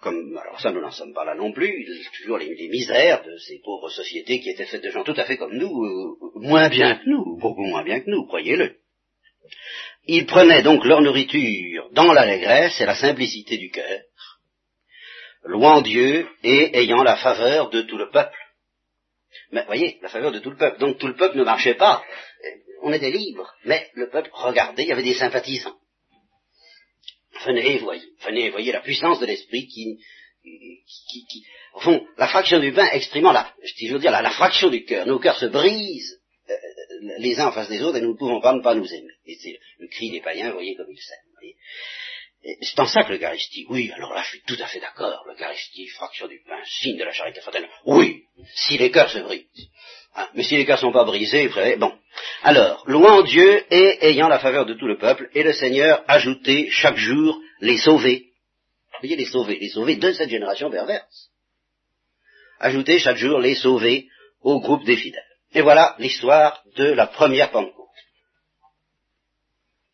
Comme, 0.00 0.36
alors 0.36 0.60
ça, 0.60 0.70
nous 0.70 0.82
n'en 0.82 0.90
sommes 0.90 1.14
pas 1.14 1.24
là 1.24 1.34
non 1.34 1.52
plus, 1.52 1.86
toujours 2.20 2.36
les, 2.36 2.54
les, 2.54 2.68
misères 2.68 3.24
de 3.24 3.38
ces 3.38 3.60
pauvres 3.64 3.88
sociétés 3.88 4.38
qui 4.40 4.50
étaient 4.50 4.66
faites 4.66 4.84
de 4.84 4.90
gens 4.90 5.02
tout 5.02 5.14
à 5.16 5.24
fait 5.24 5.38
comme 5.38 5.56
nous, 5.56 5.84
euh, 5.84 6.16
moins 6.34 6.68
bien 6.68 6.96
que 6.96 7.08
nous, 7.08 7.38
beaucoup 7.38 7.64
moins 7.64 7.82
bien 7.82 8.00
que 8.00 8.10
nous, 8.10 8.26
croyez-le. 8.26 8.76
Ils 10.06 10.26
prenaient 10.26 10.62
donc 10.62 10.84
leur 10.84 11.00
nourriture 11.00 11.88
dans 11.92 12.12
l'allégresse 12.12 12.78
et 12.80 12.84
la 12.84 12.94
simplicité 12.94 13.56
du 13.56 13.70
cœur, 13.70 14.00
louant 15.44 15.80
Dieu 15.80 16.26
et 16.42 16.78
ayant 16.78 17.02
la 17.02 17.16
faveur 17.16 17.70
de 17.70 17.82
tout 17.82 17.96
le 17.96 18.10
peuple. 18.10 18.36
Mais 19.50 19.64
voyez, 19.66 19.98
la 20.02 20.08
faveur 20.08 20.32
de 20.32 20.38
tout 20.38 20.50
le 20.50 20.56
peuple. 20.56 20.78
Donc 20.78 20.98
tout 20.98 21.06
le 21.06 21.16
peuple 21.16 21.36
ne 21.36 21.44
marchait 21.44 21.74
pas. 21.74 22.02
On 22.82 22.92
était 22.92 23.10
libre, 23.10 23.54
mais 23.64 23.88
le 23.94 24.10
peuple 24.10 24.30
regardait, 24.32 24.82
il 24.82 24.88
y 24.88 24.92
avait 24.92 25.02
des 25.02 25.14
sympathisants. 25.14 25.76
Venez 27.44 27.78
voyez, 27.78 28.02
venez 28.24 28.50
voyez 28.50 28.72
la 28.72 28.80
puissance 28.80 29.20
de 29.20 29.26
l'esprit 29.26 29.66
qui, 29.66 29.98
qui, 30.42 31.26
qui, 31.26 31.44
au 31.74 31.80
fond, 31.80 32.06
la 32.16 32.28
fraction 32.28 32.60
du 32.60 32.72
pain 32.72 32.86
exprimant 32.92 33.32
la, 33.32 33.52
je 33.62 33.92
veux 33.92 33.98
dire, 33.98 34.12
la, 34.12 34.22
la 34.22 34.30
fraction 34.30 34.70
du 34.70 34.84
cœur. 34.84 35.06
Nos 35.06 35.18
cœurs 35.18 35.38
se 35.38 35.46
brisent 35.46 36.20
euh, 36.48 36.54
les 37.18 37.40
uns 37.40 37.48
en 37.48 37.52
face 37.52 37.68
des 37.68 37.82
autres 37.82 37.98
et 37.98 38.02
nous 38.02 38.12
ne 38.12 38.18
pouvons 38.18 38.40
pas 38.40 38.52
ne 38.52 38.62
pas 38.62 38.74
nous 38.74 38.92
aimer. 38.92 39.14
Et 39.26 39.36
c'est 39.36 39.58
le 39.78 39.88
cri 39.88 40.10
des 40.10 40.20
païens, 40.20 40.52
voyez 40.52 40.76
comme 40.76 40.90
ils 40.90 41.00
s'aiment. 41.00 41.34
C'est 42.60 42.78
en 42.78 42.86
ça 42.86 43.04
que 43.04 43.12
l'Eucharistie, 43.12 43.64
oui, 43.70 43.90
alors 43.92 44.12
là 44.12 44.22
je 44.22 44.28
suis 44.28 44.42
tout 44.46 44.56
à 44.60 44.66
fait 44.66 44.80
d'accord, 44.80 45.24
l'Eucharistie, 45.26 45.88
fraction 45.88 46.28
du 46.28 46.40
pain, 46.46 46.60
signe 46.66 46.98
de 46.98 47.04
la 47.04 47.12
charité 47.12 47.40
fraternelle, 47.40 47.70
oui, 47.86 48.24
si 48.54 48.76
les 48.76 48.90
cœurs 48.90 49.08
se 49.08 49.18
brisent. 49.20 49.46
Hein, 50.14 50.28
mais 50.34 50.42
si 50.42 50.56
les 50.56 50.66
cœurs 50.66 50.76
ne 50.76 50.82
sont 50.82 50.92
pas 50.92 51.04
brisés, 51.04 51.48
bon. 51.78 51.98
Alors, 52.42 52.84
louant 52.86 53.22
Dieu 53.22 53.64
et 53.70 54.08
ayant 54.08 54.28
la 54.28 54.38
faveur 54.38 54.66
de 54.66 54.74
tout 54.74 54.86
le 54.86 54.98
peuple, 54.98 55.30
et 55.32 55.42
le 55.42 55.54
Seigneur 55.54 56.04
ajoutait 56.06 56.68
chaque 56.70 56.98
jour 56.98 57.40
les 57.60 57.78
sauver. 57.78 58.26
Vous 58.92 58.98
voyez, 59.00 59.16
les 59.16 59.24
sauver, 59.24 59.58
les 59.58 59.70
sauver 59.70 59.96
de 59.96 60.12
cette 60.12 60.28
génération 60.28 60.70
perverse. 60.70 61.30
Ajouter 62.60 62.98
chaque 62.98 63.16
jour 63.16 63.38
les 63.38 63.54
sauver 63.54 64.08
au 64.42 64.60
groupe 64.60 64.84
des 64.84 64.96
fidèles. 64.96 65.22
Et 65.54 65.62
voilà 65.62 65.96
l'histoire 65.98 66.62
de 66.76 66.92
la 66.92 67.06
première 67.06 67.50
Pentecôte. 67.50 67.88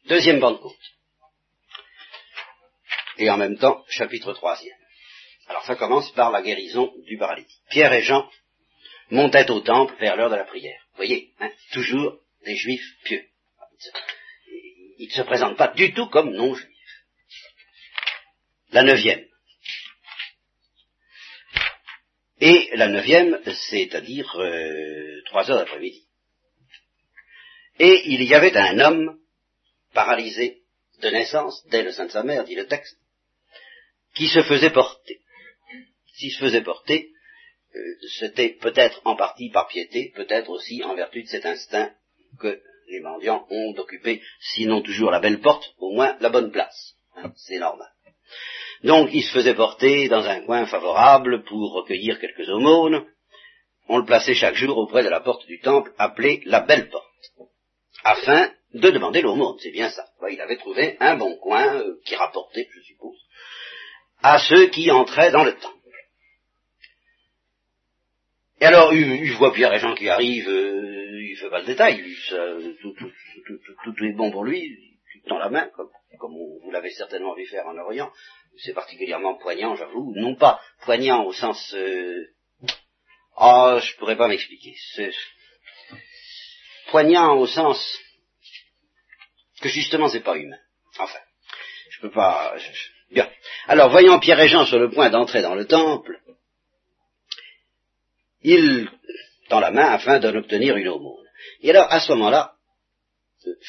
Deuxième 0.07 0.41
Pentecôte 0.41 0.75
et 3.20 3.30
en 3.30 3.37
même 3.37 3.59
temps 3.59 3.85
chapitre 3.88 4.33
troisième. 4.33 4.76
Alors 5.48 5.64
ça 5.64 5.76
commence 5.76 6.11
par 6.12 6.30
la 6.30 6.42
guérison 6.42 6.92
du 7.06 7.18
paralytique. 7.18 7.61
Pierre 7.70 7.92
et 7.92 8.02
Jean 8.02 8.28
montaient 9.11 9.50
au 9.50 9.61
temple 9.61 9.94
vers 9.98 10.16
l'heure 10.16 10.30
de 10.30 10.37
la 10.37 10.44
prière. 10.44 10.80
Vous 10.90 10.96
voyez, 10.96 11.33
hein, 11.40 11.50
toujours 11.72 12.20
des 12.44 12.56
juifs 12.56 12.96
pieux. 13.04 13.24
Ils 14.98 15.09
ne 15.09 15.12
se 15.12 15.22
présentent 15.22 15.56
pas 15.56 15.68
du 15.68 15.92
tout 15.92 16.06
comme 16.06 16.33
non-juifs. 16.33 16.68
La 18.70 18.83
neuvième. 18.83 19.26
Et 22.40 22.70
la 22.74 22.88
neuvième, 22.88 23.40
c'est-à-dire 23.44 24.35
euh, 24.37 25.22
trois 25.26 25.50
heures 25.50 25.59
d'après-midi. 25.59 26.06
Et 27.78 28.02
il 28.06 28.22
y 28.22 28.35
avait 28.35 28.56
un 28.56 28.78
homme 28.78 29.18
paralysé 29.92 30.62
de 31.00 31.09
naissance, 31.09 31.66
dès 31.70 31.83
le 31.83 31.92
sein 31.92 32.06
de 32.06 32.11
sa 32.11 32.22
mère, 32.22 32.44
dit 32.44 32.54
le 32.54 32.66
texte, 32.66 32.96
qui 34.14 34.29
se 34.29 34.42
faisait 34.42 34.70
porter. 34.70 35.20
S'il 36.14 36.33
se 36.33 36.40
faisait 36.40 36.62
porter, 36.62 37.11
euh, 37.75 37.81
c'était 38.18 38.51
peut-être 38.61 39.01
en 39.05 39.16
partie 39.16 39.51
par 39.51 39.68
piété, 39.68 40.12
peut-être 40.14 40.51
aussi 40.51 40.83
en 40.83 40.94
vertu 40.94 41.23
de 41.23 41.29
cet 41.29 41.46
instinct 41.46 41.92
que 42.40 42.61
les 42.88 43.01
mendiants 43.01 43.46
ont 43.51 43.73
d'occuper, 43.73 44.20
sinon 44.40 44.83
toujours 44.83 45.11
la 45.11 45.20
belle 45.20 45.40
porte, 45.40 45.75
au 45.79 45.92
moins 45.92 46.16
la 46.20 46.29
bonne 46.29 46.51
place. 46.51 46.94
Hein, 47.16 47.33
c'est 47.37 47.59
normal. 47.59 47.88
Donc 48.83 49.11
il 49.12 49.23
se 49.23 49.33
faisait 49.33 49.55
porter 49.55 50.09
dans 50.09 50.25
un 50.25 50.40
coin 50.40 50.66
favorable 50.66 51.44
pour 51.44 51.73
recueillir 51.73 52.18
quelques 52.18 52.49
aumônes. 52.49 53.07
On 53.88 53.99
le 53.99 54.05
plaçait 54.05 54.35
chaque 54.35 54.55
jour 54.55 54.77
auprès 54.79 55.05
de 55.05 55.09
la 55.09 55.20
porte 55.20 55.46
du 55.46 55.61
temple 55.61 55.92
appelée 55.99 56.42
la 56.46 56.61
belle 56.61 56.88
porte, 56.88 57.07
afin 58.05 58.53
de 58.73 58.90
demander 58.90 59.20
l'aumône, 59.20 59.59
c'est 59.61 59.73
bien 59.73 59.90
ça. 59.90 60.07
Il 60.31 60.40
avait 60.40 60.57
trouvé 60.57 60.96
un 61.01 61.16
bon 61.16 61.37
coin 61.37 61.75
euh, 61.75 61.96
qui 62.05 62.14
rapportait, 62.14 62.68
je 62.73 62.81
suppose, 62.83 63.18
à 64.22 64.38
ceux 64.38 64.68
qui 64.68 64.90
entraient 64.90 65.30
dans 65.30 65.44
le 65.44 65.54
temple. 65.54 65.76
Et 68.61 68.66
alors, 68.66 68.92
il, 68.92 69.33
voit 69.33 69.54
Pierre 69.54 69.72
et 69.72 69.78
Jean 69.78 69.94
qui 69.94 70.09
arrivent, 70.09 70.48
euh, 70.48 71.22
il 71.22 71.37
fait 71.37 71.48
pas 71.48 71.61
le 71.61 71.66
détail, 71.66 72.04
tout, 72.83 74.04
est 74.04 74.12
bon 74.12 74.30
pour 74.30 74.44
lui, 74.44 74.76
dans 75.26 75.38
la 75.38 75.48
main, 75.48 75.70
comme, 76.18 76.35
vous 76.62 76.70
l'avez 76.70 76.90
certainement 76.90 77.35
vu 77.35 77.46
faire 77.46 77.66
en 77.66 77.78
Orient. 77.78 78.12
C'est 78.59 78.74
particulièrement 78.74 79.37
poignant, 79.37 79.76
j'avoue, 79.76 80.12
non 80.16 80.35
pas 80.35 80.61
poignant 80.83 81.24
au 81.24 81.33
sens... 81.33 81.72
Euh, 81.74 82.26
ah, 83.37 83.80
je 83.83 83.96
pourrais 83.96 84.16
pas 84.16 84.28
m'expliquer. 84.28 84.74
Poignant 86.90 87.38
au 87.38 87.46
sens 87.46 87.98
que 89.62 89.70
justement 89.70 90.09
c'est 90.09 90.20
pas 90.20 90.37
humain. 90.37 90.59
Enfin, 90.98 91.20
je 91.90 92.00
peux 92.00 92.11
pas... 92.11 92.54
Bien. 93.11 93.29
Alors, 93.66 93.90
voyant 93.90 94.18
Pierre 94.18 94.40
et 94.40 94.49
Jean 94.49 94.64
sur 94.66 94.79
le 94.79 94.90
point 94.90 95.11
d'entrer 95.11 95.42
dans 95.42 95.55
le 95.55 95.66
temple, 95.66 96.20
il 98.42 98.88
tend 99.49 99.61
la 99.61 99.70
main 99.70 99.90
afin 99.90 100.18
d'en 100.20 100.35
obtenir 100.35 100.77
une 100.77 100.88
aumône. 100.88 101.27
Et 101.62 101.70
alors, 101.70 101.90
à 101.90 102.01
ce 102.01 102.12
moment-là, 102.12 102.55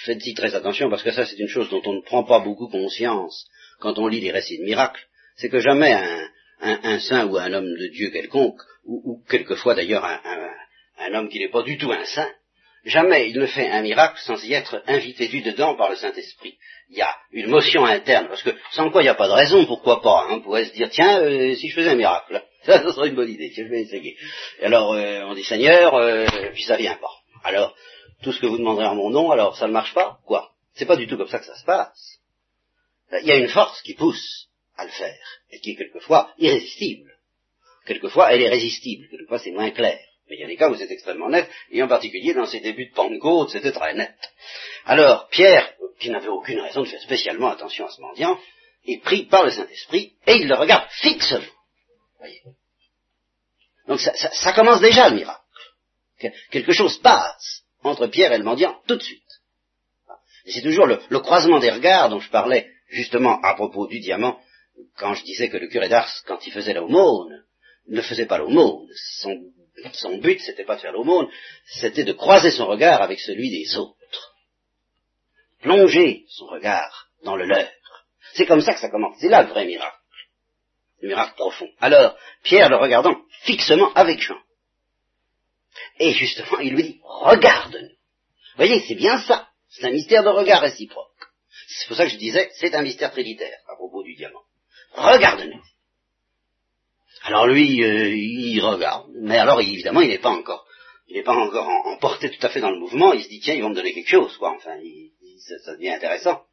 faites-y 0.06 0.34
très 0.34 0.54
attention, 0.54 0.90
parce 0.90 1.04
que 1.04 1.12
ça, 1.12 1.26
c'est 1.26 1.40
une 1.40 1.48
chose 1.48 1.70
dont 1.70 1.82
on 1.86 1.94
ne 1.94 2.02
prend 2.02 2.24
pas 2.24 2.40
beaucoup 2.40 2.68
conscience 2.68 3.48
quand 3.80 3.98
on 3.98 4.08
lit 4.08 4.22
les 4.22 4.32
récits 4.32 4.60
de 4.60 4.64
miracles, 4.64 5.08
c'est 5.36 5.50
que 5.50 5.60
jamais 5.60 5.94
un, 6.62 7.00
saint 7.00 7.26
ou 7.26 7.38
un 7.38 7.52
homme 7.52 7.66
de 7.66 7.88
Dieu 7.88 8.10
quelconque, 8.12 8.62
ou, 8.86 9.24
quelquefois 9.28 9.74
d'ailleurs 9.74 10.06
un, 10.06 10.20
un 11.00 11.14
homme 11.16 11.30
qui 11.30 11.40
n'est 11.40 11.50
pas 11.50 11.64
du 11.64 11.78
tout 11.78 11.92
un 11.92 12.06
saint, 12.06 12.32
Jamais 12.86 13.30
il 13.30 13.38
ne 13.38 13.46
fait 13.46 13.70
un 13.70 13.82
miracle 13.84 14.20
sans 14.24 14.44
y 14.44 14.54
être 14.54 14.82
invité 14.88 15.28
du 15.28 15.42
dedans 15.42 15.76
par 15.76 15.90
le 15.90 15.96
Saint-Esprit. 15.96 16.58
Il 16.90 16.98
y 16.98 17.02
a 17.02 17.16
une 17.32 17.48
motion 17.48 17.86
interne, 17.86 18.28
parce 18.28 18.42
que 18.42 18.56
sans 18.72 18.90
quoi 18.90 19.02
il 19.02 19.06
n'y 19.06 19.10
a 19.10 19.16
pas 19.16 19.28
de 19.28 19.34
raison, 19.34 19.66
pourquoi 19.66 20.02
pas. 20.02 20.26
Hein. 20.26 20.36
On 20.36 20.42
pourrait 20.42 20.66
se 20.66 20.74
dire, 20.74 20.90
tiens, 20.90 21.22
euh, 21.22 21.54
si 21.56 21.70
je 21.70 21.76
faisais 21.76 21.92
un 21.92 21.96
miracle, 21.96 22.44
ça, 22.64 22.82
ça 22.82 22.92
serait 22.92 23.10
une 23.10 23.16
bonne 23.16 23.30
idée, 23.30 23.52
je 23.56 23.64
vais 23.64 23.82
essayer. 23.82 24.18
Et 24.60 24.66
alors 24.66 24.94
euh, 24.94 25.22
on 25.26 25.36
dit, 25.36 25.44
Seigneur, 25.44 25.94
euh, 25.94 26.26
puis 26.54 26.64
ça 26.64 26.76
vient 26.76 26.96
pas. 26.96 27.12
Alors, 27.44 27.76
tout 28.24 28.32
ce 28.32 28.40
que 28.40 28.48
vous 28.48 28.58
demanderez 28.58 28.88
en 28.88 28.96
mon 28.96 29.10
nom, 29.10 29.32
alors 29.32 29.56
ça 29.58 29.68
ne 29.68 29.74
marche 29.74 29.94
pas 29.94 30.20
Quoi? 30.26 30.52
C'est 30.74 30.86
pas 30.86 30.96
du 30.96 31.08
tout 31.08 31.18
comme 31.18 31.28
ça 31.28 31.40
que 31.40 31.46
ça 31.46 31.56
se 31.56 31.66
passe. 31.66 32.20
Il 33.22 33.28
y 33.28 33.32
a 33.32 33.38
une 33.38 33.50
force 33.50 33.82
qui 33.82 33.94
pousse 33.94 34.48
à 34.76 34.86
le 34.86 34.92
faire, 34.92 35.42
et 35.52 35.60
qui 35.60 35.72
est 35.72 35.76
quelquefois 35.76 36.32
irrésistible. 36.40 37.12
Quelquefois 37.86 38.34
elle 38.34 38.42
est 38.42 38.50
résistible, 38.50 39.08
quelquefois 39.10 39.40
c'est 39.40 39.52
moins 39.52 39.70
clair. 39.72 40.00
Mais 40.32 40.38
il 40.38 40.40
y 40.40 40.46
a 40.46 40.48
des 40.48 40.56
cas 40.56 40.70
où 40.70 40.76
c'est 40.78 40.90
extrêmement 40.90 41.28
net, 41.28 41.50
et 41.72 41.84
en 41.84 41.90
particulier 41.90 42.34
dans 42.34 42.46
ses 42.46 42.62
débuts 42.62 42.86
de 42.86 42.94
Pentecôte, 42.94 43.50
c'était 43.50 43.74
très 43.74 43.94
net. 43.94 44.16
Alors, 44.86 45.28
Pierre, 45.28 45.74
qui 46.00 46.10
n'avait 46.10 46.30
aucune 46.30 46.62
raison 46.62 46.84
de 46.84 46.88
faire 46.88 47.02
spécialement 47.02 47.50
attention 47.50 47.86
à 47.86 47.92
ce 47.92 48.00
mendiant, 48.00 48.40
est 48.88 49.04
pris 49.04 49.26
par 49.26 49.44
le 49.44 49.52
Saint-Esprit, 49.52 50.14
et 50.26 50.36
il 50.36 50.48
le 50.48 50.56
regarde 50.56 50.88
fixement. 50.90 51.42
Voyez. 52.18 52.40
Donc 53.90 54.00
ça, 54.00 54.14
ça, 54.14 54.54
commence 54.54 54.80
déjà 54.80 55.10
le 55.10 55.18
miracle. 55.18 55.42
Quelque 56.50 56.72
chose 56.72 56.98
passe 57.00 57.64
entre 57.84 58.08
Pierre 58.08 58.32
et 58.32 58.38
le 58.38 58.46
mendiant 58.46 58.80
tout 58.88 58.96
de 58.96 59.04
suite. 59.04 59.22
C'est 60.46 60.62
toujours 60.62 60.86
le, 60.86 61.20
croisement 61.20 61.60
des 61.60 61.72
regards 61.72 62.08
dont 62.08 62.22
je 62.22 62.30
parlais 62.30 62.70
justement 62.88 63.42
à 63.42 63.56
propos 63.56 63.86
du 63.86 64.00
diamant, 64.00 64.40
quand 64.96 65.14
je 65.14 65.26
disais 65.26 65.50
que 65.50 65.58
le 65.58 65.68
curé 65.68 65.90
d'Ars, 65.90 66.10
quand 66.26 66.48
il 66.48 66.54
faisait 66.54 66.74
l'aumône, 66.74 67.44
ne 67.90 68.02
faisait 68.02 68.28
pas 68.28 68.38
l'aumône. 68.38 68.88
Son, 69.20 69.38
son 69.94 70.18
but, 70.18 70.40
c'était 70.42 70.64
pas 70.64 70.76
de 70.76 70.82
faire 70.82 70.92
l'aumône, 70.92 71.30
c'était 71.66 72.04
de 72.04 72.14
croiser 72.14 72.52
son 72.52 72.68
regard 72.68 73.02
avec 73.02 73.20
celui 73.20 73.50
des 73.50 73.78
autres. 73.78 74.36
Plonger 75.62 76.26
son 76.30 76.48
regard 76.48 77.08
dans 77.24 77.36
le 77.36 77.46
leur. 77.46 77.70
C'est 78.34 78.46
comme 78.46 78.62
ça 78.62 78.74
que 78.74 78.80
ça 78.80 78.90
commence. 78.90 79.18
C'est 79.20 79.30
là 79.30 79.44
le 79.44 79.50
vrai 79.50 79.66
miracle. 79.66 79.98
Le 81.02 81.10
miracle 81.10 81.36
profond. 81.36 81.68
Alors, 81.80 82.18
Pierre 82.44 82.70
le 82.70 82.78
regardant 82.78 83.16
fixement 83.44 83.92
avec 83.94 84.20
Jean. 84.20 84.40
Et 86.00 86.14
justement, 86.14 86.60
il 86.60 86.74
lui 86.74 86.84
dit, 86.84 87.00
regarde-nous. 87.04 87.88
Vous 87.88 88.58
voyez, 88.58 88.82
c'est 88.88 88.96
bien 88.96 89.20
ça. 89.22 89.48
C'est 89.70 89.86
un 89.86 89.92
mystère 89.92 90.24
de 90.24 90.30
regard 90.30 90.62
réciproque. 90.62 91.08
C'est 91.68 91.88
pour 91.88 91.98
ça 91.98 92.06
que 92.06 92.12
je 92.12 92.18
disais, 92.18 92.50
c'est 92.56 92.74
un 92.76 92.82
mystère 92.82 93.12
trinitaire 93.12 93.60
à 93.68 93.76
propos 93.76 94.04
du 94.04 94.16
diamant. 94.16 94.44
Regarde-nous. 94.94 95.62
Alors 97.24 97.48
lui, 97.48 97.84
euh, 97.84 98.10
il 98.10 98.60
regarde, 98.62 99.08
mais 99.14 99.38
alors 99.38 99.62
évidemment, 99.62 100.02
il 100.02 100.10
n'est 100.10 100.18
pas 100.18 100.30
encore, 100.30 100.66
il 101.08 101.18
n'est 101.18 101.24
pas 101.24 101.36
encore 101.36 101.68
emporté 101.86 102.30
tout 102.32 102.46
à 102.46 102.50
fait 102.50 102.62
dans 102.62 102.72
le 102.72 102.80
mouvement. 102.80 103.14
Il 103.14 103.24
se 103.24 103.30
dit 103.30 103.40
tiens, 103.40 103.54
ils 103.54 103.62
vont 103.62 103.70
me 103.70 103.76
donner 103.76 103.94
quelque 103.94 104.10
chose, 104.10 104.36
quoi. 104.38 104.56
Enfin, 104.56 104.76
ça, 105.64 105.74
devient 105.76 105.92
intéressant. 105.92 106.44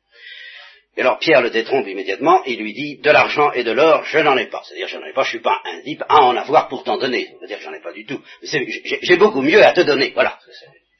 Et 0.97 1.01
alors 1.01 1.19
Pierre 1.19 1.43
le 1.43 1.51
détrompe 1.51 1.87
immédiatement, 1.87 2.43
il 2.45 2.59
lui 2.59 2.75
dit 2.75 2.99
de 2.99 3.11
l'argent 3.11 3.53
et 3.53 3.63
de 3.63 3.71
l'or, 3.71 4.05
je 4.05 4.19
n'en 4.19 4.37
ai 4.37 4.47
pas. 4.47 4.63
C'est-à-dire, 4.65 4.89
je 4.89 4.99
n'en 4.99 5.07
ai 5.07 5.13
pas, 5.13 5.23
je 5.23 5.31
suis 5.31 5.41
pas 5.41 5.61
un 5.65 5.81
type 5.83 6.03
à 6.09 6.23
en 6.23 6.37
avoir 6.37 6.69
pour 6.69 6.83
t'en 6.83 6.99
donner. 6.99 7.27
Ça 7.27 7.39
veut 7.41 7.47
dire 7.47 7.59
que 7.59 7.65
j'en 7.65 7.73
ai 7.73 7.81
pas 7.81 7.93
du 7.93 8.05
tout. 8.05 8.21
J'ai 8.43 9.17
beaucoup 9.17 9.43
mieux 9.43 9.63
à 9.65 9.73
te 9.73 9.83
donner. 9.83 10.11
Voilà. 10.13 10.39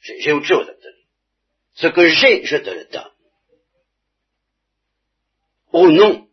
J'ai 0.01 0.31
autre 0.31 0.45
chose 0.45 0.67
à 0.69 0.73
te 0.73 0.81
donner. 0.81 0.99
Ce 1.75 1.87
que 1.87 2.07
j'ai, 2.07 2.45
je 2.45 2.57
te 2.57 2.69
le 2.69 2.85
donne. 2.91 3.11
Au 5.71 5.87
nom, 5.89 6.27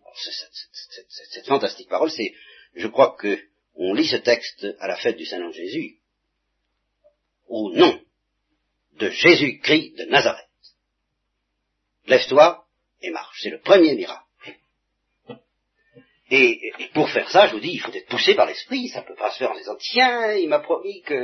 cette 1.35 1.47
fantastique 1.47 1.89
parole, 1.89 2.11
c'est, 2.11 2.33
je 2.77 2.87
crois 2.89 3.17
que 3.19 3.39
on 3.75 3.93
lit 3.95 4.07
ce 4.07 4.17
texte 4.17 4.67
à 4.81 4.89
la 4.89 4.97
fête 4.97 5.17
du 5.17 5.27
Saint-Nom 5.27 5.53
Jésus. 5.53 5.97
Au 7.49 7.71
nom 7.73 8.01
de 8.95 9.11
Jésus-Christ 9.11 9.99
de 9.99 10.05
Nazareth. 10.05 10.47
Lève-toi 12.07 12.65
et 13.03 13.11
marche. 13.11 13.39
C'est 13.43 13.51
le 13.51 13.61
premier 13.61 13.95
miracle. 13.95 14.23
Et, 16.31 16.73
pour 16.93 17.09
faire 17.11 17.31
ça, 17.31 17.47
je 17.47 17.53
vous 17.53 17.61
dis, 17.61 17.73
il 17.73 17.81
faut 17.81 17.93
être 17.93 18.09
poussé 18.09 18.35
par 18.35 18.47
l'esprit. 18.47 18.89
Ça 18.89 19.03
ne 19.03 19.07
peut 19.07 19.15
pas 19.15 19.31
se 19.31 19.39
faire 19.39 19.53
en 19.53 19.57
disant, 19.57 19.77
tiens, 19.77 20.33
il 20.33 20.49
m'a 20.49 20.59
promis 20.59 21.03
que 21.03 21.15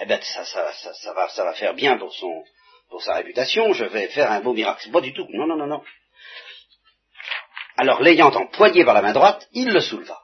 eh 0.00 0.06
ben 0.06 0.20
ça, 0.22 0.42
va, 1.14 1.28
ça 1.28 1.44
va 1.44 1.54
faire 1.54 1.74
bien 1.74 1.98
pour 1.98 2.12
pour 2.88 3.02
sa 3.02 3.14
réputation, 3.14 3.72
je 3.72 3.84
vais 3.86 4.08
faire 4.08 4.30
un 4.30 4.40
beau 4.40 4.52
miracle. 4.52 4.82
C'est 4.84 4.92
pas 4.92 5.00
du 5.00 5.12
tout. 5.12 5.26
Non, 5.30 5.46
non, 5.46 5.56
non, 5.56 5.66
non. 5.66 5.82
Alors, 7.76 8.02
l'ayant 8.02 8.30
empoigné 8.30 8.84
par 8.84 8.94
la 8.94 9.02
main 9.02 9.12
droite, 9.12 9.48
il 9.52 9.68
le 9.68 9.80
souleva. 9.80 10.18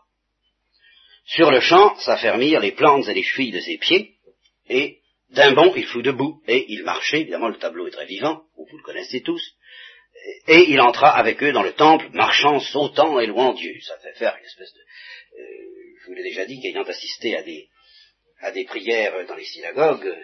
Sur 1.24 1.50
le 1.50 1.60
champ 1.60 1.96
s'affermirent 1.98 2.60
les 2.60 2.72
plantes 2.72 3.08
et 3.08 3.14
les 3.14 3.22
chevilles 3.22 3.52
de 3.52 3.60
ses 3.60 3.78
pieds, 3.78 4.14
et 4.68 4.98
d'un 5.30 5.52
bond, 5.52 5.72
il 5.76 5.86
fut 5.86 6.02
debout, 6.02 6.40
et 6.46 6.66
il 6.68 6.82
marchait, 6.84 7.20
évidemment 7.20 7.48
le 7.48 7.58
tableau 7.58 7.86
est 7.86 7.92
très 7.92 8.06
vivant, 8.06 8.42
vous 8.56 8.76
le 8.76 8.82
connaissez 8.82 9.20
tous, 9.22 9.42
et 10.46 10.70
il 10.70 10.80
entra 10.80 11.10
avec 11.16 11.42
eux 11.42 11.52
dans 11.52 11.62
le 11.62 11.72
temple, 11.72 12.08
marchant, 12.12 12.60
sautant 12.60 13.20
et 13.20 13.26
louant 13.26 13.54
Dieu. 13.54 13.74
Ça 13.80 13.96
fait 13.98 14.14
faire 14.14 14.36
une 14.36 14.44
espèce 14.44 14.72
de... 14.74 14.80
Euh, 14.80 15.44
je 16.00 16.06
vous 16.06 16.14
l'ai 16.14 16.22
déjà 16.22 16.44
dit 16.44 16.60
qu'ayant 16.60 16.82
assisté 16.82 17.36
à 17.36 17.42
des, 17.42 17.68
à 18.40 18.50
des 18.50 18.64
prières 18.64 19.26
dans 19.26 19.36
les 19.36 19.44
synagogues 19.44 20.14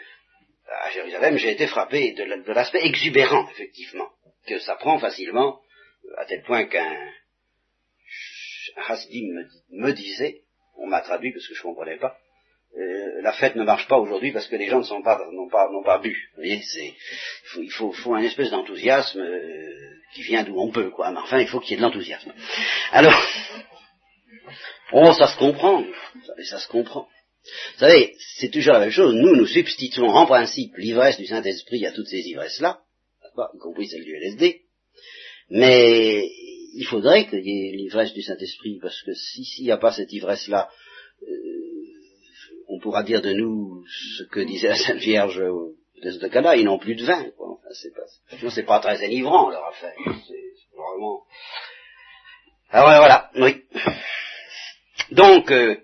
à 0.69 0.91
Jérusalem, 0.91 1.37
j'ai 1.39 1.53
été 1.53 1.67
frappé 1.67 2.13
de 2.13 2.53
l'aspect 2.53 2.85
exubérant, 2.85 3.49
effectivement, 3.51 4.09
que 4.47 4.59
ça 4.59 4.75
prend 4.75 4.99
facilement, 4.99 5.61
à 6.17 6.25
tel 6.25 6.43
point 6.43 6.65
qu'un 6.67 6.97
Hasdim 8.89 9.33
me, 9.71 9.93
disait, 9.93 10.43
on 10.77 10.87
m'a 10.87 11.01
traduit 11.01 11.33
parce 11.33 11.47
que 11.47 11.55
je 11.55 11.61
ne 11.61 11.65
comprenais 11.65 11.97
pas, 11.97 12.19
euh, 12.79 13.23
la 13.23 13.33
fête 13.33 13.57
ne 13.57 13.65
marche 13.65 13.89
pas 13.89 13.99
aujourd'hui 13.99 14.33
parce 14.33 14.47
que 14.49 14.57
les 14.57 14.69
gens 14.69 14.79
ne 14.79 14.85
sont 14.85 15.03
pas 15.03 15.19
n'ont 15.33 15.49
pas 15.49 15.71
n'ont 15.71 15.83
pas 15.83 15.99
bu. 15.99 16.31
Vous 16.35 16.43
voyez, 16.43 16.61
c'est 16.63 16.95
il 17.59 17.71
faut, 17.71 17.93
faut, 17.93 18.15
un 18.15 18.23
espèce 18.23 18.51
d'enthousiasme 18.51 19.21
euh, 19.21 19.97
qui 20.15 20.23
vient 20.23 20.43
d'où 20.43 20.59
on 20.59 20.71
peut, 20.71 20.91
quoi. 20.91 21.11
Mais 21.11 21.19
enfin, 21.19 21.39
il 21.39 21.49
faut 21.49 21.61
qu'il 21.61 21.71
y 21.71 21.75
ait 21.75 21.77
de 21.79 21.83
l'enthousiasme. 21.83 22.35
Alors, 22.93 23.15
oh, 24.93 25.13
ça 25.13 25.29
se 25.29 25.39
comprend, 25.39 25.83
ça 26.45 26.59
se 26.59 26.69
comprend. 26.69 27.09
Vous 27.75 27.81
savez, 27.81 28.15
c'est 28.39 28.51
toujours 28.51 28.75
la 28.75 28.81
même 28.81 28.91
chose. 28.91 29.15
Nous, 29.15 29.37
nous 29.37 29.47
substituons 29.47 30.09
en 30.09 30.27
principe 30.27 30.77
l'ivresse 30.77 31.17
du 31.17 31.27
Saint-Esprit 31.27 31.87
à 31.87 31.93
toutes 31.93 32.09
ces 32.09 32.29
ivresses-là, 32.29 32.81
y 33.55 33.59
compris 33.59 33.87
celle 33.87 34.05
du 34.05 34.15
LSD. 34.17 34.66
Mais 35.51 36.29
il 36.75 36.85
faudrait 36.85 37.27
qu'il 37.27 37.47
y 37.47 37.69
ait 37.69 37.77
l'ivresse 37.77 38.13
du 38.13 38.23
Saint-Esprit, 38.23 38.79
parce 38.81 39.01
que 39.03 39.13
s'il 39.15 39.65
n'y 39.65 39.71
a 39.71 39.79
pas 39.79 39.93
cette 39.93 40.13
ivresse-là, 40.13 40.69
euh, 41.23 41.27
on 42.69 42.81
pourra 42.81 43.03
dire 43.03 43.23
de 43.23 43.33
nous 43.33 43.85
ce 44.19 44.25
que 44.25 44.41
disait 44.41 44.69
la 44.69 44.77
Sainte 44.77 44.99
Vierge 44.99 45.43
de 46.03 46.29
Cana, 46.29 46.57
ils 46.57 46.65
n'ont 46.65 46.79
plus 46.79 46.95
de 46.95 47.05
vin. 47.05 47.31
Quoi. 47.37 47.53
Enfin, 47.53 47.69
c'est 47.73 47.95
pas, 47.95 48.51
c'est 48.51 48.65
pas 48.65 48.81
très 48.81 49.05
enivrant 49.05 49.51
leur 49.51 49.67
affaire. 49.67 49.95
C'est 50.27 50.77
vraiment. 50.77 51.23
Alors 52.71 52.89
voilà, 52.89 53.31
oui. 53.37 53.63
Donc, 55.13 55.51
euh, 55.51 55.77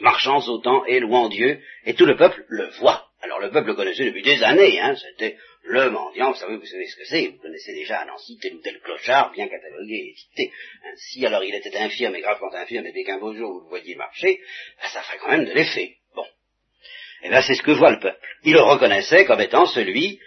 marchant, 0.00 0.40
sautant 0.40 0.84
et 0.86 1.00
louant 1.00 1.28
Dieu, 1.28 1.60
et 1.84 1.94
tout 1.94 2.06
le 2.06 2.16
peuple 2.16 2.44
le 2.48 2.68
voit. 2.78 3.08
Alors 3.20 3.40
le 3.40 3.50
peuple 3.50 3.68
le 3.68 3.74
connaissait 3.74 4.04
depuis 4.04 4.22
des 4.22 4.42
années, 4.44 4.80
hein, 4.80 4.94
c'était 4.94 5.36
le 5.68 5.90
mendiant, 5.90 6.32
vous 6.32 6.38
savez, 6.38 6.56
vous 6.56 6.66
savez 6.66 6.86
ce 6.86 6.96
que 6.96 7.04
c'est, 7.04 7.26
vous 7.28 7.38
connaissez 7.38 7.74
déjà 7.74 8.00
à 8.00 8.04
Nancy 8.06 8.38
tel 8.40 8.54
ou 8.54 8.60
tel 8.60 8.80
clochard, 8.80 9.32
bien 9.32 9.48
catalogué 9.48 9.94
et 9.94 10.10
étiqueté. 10.10 10.52
Ainsi, 10.92 11.26
alors 11.26 11.44
il 11.44 11.54
était 11.54 11.76
infirme 11.76 12.14
et 12.16 12.20
gravement 12.20 12.52
infirme, 12.54 12.86
et 12.86 12.92
dès 12.92 13.04
qu'un 13.04 13.18
beau 13.18 13.34
jour 13.34 13.52
vous 13.52 13.60
le 13.60 13.68
voyez 13.68 13.94
marcher, 13.94 14.40
ben, 14.80 14.88
ça 14.88 15.02
ferait 15.02 15.18
quand 15.18 15.30
même 15.30 15.44
de 15.44 15.52
l'effet. 15.52 15.96
Bon. 16.14 16.24
Et 16.24 17.24
eh 17.24 17.28
bien 17.28 17.42
c'est 17.42 17.54
ce 17.54 17.62
que 17.62 17.72
voit 17.72 17.90
le 17.90 18.00
peuple. 18.00 18.26
Il 18.44 18.54
le 18.54 18.62
reconnaissait 18.62 19.24
comme 19.24 19.40
étant 19.40 19.66
celui 19.66 20.18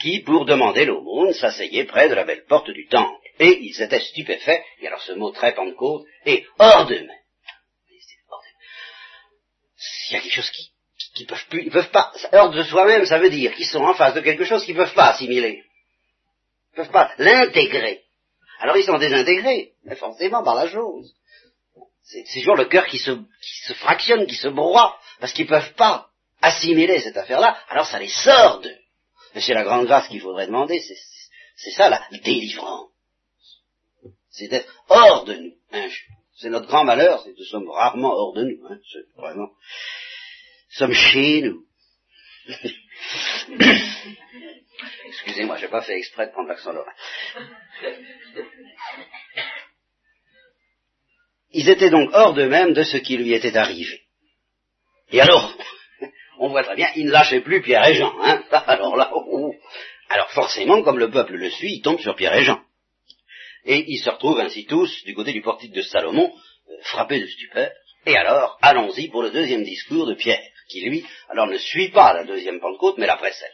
qui, 0.00 0.20
pour 0.20 0.44
demander 0.44 0.84
l'aumône, 0.84 1.32
s'asseyait 1.34 1.84
près 1.84 2.08
de 2.08 2.14
la 2.14 2.24
belle 2.24 2.44
porte 2.44 2.70
du 2.70 2.86
temple. 2.86 3.18
Et 3.38 3.58
ils 3.60 3.82
étaient 3.82 4.00
stupéfaits, 4.00 4.62
et 4.80 4.86
alors 4.86 5.00
ce 5.02 5.12
mot 5.12 5.30
très 5.30 5.54
pentecôte, 5.54 6.06
et 6.26 6.44
hors 6.58 6.86
d'eux-mêmes 6.86 7.20
il 10.10 10.14
y 10.14 10.16
a 10.16 10.20
quelque 10.20 10.34
chose 10.34 10.50
qui, 10.50 10.69
qui 11.20 11.26
peuvent 11.26 11.46
plus, 11.50 11.64
ils 11.64 11.70
peuvent 11.70 11.90
pas, 11.90 12.12
hors 12.32 12.50
de 12.50 12.62
soi-même, 12.62 13.04
ça 13.04 13.18
veut 13.18 13.28
dire 13.28 13.54
qu'ils 13.54 13.66
sont 13.66 13.82
en 13.82 13.92
face 13.94 14.14
de 14.14 14.20
quelque 14.20 14.44
chose 14.44 14.64
qu'ils 14.64 14.74
peuvent 14.74 14.94
pas 14.94 15.10
assimiler. 15.10 15.62
Ils 16.72 16.76
peuvent 16.76 16.90
pas 16.90 17.12
l'intégrer. 17.18 18.04
Alors 18.60 18.78
ils 18.78 18.84
sont 18.84 18.96
désintégrés, 18.96 19.72
forcément 19.96 20.42
par 20.42 20.54
la 20.54 20.68
chose. 20.68 21.12
C'est 22.04 22.24
toujours 22.40 22.56
le 22.56 22.64
cœur 22.64 22.86
qui 22.86 22.98
se, 22.98 23.10
qui 23.10 23.66
se 23.66 23.74
fractionne, 23.74 24.26
qui 24.26 24.34
se 24.34 24.48
broie, 24.48 24.98
parce 25.20 25.32
qu'ils 25.34 25.46
peuvent 25.46 25.74
pas 25.74 26.08
assimiler 26.40 27.00
cette 27.00 27.18
affaire-là, 27.18 27.58
alors 27.68 27.86
ça 27.86 27.98
les 27.98 28.08
sort 28.08 28.60
d'eux. 28.60 28.78
C'est 29.34 29.54
la 29.54 29.62
grande 29.62 29.86
grâce 29.86 30.08
qu'il 30.08 30.22
faudrait 30.22 30.46
demander, 30.46 30.80
c'est 30.80 31.70
ça 31.72 31.90
la 31.90 32.02
délivrance. 32.24 32.88
C'est 34.30 34.48
d'être 34.48 34.72
hors 34.88 35.24
de 35.24 35.34
nous. 35.34 35.52
Hein, 35.72 35.88
c'est 36.38 36.48
notre 36.48 36.66
grand 36.66 36.84
malheur, 36.84 37.22
c'est 37.22 37.32
que 37.34 37.38
nous 37.38 37.44
sommes 37.44 37.68
rarement 37.68 38.14
hors 38.14 38.32
de 38.32 38.44
nous. 38.44 38.66
Hein, 38.66 38.78
vraiment. 39.16 39.50
Sommes 40.70 40.92
chez 40.92 41.42
nous. 41.42 41.64
Excusez-moi, 45.06 45.56
j'ai 45.58 45.68
pas 45.68 45.82
fait 45.82 45.98
exprès 45.98 46.28
de 46.28 46.32
prendre 46.32 46.48
l'accent 46.48 46.72
lorrain. 46.72 46.92
Ils 51.52 51.68
étaient 51.68 51.90
donc 51.90 52.10
hors 52.12 52.34
d'eux-mêmes 52.34 52.72
de 52.72 52.84
ce 52.84 52.98
qui 52.98 53.16
lui 53.16 53.32
était 53.32 53.56
arrivé. 53.56 54.02
Et 55.10 55.20
alors, 55.20 55.52
on 56.38 56.48
voit 56.50 56.62
très 56.62 56.76
bien, 56.76 56.88
ils 56.94 57.06
ne 57.06 57.10
lâchaient 57.10 57.40
plus 57.40 57.62
Pierre 57.62 57.86
et 57.88 57.94
Jean. 57.94 58.14
Hein 58.22 58.44
alors 58.52 58.96
là, 58.96 59.10
oh, 59.12 59.24
oh. 59.28 59.54
alors 60.08 60.30
forcément, 60.30 60.82
comme 60.82 60.98
le 60.98 61.10
peuple 61.10 61.34
le 61.34 61.50
suit, 61.50 61.74
il 61.74 61.82
tombe 61.82 61.98
sur 61.98 62.14
Pierre 62.14 62.36
et 62.36 62.44
Jean. 62.44 62.60
Et 63.64 63.84
ils 63.88 63.98
se 63.98 64.08
retrouvent 64.08 64.40
ainsi 64.40 64.66
tous 64.66 65.04
du 65.04 65.14
côté 65.14 65.32
du 65.32 65.42
portique 65.42 65.72
de 65.72 65.82
Salomon, 65.82 66.32
euh, 66.32 66.72
frappés 66.84 67.20
de 67.20 67.26
stupeur. 67.26 67.70
Et 68.06 68.16
alors, 68.16 68.56
allons-y 68.62 69.08
pour 69.08 69.22
le 69.22 69.30
deuxième 69.30 69.64
discours 69.64 70.06
de 70.06 70.14
Pierre, 70.14 70.40
qui 70.70 70.82
lui, 70.82 71.04
alors 71.28 71.46
ne 71.46 71.58
suit 71.58 71.90
pas 71.90 72.14
la 72.14 72.24
deuxième 72.24 72.60
Pentecôte, 72.60 72.98
mais 72.98 73.06
la 73.06 73.16
précède. 73.16 73.52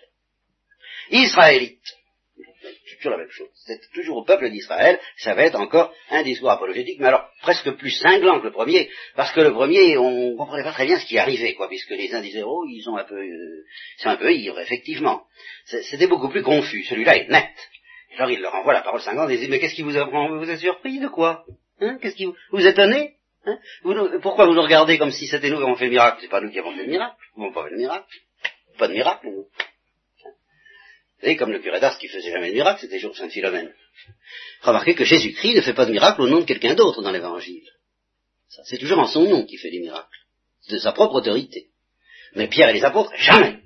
Israélite. 1.11 1.83
C'est 2.89 2.97
toujours 2.97 3.13
la 3.13 3.19
même 3.19 3.31
chose. 3.31 3.49
C'est 3.67 3.81
toujours 3.93 4.19
au 4.19 4.25
peuple 4.25 4.51
d'Israël, 4.51 5.01
ça 5.19 5.35
va 5.35 5.45
être 5.45 5.59
encore 5.59 5.95
un 6.11 6.23
discours 6.23 6.51
apologétique, 6.51 6.99
mais 6.99 7.07
alors 7.07 7.29
presque 7.41 7.71
plus 7.73 7.91
cinglant 7.91 8.41
que 8.41 8.47
le 8.47 8.53
premier, 8.53 8.91
parce 9.15 9.33
que 9.33 9.41
le 9.41 9.53
premier, 9.53 9.97
on 9.97 10.37
comprenait 10.37 10.65
pas 10.65 10.73
très 10.73 10.87
bien 10.87 10.99
ce 10.99 11.07
qui 11.07 11.19
arrivait, 11.19 11.55
quoi, 11.55 11.69
puisque 11.69 11.91
les 11.91 12.13
uns 12.15 12.21
disaient, 12.21 12.43
oh, 12.45 12.65
ils 12.69 12.83
sont 12.83 12.97
un 12.97 13.05
peu, 13.05 13.17
euh, 13.17 13.65
un 14.05 14.17
peu 14.17 14.33
ivres, 14.33 14.59
effectivement. 14.59 15.25
C'était 15.65 16.07
beaucoup 16.07 16.29
plus 16.29 16.43
confus. 16.43 16.85
Celui-là 16.85 17.17
est 17.17 17.29
net. 17.29 17.51
Alors 18.17 18.31
il 18.31 18.41
leur 18.41 18.55
envoie 18.55 18.73
la 18.73 18.83
parole 18.83 19.01
cinquante 19.01 19.31
et 19.31 19.37
dit, 19.37 19.49
mais 19.49 19.59
qu'est-ce 19.59 19.75
qui 19.75 19.83
vous 19.83 19.97
apprend 19.97 20.29
Vous 20.37 20.57
surpris? 20.57 20.99
De 20.99 21.09
quoi? 21.09 21.45
Hein? 21.81 21.99
Qu'est-ce 22.01 22.17
qui 22.17 22.25
vous, 22.25 22.37
vous 22.51 22.67
étonnez? 22.67 23.15
Hein 23.47 23.59
Pourquoi 24.23 24.47
vous 24.47 24.55
nous 24.55 24.63
regardez 24.63 24.99
comme 24.99 25.13
si 25.13 25.27
c'était 25.27 25.51
nous 25.51 25.57
qui 25.57 25.63
avons 25.63 25.77
fait 25.77 25.87
le 25.87 25.93
miracle? 25.93 26.19
C'est 26.21 26.29
pas 26.29 26.41
nous 26.41 26.51
qui 26.51 26.59
avons 26.59 26.75
fait 26.75 26.85
le 26.85 26.91
miracle. 26.91 27.17
Nous 27.37 27.43
n'avons 27.43 27.55
pas 27.55 27.65
fait 27.65 27.71
le 27.71 27.79
miracle. 27.79 28.07
Pas 28.79 28.89
de 28.89 28.93
miracle, 28.93 29.27
nous. 29.27 29.47
Vous 31.19 31.23
savez, 31.23 31.37
comme 31.37 31.51
le 31.51 31.61
curé 31.61 31.81
d'Ars 31.81 31.99
qui 31.99 32.09
faisait 32.09 32.31
jamais 32.31 32.51
de 32.51 32.55
miracle, 32.55 32.81
c'était 32.83 32.97
toujours 32.99 33.17
Saint 33.17 33.31
Philomène. 33.31 33.73
Remarquez 34.63 34.95
que 34.95 35.05
Jésus-Christ 35.05 35.57
ne 35.57 35.61
fait 35.63 35.73
pas 35.73 35.87
de 35.87 35.93
miracle 35.93 36.21
au 36.21 36.29
nom 36.29 36.41
de 36.41 36.45
quelqu'un 36.45 36.75
d'autre 36.75 37.01
dans 37.01 37.11
l'évangile. 37.11 37.67
C'est 38.65 38.79
toujours 38.79 38.99
en 38.99 39.07
son 39.07 39.25
nom 39.25 39.45
qu'il 39.45 39.59
fait 39.59 39.71
des 39.71 39.81
miracles. 39.81 40.19
De 40.69 40.79
sa 40.79 40.93
propre 40.93 41.15
autorité. 41.15 41.69
Mais 42.35 42.49
Pierre 42.49 42.69
et 42.69 42.75
les 42.75 42.85
apôtres, 42.85 43.13
jamais. 43.17 43.61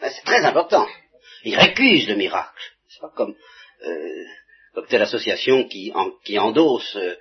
C'est 0.00 0.24
très 0.24 0.44
important. 0.44 0.86
Ils 1.44 1.56
récusent 1.56 2.08
le 2.08 2.16
miracle. 2.16 2.62
C'est 2.88 3.00
pas 3.00 3.12
comme, 3.14 3.34
euh, 3.86 4.24
comme 4.74 4.86
telle 4.86 5.02
association 5.02 5.64
qui, 5.68 5.92
qui 6.24 6.38
endosse 6.38 6.96
euh, 6.96 7.16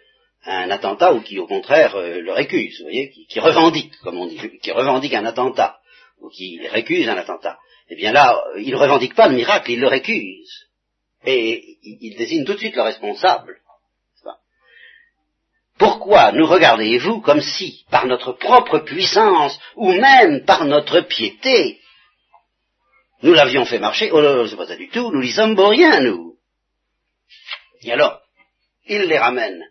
un 0.45 0.69
attentat 0.71 1.13
ou 1.13 1.21
qui, 1.21 1.39
au 1.39 1.47
contraire, 1.47 1.95
euh, 1.95 2.21
le 2.21 2.31
récuse, 2.33 2.79
vous 2.79 2.85
voyez, 2.85 3.11
qui, 3.29 3.39
revendique, 3.39 3.95
comme 4.03 4.17
on 4.17 4.27
dit, 4.27 4.39
qui 4.61 4.71
revendique 4.71 5.13
un 5.13 5.25
attentat 5.25 5.79
ou 6.19 6.29
qui 6.29 6.59
récuse 6.67 7.07
un 7.09 7.17
attentat. 7.17 7.57
Eh 7.89 7.95
bien 7.95 8.11
là, 8.11 8.41
ils 8.57 8.71
ne 8.71 8.77
revendiquent 8.77 9.15
pas 9.15 9.27
le 9.27 9.35
miracle, 9.35 9.71
ils 9.71 9.79
le 9.79 9.87
récusent. 9.87 10.67
Et 11.25 11.77
ils 11.83 12.17
désignent 12.17 12.45
tout 12.45 12.53
de 12.53 12.59
suite 12.59 12.75
le 12.75 12.81
responsable. 12.81 13.57
Pourquoi 15.77 16.31
nous 16.31 16.45
regardez-vous 16.45 17.21
comme 17.21 17.41
si, 17.41 17.85
par 17.89 18.05
notre 18.05 18.33
propre 18.33 18.79
puissance, 18.79 19.59
ou 19.75 19.91
même 19.91 20.45
par 20.45 20.65
notre 20.65 21.01
piété, 21.01 21.79
nous 23.21 23.33
l'avions 23.33 23.65
fait 23.65 23.79
marcher 23.79 24.11
Oh 24.11 24.21
non, 24.21 24.47
c'est 24.47 24.55
pas 24.55 24.67
ça 24.67 24.75
du 24.75 24.89
tout, 24.89 25.11
nous 25.11 25.21
n'y 25.21 25.31
sommes 25.31 25.55
pour 25.55 25.69
rien, 25.69 26.01
nous. 26.01 26.35
Et 27.81 27.91
alors, 27.91 28.21
il 28.85 29.01
les 29.03 29.17
ramène 29.17 29.63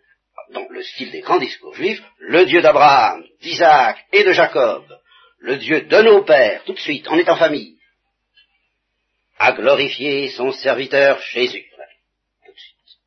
dans 0.52 0.68
le 0.68 0.82
style 0.82 1.10
des 1.10 1.20
grands 1.20 1.38
discours 1.38 1.74
juifs, 1.74 2.02
le 2.18 2.44
Dieu 2.46 2.60
d'Abraham, 2.60 3.24
d'Isaac 3.40 4.04
et 4.12 4.24
de 4.24 4.32
Jacob, 4.32 4.84
le 5.38 5.56
Dieu 5.56 5.82
de 5.82 6.02
nos 6.02 6.24
pères, 6.24 6.62
tout 6.64 6.74
de 6.74 6.78
suite, 6.78 7.06
on 7.08 7.18
est 7.18 7.28
en 7.28 7.36
famille, 7.36 7.78
a 9.38 9.52
glorifié 9.52 10.30
son 10.30 10.52
serviteur 10.52 11.20
Jésus. 11.20 11.64
Tout 12.46 12.52
de 12.52 12.58
suite. 12.58 12.98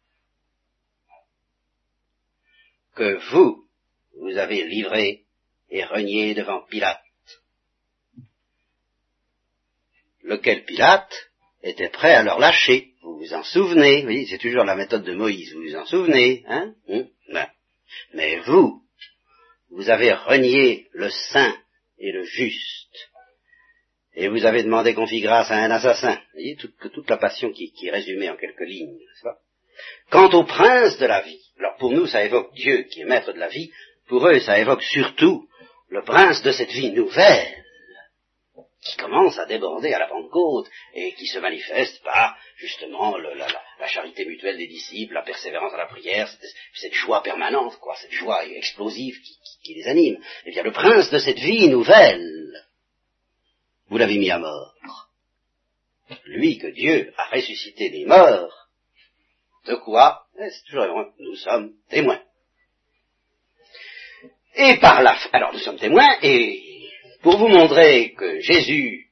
Que 2.96 3.32
vous, 3.32 3.64
vous 4.20 4.38
avez 4.38 4.66
livré 4.66 5.22
et 5.70 5.86
renié 5.86 6.34
devant 6.34 6.66
Pilate. 6.66 7.02
Lequel 10.24 10.66
Pilate 10.66 11.14
était 11.64 11.90
prêt 11.90 12.16
à 12.16 12.24
leur 12.24 12.40
lâcher. 12.40 12.94
Vous 13.02 13.18
vous 13.18 13.34
en 13.34 13.44
souvenez, 13.44 14.06
oui, 14.06 14.28
c'est 14.28 14.40
toujours 14.40 14.64
la 14.64 14.76
méthode 14.76 15.04
de 15.04 15.14
Moïse, 15.14 15.54
vous 15.54 15.62
vous 15.62 15.76
en 15.76 15.86
souvenez, 15.86 16.44
hein? 16.48 16.74
Hum, 16.90 17.08
Mais 18.14 18.40
vous, 18.46 18.82
vous 19.70 19.90
avez 19.90 20.14
renié 20.14 20.88
le 20.94 21.10
saint 21.10 21.56
et 21.98 22.12
le 22.12 22.24
juste. 22.24 23.10
Et 24.16 24.30
vous 24.30 24.46
avez 24.46 24.64
demandé 24.64 24.94
qu'on 24.94 25.08
fît 25.08 25.22
grâce 25.22 25.52
à 25.52 25.58
un 25.58 25.72
assassin. 25.72 26.16
Vous 26.16 26.32
voyez, 26.34 26.56
toute, 26.56 26.78
toute 26.94 27.10
la 27.10 27.18
passion 27.18 27.52
qui, 27.52 27.74
est 27.84 27.92
résumée 27.92 28.30
en 28.30 28.38
quelques 28.38 28.62
lignes, 28.62 28.94
n'est-ce 28.94 29.24
pas? 29.24 29.38
Quant 30.10 30.30
au 30.30 30.46
prince 30.46 30.98
de 31.00 31.06
la 31.06 31.22
vie, 31.22 31.42
alors 31.60 31.76
pour 31.76 31.92
nous 31.92 32.08
ça 32.08 32.24
évoque 32.24 32.54
Dieu 32.54 32.84
qui 32.84 33.02
est 33.02 33.06
maître 33.06 33.34
de 33.34 33.40
la 33.40 33.50
vie, 33.50 33.72
pour 34.08 34.26
eux 34.26 34.40
ça 34.40 34.58
évoque 34.58 34.84
surtout 34.84 35.50
le 35.90 36.02
prince 36.04 36.42
de 36.44 36.54
cette 36.54 36.72
vie 36.72 36.92
nouvelle, 36.92 37.66
qui 38.86 38.98
commence 38.98 39.38
à 39.40 39.46
déborder 39.46 39.94
à 39.94 40.00
la 40.00 40.08
Pentecôte 40.08 40.70
et 40.94 41.14
qui 41.14 41.26
se 41.26 41.40
manifeste 41.40 42.04
par 42.04 42.38
justement 42.58 43.18
la, 43.18 43.48
la, 43.80 43.88
charité 43.88 44.26
mutuelle 44.26 44.58
des 44.58 44.68
disciples, 44.68 45.16
la 45.16 45.24
persévérance 45.24 45.74
à 45.74 45.78
la 45.78 45.88
prière, 45.88 46.30
cette, 46.76 46.94
joie 46.94 47.24
permanente, 47.24 47.78
quoi, 47.80 47.96
cette 47.96 48.12
joie 48.12 48.46
explosive 48.46 49.20
qui, 49.64 49.74
les 49.74 49.88
anime. 49.88 50.18
Eh 50.46 50.52
bien, 50.52 50.64
le 50.64 50.72
prince 50.72 51.10
de 51.10 51.20
cette 51.20 51.40
vie 51.40 51.68
nouvelle, 51.70 52.52
vous 53.88 53.98
l'avez 53.98 54.18
mis 54.18 54.30
à 54.30 54.40
mort. 54.40 54.76
Lui 56.26 56.58
que 56.58 56.68
Dieu 56.68 57.14
a 57.18 57.36
ressuscité 57.36 57.90
des 57.90 58.06
morts, 58.06 58.68
de 59.66 59.76
quoi 59.76 60.26
eh, 60.40 60.50
C'est 60.50 60.66
toujours 60.66 61.14
nous 61.20 61.36
sommes 61.36 61.74
témoins. 61.90 62.22
Et 64.56 64.78
par 64.78 65.02
là, 65.02 65.18
alors 65.34 65.52
nous 65.52 65.60
sommes 65.60 65.80
témoins, 65.80 66.18
et 66.22 66.62
pour 67.22 67.38
vous 67.38 67.48
montrer 67.48 68.14
que 68.14 68.40
Jésus, 68.40 69.10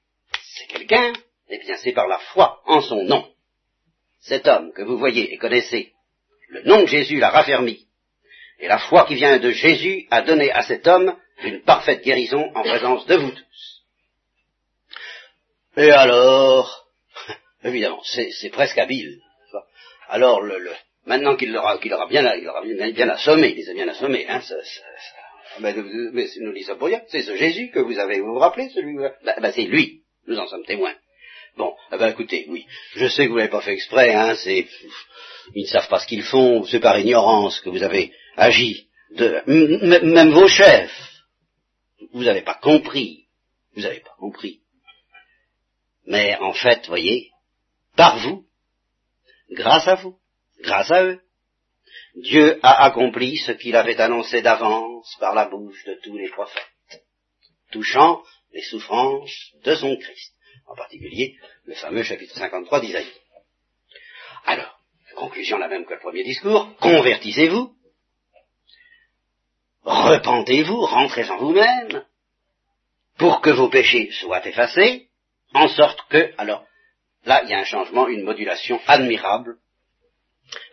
c'est 0.55 0.67
quelqu'un, 0.67 1.13
eh 1.49 1.57
bien 1.57 1.75
c'est 1.77 1.91
par 1.91 2.07
la 2.07 2.19
foi 2.19 2.61
en 2.65 2.81
son 2.81 3.03
nom. 3.03 3.27
Cet 4.19 4.47
homme 4.47 4.71
que 4.73 4.83
vous 4.83 4.97
voyez 4.97 5.33
et 5.33 5.37
connaissez, 5.37 5.93
le 6.53 6.61
nom 6.63 6.81
de 6.81 6.87
Jésus 6.87 7.17
l'a 7.17 7.29
raffermi, 7.29 7.87
et 8.59 8.67
la 8.67 8.77
foi 8.77 9.05
qui 9.05 9.15
vient 9.15 9.39
de 9.39 9.49
Jésus 9.49 10.05
a 10.11 10.21
donné 10.21 10.51
à 10.51 10.61
cet 10.61 10.87
homme 10.87 11.15
une 11.43 11.61
parfaite 11.63 12.03
guérison 12.03 12.51
en 12.53 12.61
présence 12.61 13.05
de 13.07 13.15
vous 13.15 13.31
tous. 13.31 13.83
Et 15.77 15.89
alors, 15.89 16.87
évidemment, 17.63 18.01
c'est 18.03 18.51
presque 18.51 18.77
habile. 18.77 19.19
Alors, 20.09 20.41
le, 20.41 20.59
le, 20.59 20.71
maintenant 21.05 21.35
qu'il 21.35 21.55
aura 21.57 21.77
bien, 22.07 22.21
bien, 22.37 22.91
bien, 22.91 23.09
assommé, 23.09 23.49
il 23.49 23.55
les 23.55 23.69
a 23.69 23.73
bien 23.73 23.87
assommés, 23.87 24.27
hein, 24.29 24.41
ça, 24.41 24.55
mais, 25.59 25.73
nous 25.73 26.53
disons 26.53 26.77
pour 26.77 26.87
rien, 26.87 27.01
c'est 27.07 27.21
ce 27.21 27.35
Jésus 27.35 27.69
que 27.71 27.79
vous 27.79 27.97
avez, 27.99 28.19
vous 28.19 28.33
vous 28.33 28.39
rappelez, 28.39 28.69
celui 28.69 28.95
ben, 28.97 29.35
ben, 29.39 29.51
c'est 29.53 29.63
lui, 29.63 30.03
nous 30.27 30.37
en 30.37 30.47
sommes 30.47 30.65
témoins. 30.65 30.95
Bon, 31.57 31.75
eh 31.91 31.97
ben 31.97 32.09
écoutez, 32.09 32.45
oui, 32.49 32.65
je 32.95 33.07
sais 33.07 33.25
que 33.25 33.31
vous 33.31 33.37
l'avez 33.37 33.49
pas 33.49 33.61
fait 33.61 33.73
exprès, 33.73 34.13
hein, 34.13 34.35
c'est, 34.35 34.67
ils 35.53 35.63
ne 35.63 35.67
savent 35.67 35.87
pas 35.87 35.99
ce 35.99 36.07
qu'ils 36.07 36.23
font, 36.23 36.63
c'est 36.65 36.79
par 36.79 36.97
ignorance 36.97 37.59
que 37.59 37.69
vous 37.69 37.83
avez 37.83 38.11
agi, 38.37 38.87
de, 39.11 39.43
même 39.45 40.31
vos 40.31 40.47
chefs, 40.47 41.23
vous 42.11 42.23
n'avez 42.23 42.41
pas 42.41 42.55
compris, 42.55 43.27
vous 43.75 43.81
n'avez 43.81 43.99
pas 43.99 44.15
compris. 44.17 44.61
Mais 46.05 46.35
en 46.37 46.53
fait, 46.53 46.87
voyez, 46.87 47.29
par 47.95 48.17
vous, 48.17 48.45
grâce 49.51 49.87
à 49.87 49.95
vous, 49.95 50.17
grâce 50.61 50.91
à 50.91 51.03
eux, 51.03 51.21
Dieu 52.15 52.59
a 52.63 52.85
accompli 52.85 53.37
ce 53.37 53.51
qu'il 53.51 53.75
avait 53.75 53.99
annoncé 53.99 54.41
d'avance 54.41 55.15
par 55.19 55.35
la 55.35 55.47
bouche 55.47 55.83
de 55.85 55.99
tous 56.03 56.17
les 56.17 56.29
prophètes, 56.29 57.03
touchant 57.71 58.23
les 58.51 58.63
souffrances 58.63 59.51
de 59.63 59.75
son 59.75 59.95
Christ, 59.97 60.33
en 60.67 60.75
particulier 60.75 61.37
le 61.65 61.75
fameux 61.75 62.03
chapitre 62.03 62.35
53 62.35 62.79
d'Isaïe. 62.81 63.11
Alors, 64.45 64.79
conclusion 65.15 65.57
la 65.57 65.67
même 65.67 65.85
que 65.85 65.93
le 65.93 65.99
premier 65.99 66.23
discours, 66.23 66.75
convertissez-vous, 66.79 67.73
repentez-vous, 69.83 70.81
rentrez 70.81 71.29
en 71.29 71.37
vous-même, 71.37 72.05
pour 73.17 73.41
que 73.41 73.51
vos 73.51 73.69
péchés 73.69 74.11
soient 74.11 74.45
effacés, 74.45 75.07
en 75.53 75.67
sorte 75.67 75.99
que, 76.09 76.33
alors, 76.37 76.65
là, 77.25 77.41
il 77.43 77.49
y 77.49 77.53
a 77.53 77.59
un 77.59 77.65
changement, 77.65 78.07
une 78.07 78.23
modulation 78.23 78.79
admirable, 78.87 79.57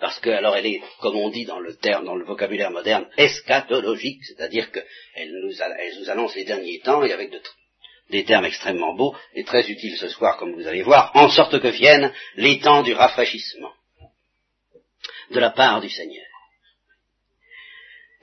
parce 0.01 0.19
que, 0.21 0.31
alors, 0.31 0.57
elle 0.57 0.67
est, 0.67 0.83
comme 1.01 1.17
on 1.17 1.31
dit 1.31 1.45
dans 1.45 1.61
le 1.61 1.77
terme, 1.77 2.05
dans 2.05 2.17
le 2.17 2.25
vocabulaire 2.25 2.71
moderne, 2.71 3.09
eschatologique, 3.17 4.25
c'est-à-dire 4.25 4.71
qu'elle 4.73 5.33
nous, 5.43 5.53
elle 5.61 5.99
nous 6.01 6.11
annonce 6.11 6.35
les 6.35 6.45
derniers 6.45 6.81
temps, 6.81 7.05
et 7.05 7.13
avec 7.13 7.31
de, 7.31 7.41
des 8.11 8.25
termes 8.25 8.45
extrêmement 8.45 8.95
beaux, 8.95 9.15
et 9.35 9.45
très 9.45 9.69
utiles 9.71 9.97
ce 9.97 10.09
soir, 10.09 10.37
comme 10.37 10.55
vous 10.55 10.67
allez 10.67 10.83
voir, 10.83 11.11
en 11.15 11.29
sorte 11.29 11.61
que 11.61 11.69
viennent 11.69 12.13
les 12.37 12.61
temps 12.61 12.83
du 12.83 12.93
rafraîchissement, 12.93 13.73
de 15.31 15.41
la 15.41 15.51
part 15.51 15.81
du 15.81 15.89
Seigneur. 15.89 16.27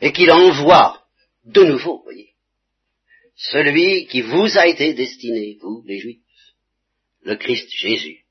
Et 0.01 0.11
qu'il 0.11 0.31
envoie 0.31 1.03
de 1.45 1.63
nouveau, 1.63 2.01
voyez, 2.03 2.33
celui 3.35 4.07
qui 4.07 4.21
vous 4.21 4.57
a 4.57 4.67
été 4.67 4.93
destiné, 4.93 5.57
vous, 5.61 5.83
les 5.85 5.99
Juifs, 5.99 6.19
le 7.21 7.35
Christ 7.35 7.69
Jésus. 7.71 8.23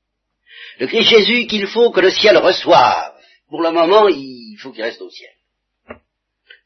Le 0.79 0.87
Christ 0.87 1.09
Jésus 1.09 1.47
qu'il 1.47 1.67
faut 1.67 1.91
que 1.91 2.01
le 2.01 2.11
ciel 2.11 2.37
reçoive. 2.37 3.13
Pour 3.49 3.61
le 3.61 3.71
moment, 3.71 4.07
il 4.09 4.57
faut 4.59 4.71
qu'il 4.71 4.83
reste 4.83 5.01
au 5.01 5.09
ciel. 5.09 5.31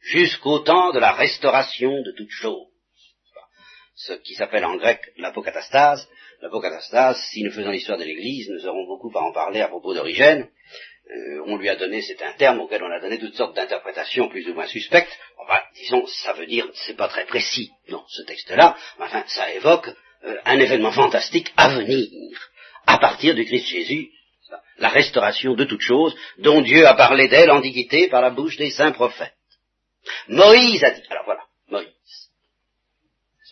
Jusqu'au 0.02 0.60
temps 0.60 0.92
de 0.92 1.00
la 1.00 1.12
restauration 1.12 2.02
de 2.02 2.12
toutes 2.18 2.32
choses. 2.32 2.71
Ce 4.08 4.14
qui 4.14 4.34
s'appelle 4.34 4.66
en 4.66 4.78
grec 4.78 5.00
l'apocatastase. 5.18 6.08
L'apocatastase, 6.42 7.22
si 7.30 7.44
nous 7.44 7.52
faisons 7.52 7.70
l'histoire 7.70 8.00
de 8.00 8.04
l'Église, 8.04 8.50
nous 8.50 8.66
aurons 8.66 8.88
beaucoup 8.88 9.16
à 9.16 9.22
en 9.22 9.32
parler 9.32 9.62
à 9.62 9.68
propos 9.68 9.94
d'Origène. 9.94 10.50
Euh, 11.12 11.44
on 11.46 11.58
lui 11.58 11.70
a 11.70 11.76
donné, 11.76 12.02
c'est 12.02 12.22
un 12.24 12.34
terme 12.34 12.62
auquel 12.62 12.82
on 12.84 12.90
a 12.90 13.00
donné 13.00 13.20
toutes 13.20 13.36
sortes 13.36 13.56
d'interprétations 13.56 14.28
plus 14.30 14.48
ou 14.50 14.56
moins 14.56 14.66
suspectes. 14.66 15.16
Enfin, 15.38 15.60
disons, 15.76 16.06
ça 16.08 16.34
veut 16.34 16.48
dire, 16.48 16.68
c'est 16.74 16.96
pas 16.96 17.10
très 17.10 17.26
précis 17.26 17.70
dans 17.90 18.04
ce 18.08 18.24
texte-là, 18.24 18.76
enfin, 18.98 19.24
ça 19.28 19.54
évoque 19.54 19.90
euh, 20.24 20.38
un 20.46 20.60
événement 20.60 20.92
fantastique 20.92 21.52
à 21.58 21.70
venir, 21.70 22.08
à 22.88 22.98
partir 22.98 23.36
du 23.36 23.46
Christ 23.46 23.68
Jésus, 23.68 24.10
la 24.78 24.90
restauration 24.90 25.54
de 25.54 25.66
toutes 25.66 25.82
choses, 25.82 26.16
dont 26.40 26.62
Dieu 26.62 26.88
a 26.88 26.96
parlé 26.96 27.28
dès 27.28 27.46
l'Antiquité 27.46 28.08
par 28.08 28.22
la 28.22 28.32
bouche 28.32 28.58
des 28.58 28.72
saints 28.72 28.94
prophètes. 28.94 29.36
Moïse 30.28 30.84
a 30.84 30.92
dit, 30.92 31.04
alors 31.10 31.26
voilà, 31.26 31.44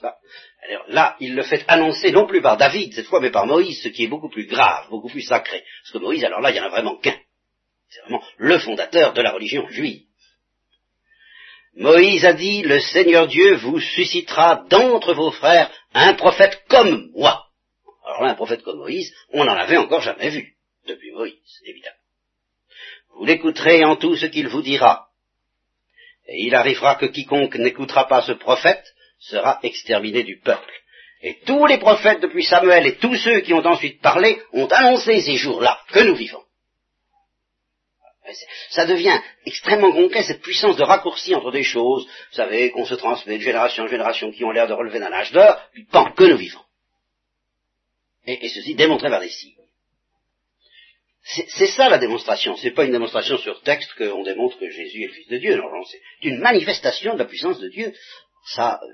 Alors 0.04 0.86
là, 0.88 1.16
il 1.20 1.36
le 1.36 1.44
fait 1.44 1.64
annoncer 1.68 2.12
non 2.12 2.28
plus 2.28 2.42
par 2.42 2.58
David 2.58 2.94
cette 2.94 3.08
fois, 3.08 3.20
mais 3.20 3.32
par 3.32 3.46
Moïse, 3.46 3.82
ce 3.82 3.90
qui 3.90 4.04
est 4.04 4.08
beaucoup 4.08 4.30
plus 4.30 4.46
grave, 4.46 4.90
beaucoup 4.90 5.10
plus 5.10 5.22
sacré. 5.22 5.64
Parce 5.84 5.92
que 5.94 5.98
Moïse, 5.98 6.24
alors 6.24 6.42
là, 6.42 6.52
il 6.52 6.54
n'y 6.54 6.60
en 6.60 6.66
a 6.66 6.70
vraiment 6.70 6.98
qu'un. 6.98 7.18
C'est 7.90 8.02
vraiment 8.02 8.24
le 8.38 8.60
fondateur 8.60 9.14
de 9.14 9.22
la 9.22 9.32
religion 9.32 9.68
juive. 9.70 10.04
Moïse 11.76 12.26
a 12.26 12.34
dit, 12.34 12.62
le 12.64 12.80
Seigneur 12.80 13.28
Dieu 13.28 13.56
vous 13.56 13.80
suscitera 13.80 14.66
d'entre 14.70 15.14
vos 15.14 15.32
frères 15.32 15.72
un 15.94 16.14
prophète 16.14 16.64
comme 16.68 17.10
moi. 17.16 17.46
Alors 18.06 18.24
là, 18.24 18.36
prophète 18.36 18.64
comme 18.64 18.80
Moïse, 18.80 19.14
on 19.32 19.46
n'en 19.46 19.56
avait 19.56 19.78
encore 19.78 20.02
jamais 20.02 20.30
vu, 20.30 20.56
depuis 20.88 21.12
Moïse, 21.12 21.62
évidemment. 21.66 21.96
Vous 23.16 23.26
l'écouterez 23.26 23.84
en 23.86 23.96
tout 23.96 24.16
ce 24.16 24.26
qu'il 24.26 24.48
vous 24.48 24.62
dira. 24.62 25.08
Et 26.28 26.46
il 26.46 26.56
arrivera 26.56 26.96
que 26.96 27.06
quiconque 27.06 27.56
n'écoutera 27.56 28.08
pas 28.08 28.22
ce 28.22 28.34
prophète 28.34 28.94
sera 29.20 29.60
exterminé 29.64 30.24
du 30.24 30.40
peuple. 30.40 30.74
Et 31.22 31.40
tous 31.46 31.66
les 31.66 31.78
prophètes 31.78 32.22
depuis 32.22 32.46
Samuel 32.46 32.88
et 32.88 32.96
tous 32.96 33.16
ceux 33.16 33.42
qui 33.42 33.54
ont 33.54 33.66
ensuite 33.66 34.02
parlé 34.02 34.42
ont 34.54 34.68
annoncé 34.68 35.22
ces 35.22 35.36
jours-là 35.36 35.80
que 35.92 36.00
nous 36.00 36.16
vivons. 36.16 36.44
Ça 38.70 38.86
devient 38.86 39.20
extrêmement 39.46 39.92
concret, 39.92 40.24
cette 40.24 40.42
puissance 40.42 40.78
de 40.78 40.84
raccourci 40.84 41.34
entre 41.34 41.52
des 41.52 41.64
choses, 41.64 42.06
vous 42.06 42.36
savez, 42.36 42.72
qu'on 42.72 42.86
se 42.86 42.96
transmet 42.96 43.38
de 43.38 43.44
génération 43.44 43.84
en 43.84 43.88
génération, 43.88 44.32
qui 44.32 44.44
ont 44.44 44.52
l'air 44.52 44.68
de 44.68 44.74
relever 44.74 45.00
d'un 45.00 45.12
âge 45.12 45.32
d'or, 45.32 45.60
puis 45.74 45.86
pan, 45.86 46.12
que 46.12 46.26
nous 46.26 46.38
vivons. 46.38 46.62
Et, 48.26 48.48
ceci 48.50 48.76
démontré 48.76 49.10
par 49.10 49.22
des 49.22 49.30
signes. 49.30 49.56
C'est 51.24 51.68
ça 51.68 51.90
la 51.90 51.98
démonstration. 51.98 52.56
C'est 52.58 52.72
pas 52.72 52.86
une 52.86 52.92
démonstration 52.92 53.38
sur 53.38 53.62
texte 53.62 53.94
qu'on 53.96 54.24
démontre 54.24 54.58
que 54.58 54.70
Jésus 54.70 55.04
est 55.04 55.08
le 55.08 55.14
Fils 55.14 55.28
de 55.28 55.38
Dieu. 55.38 55.56
Non, 55.56 55.84
c'est 55.86 56.02
une 56.24 56.40
manifestation 56.40 57.14
de 57.14 57.20
la 57.20 57.26
puissance 57.26 57.60
de 57.60 57.70
Dieu. 57.70 57.94
Ça, 58.56 58.80
euh, 58.82 58.88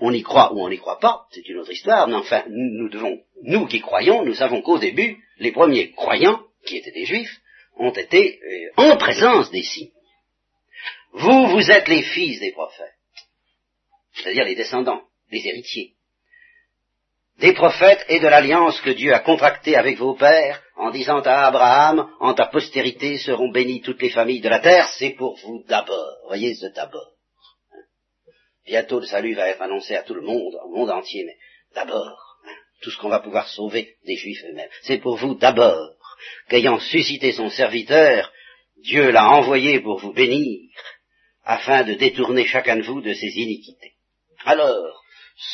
on 0.00 0.12
y 0.12 0.22
croit 0.22 0.52
ou 0.52 0.60
on 0.60 0.68
n'y 0.68 0.78
croit 0.78 0.98
pas, 0.98 1.26
c'est 1.32 1.48
une 1.48 1.58
autre 1.58 1.72
histoire. 1.72 2.06
Mais 2.08 2.14
enfin, 2.14 2.44
nous 2.48 2.88
devons, 2.88 3.20
nous 3.42 3.66
qui 3.66 3.80
croyons, 3.80 4.24
nous 4.24 4.34
savons 4.34 4.62
qu'au 4.62 4.78
début, 4.78 5.18
les 5.38 5.52
premiers 5.52 5.92
croyants, 5.92 6.42
qui 6.66 6.76
étaient 6.76 6.92
des 6.92 7.06
Juifs, 7.06 7.40
ont 7.76 7.92
été 7.92 8.38
euh, 8.42 8.70
en 8.76 8.96
présence 8.96 9.50
des 9.50 9.62
signes. 9.62 9.90
Vous, 11.12 11.46
vous 11.46 11.70
êtes 11.70 11.88
les 11.88 12.02
fils 12.02 12.40
des 12.40 12.52
prophètes, 12.52 12.94
c'est-à-dire 14.14 14.44
les 14.44 14.54
descendants, 14.54 15.02
les 15.30 15.46
héritiers 15.46 15.94
des 17.42 17.54
prophètes 17.54 18.04
et 18.08 18.20
de 18.20 18.28
l'alliance 18.28 18.80
que 18.80 18.90
Dieu 18.90 19.12
a 19.12 19.18
contractée 19.18 19.76
avec 19.76 19.98
vos 19.98 20.14
pères, 20.14 20.62
en 20.76 20.90
disant 20.90 21.20
à 21.20 21.46
Abraham, 21.46 22.08
en 22.20 22.34
ta 22.34 22.46
postérité 22.46 23.18
seront 23.18 23.50
bénies 23.50 23.82
toutes 23.82 24.00
les 24.00 24.10
familles 24.10 24.40
de 24.40 24.48
la 24.48 24.60
terre, 24.60 24.88
c'est 24.98 25.10
pour 25.10 25.36
vous 25.38 25.64
d'abord. 25.68 26.18
Voyez 26.28 26.54
ce 26.54 26.66
d'abord. 26.66 27.11
Bientôt 28.66 29.00
le 29.00 29.06
salut 29.06 29.34
va 29.34 29.48
être 29.48 29.62
annoncé 29.62 29.96
à 29.96 30.02
tout 30.02 30.14
le 30.14 30.22
monde, 30.22 30.54
au 30.64 30.68
monde 30.76 30.90
entier, 30.90 31.24
mais 31.24 31.36
d'abord, 31.74 32.38
hein, 32.46 32.54
tout 32.80 32.90
ce 32.90 32.98
qu'on 32.98 33.08
va 33.08 33.20
pouvoir 33.20 33.48
sauver 33.48 33.96
des 34.04 34.16
Juifs 34.16 34.44
eux-mêmes, 34.48 34.70
c'est 34.82 34.98
pour 34.98 35.16
vous 35.16 35.34
d'abord, 35.34 35.96
qu'ayant 36.48 36.78
suscité 36.78 37.32
son 37.32 37.50
serviteur, 37.50 38.32
Dieu 38.78 39.10
l'a 39.10 39.28
envoyé 39.30 39.80
pour 39.80 39.98
vous 39.98 40.12
bénir, 40.12 40.60
afin 41.44 41.82
de 41.82 41.94
détourner 41.94 42.46
chacun 42.46 42.76
de 42.76 42.82
vous 42.82 43.00
de 43.00 43.12
ses 43.12 43.38
iniquités. 43.38 43.94
Alors, 44.44 45.02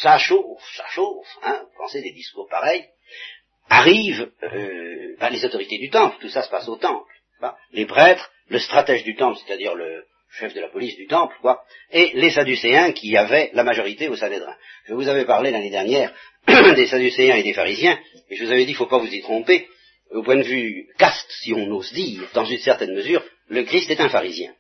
ça 0.01 0.19
chauffe, 0.19 0.63
ça 0.77 0.87
chauffe, 0.89 1.39
hein, 1.43 1.67
pensez 1.79 2.03
des 2.03 2.13
discours 2.13 2.49
pareils, 2.49 2.87
arrivent 3.69 4.31
euh, 4.43 5.17
ben, 5.19 5.31
les 5.31 5.45
autorités 5.45 5.79
du 5.79 5.91
temple, 5.91 6.17
tout 6.21 6.29
ça 6.29 6.43
se 6.43 6.51
passe 6.51 6.69
au 6.69 6.77
temple, 6.77 7.11
les 7.73 7.87
prêtres, 7.87 8.31
le 8.49 8.59
stratège 8.59 9.05
du 9.05 9.15
temple, 9.15 9.39
c'est-à-dire 9.45 9.75
le 9.75 10.05
chef 10.31 10.55
de 10.55 10.61
la 10.61 10.69
police 10.69 10.97
du 10.97 11.07
temple, 11.07 11.37
quoi, 11.41 11.65
et 11.91 12.13
les 12.15 12.31
sadducéens 12.31 12.93
qui 12.93 13.17
avaient 13.17 13.51
la 13.55 13.65
majorité 13.65 14.09
au 14.09 14.17
Sanhédrin. 14.17 14.55
Je 14.87 14.95
vous 14.95 15.09
avais 15.09 15.25
parlé 15.25 15.51
l'année 15.51 15.71
dernière 15.71 16.13
des 16.47 16.87
sadducéens 16.87 17.37
et 17.37 17.43
des 17.43 17.55
pharisiens, 17.55 17.99
et 18.31 18.37
je 18.37 18.45
vous 18.45 18.51
avais 18.51 18.65
dit, 18.65 18.73
il 18.73 18.75
ne 18.75 18.79
faut 18.79 18.87
pas 18.87 18.99
vous 18.99 19.13
y 19.13 19.21
tromper, 19.23 19.67
au 20.11 20.23
point 20.23 20.37
de 20.37 20.43
vue 20.43 20.87
caste, 20.99 21.31
si 21.43 21.53
on 21.53 21.71
ose 21.71 21.93
dire, 21.93 22.23
dans 22.35 22.45
une 22.45 22.59
certaine 22.59 22.95
mesure, 22.95 23.23
le 23.49 23.65
Christ 23.65 23.91
est 23.91 24.01
un 24.01 24.09
pharisien 24.09 24.53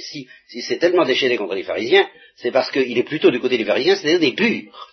si, 0.00 0.28
si 0.48 0.62
c'est 0.62 0.78
tellement 0.78 1.04
déchaîné 1.04 1.36
contre 1.36 1.54
les 1.54 1.62
pharisiens, 1.62 2.08
c'est 2.36 2.50
parce 2.50 2.70
qu'il 2.70 2.96
est 2.96 3.04
plutôt 3.04 3.30
du 3.30 3.40
côté 3.40 3.58
des 3.58 3.64
pharisiens, 3.64 3.96
c'est-à-dire 3.96 4.20
des 4.20 4.32
purs. 4.32 4.90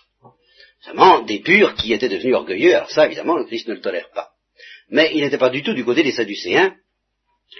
Seulement, 0.80 1.20
des 1.20 1.40
purs 1.40 1.74
qui 1.74 1.92
étaient 1.92 2.08
devenus 2.08 2.34
orgueilleux, 2.34 2.74
alors 2.74 2.90
ça, 2.90 3.06
évidemment, 3.06 3.36
le 3.36 3.44
Christ 3.44 3.68
ne 3.68 3.74
le 3.74 3.80
tolère 3.80 4.10
pas. 4.10 4.30
Mais 4.90 5.12
il 5.14 5.22
n'était 5.22 5.38
pas 5.38 5.50
du 5.50 5.62
tout 5.62 5.74
du 5.74 5.84
côté 5.84 6.02
des 6.02 6.12
Sadducéens, 6.12 6.74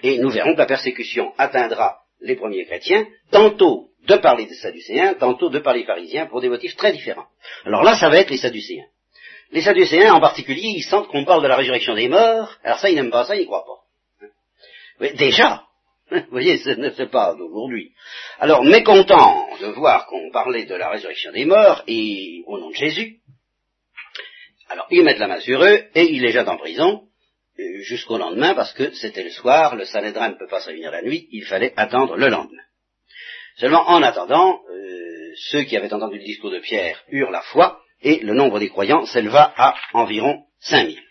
et 0.02 0.18
nous 0.18 0.30
verrons 0.30 0.54
que 0.54 0.58
la 0.58 0.66
persécution 0.66 1.32
atteindra 1.38 1.98
les 2.22 2.36
premiers 2.36 2.64
chrétiens, 2.64 3.06
tantôt 3.30 3.88
de 4.06 4.16
par 4.16 4.36
les 4.36 4.48
Sadducéens, 4.48 5.14
tantôt 5.14 5.50
de 5.50 5.58
par 5.60 5.74
les 5.74 5.84
pharisiens, 5.84 6.26
pour 6.26 6.40
des 6.40 6.48
motifs 6.48 6.76
très 6.76 6.92
différents. 6.92 7.26
Alors 7.64 7.82
là, 7.82 7.96
ça 7.96 8.08
va 8.08 8.18
être 8.18 8.30
les 8.30 8.38
Sadducéens. 8.38 8.86
Les 9.52 9.62
Sadducéens, 9.62 10.14
en 10.14 10.20
particulier, 10.20 10.62
ils 10.64 10.82
sentent 10.82 11.08
qu'on 11.08 11.24
parle 11.24 11.42
de 11.42 11.48
la 11.48 11.56
résurrection 11.56 11.94
des 11.94 12.08
morts, 12.08 12.56
alors 12.64 12.78
ça, 12.78 12.88
ils 12.88 12.94
n'aiment 12.94 13.10
pas 13.10 13.24
ça, 13.24 13.36
ils 13.36 13.40
n'y 13.40 13.46
croient 13.46 13.64
pas. 13.64 15.08
Déjà, 15.14 15.64
vous 16.10 16.30
voyez, 16.30 16.58
ce 16.58 16.70
n'est 16.70 17.06
pas 17.08 17.34
d'aujourd'hui. 17.34 17.92
Alors, 18.38 18.64
mécontent 18.64 19.48
de 19.60 19.66
voir 19.68 20.06
qu'on 20.06 20.30
parlait 20.30 20.64
de 20.64 20.74
la 20.74 20.90
résurrection 20.90 21.32
des 21.32 21.44
morts, 21.44 21.82
et 21.86 22.42
au 22.46 22.58
nom 22.58 22.70
de 22.70 22.74
Jésus, 22.74 23.18
alors 24.68 24.86
ils 24.90 25.04
mettent 25.04 25.18
la 25.18 25.28
main 25.28 25.40
sur 25.40 25.62
eux, 25.62 25.84
et 25.94 26.04
ils 26.04 26.22
les 26.22 26.32
jettent 26.32 26.48
en 26.48 26.56
prison, 26.56 27.02
jusqu'au 27.82 28.18
lendemain, 28.18 28.54
parce 28.54 28.72
que 28.72 28.92
c'était 28.92 29.24
le 29.24 29.30
soir, 29.30 29.76
le 29.76 29.84
Sanhédrin 29.84 30.30
ne 30.30 30.34
peut 30.34 30.48
pas 30.48 30.60
se 30.60 30.68
réunir 30.68 30.90
la 30.90 31.02
nuit, 31.02 31.28
il 31.30 31.44
fallait 31.44 31.74
attendre 31.76 32.16
le 32.16 32.28
lendemain. 32.28 32.62
Seulement, 33.56 33.88
en 33.88 34.02
attendant, 34.02 34.60
euh, 34.70 35.32
ceux 35.50 35.62
qui 35.64 35.76
avaient 35.76 35.92
entendu 35.92 36.18
le 36.18 36.24
discours 36.24 36.50
de 36.50 36.60
Pierre 36.60 37.02
eurent 37.10 37.30
la 37.30 37.42
foi, 37.42 37.80
et 38.00 38.20
le 38.20 38.34
nombre 38.34 38.58
des 38.58 38.68
croyants 38.68 39.06
s'éleva 39.06 39.52
à 39.56 39.74
environ 39.92 40.44
cinq 40.60 40.86
mille. 40.86 41.02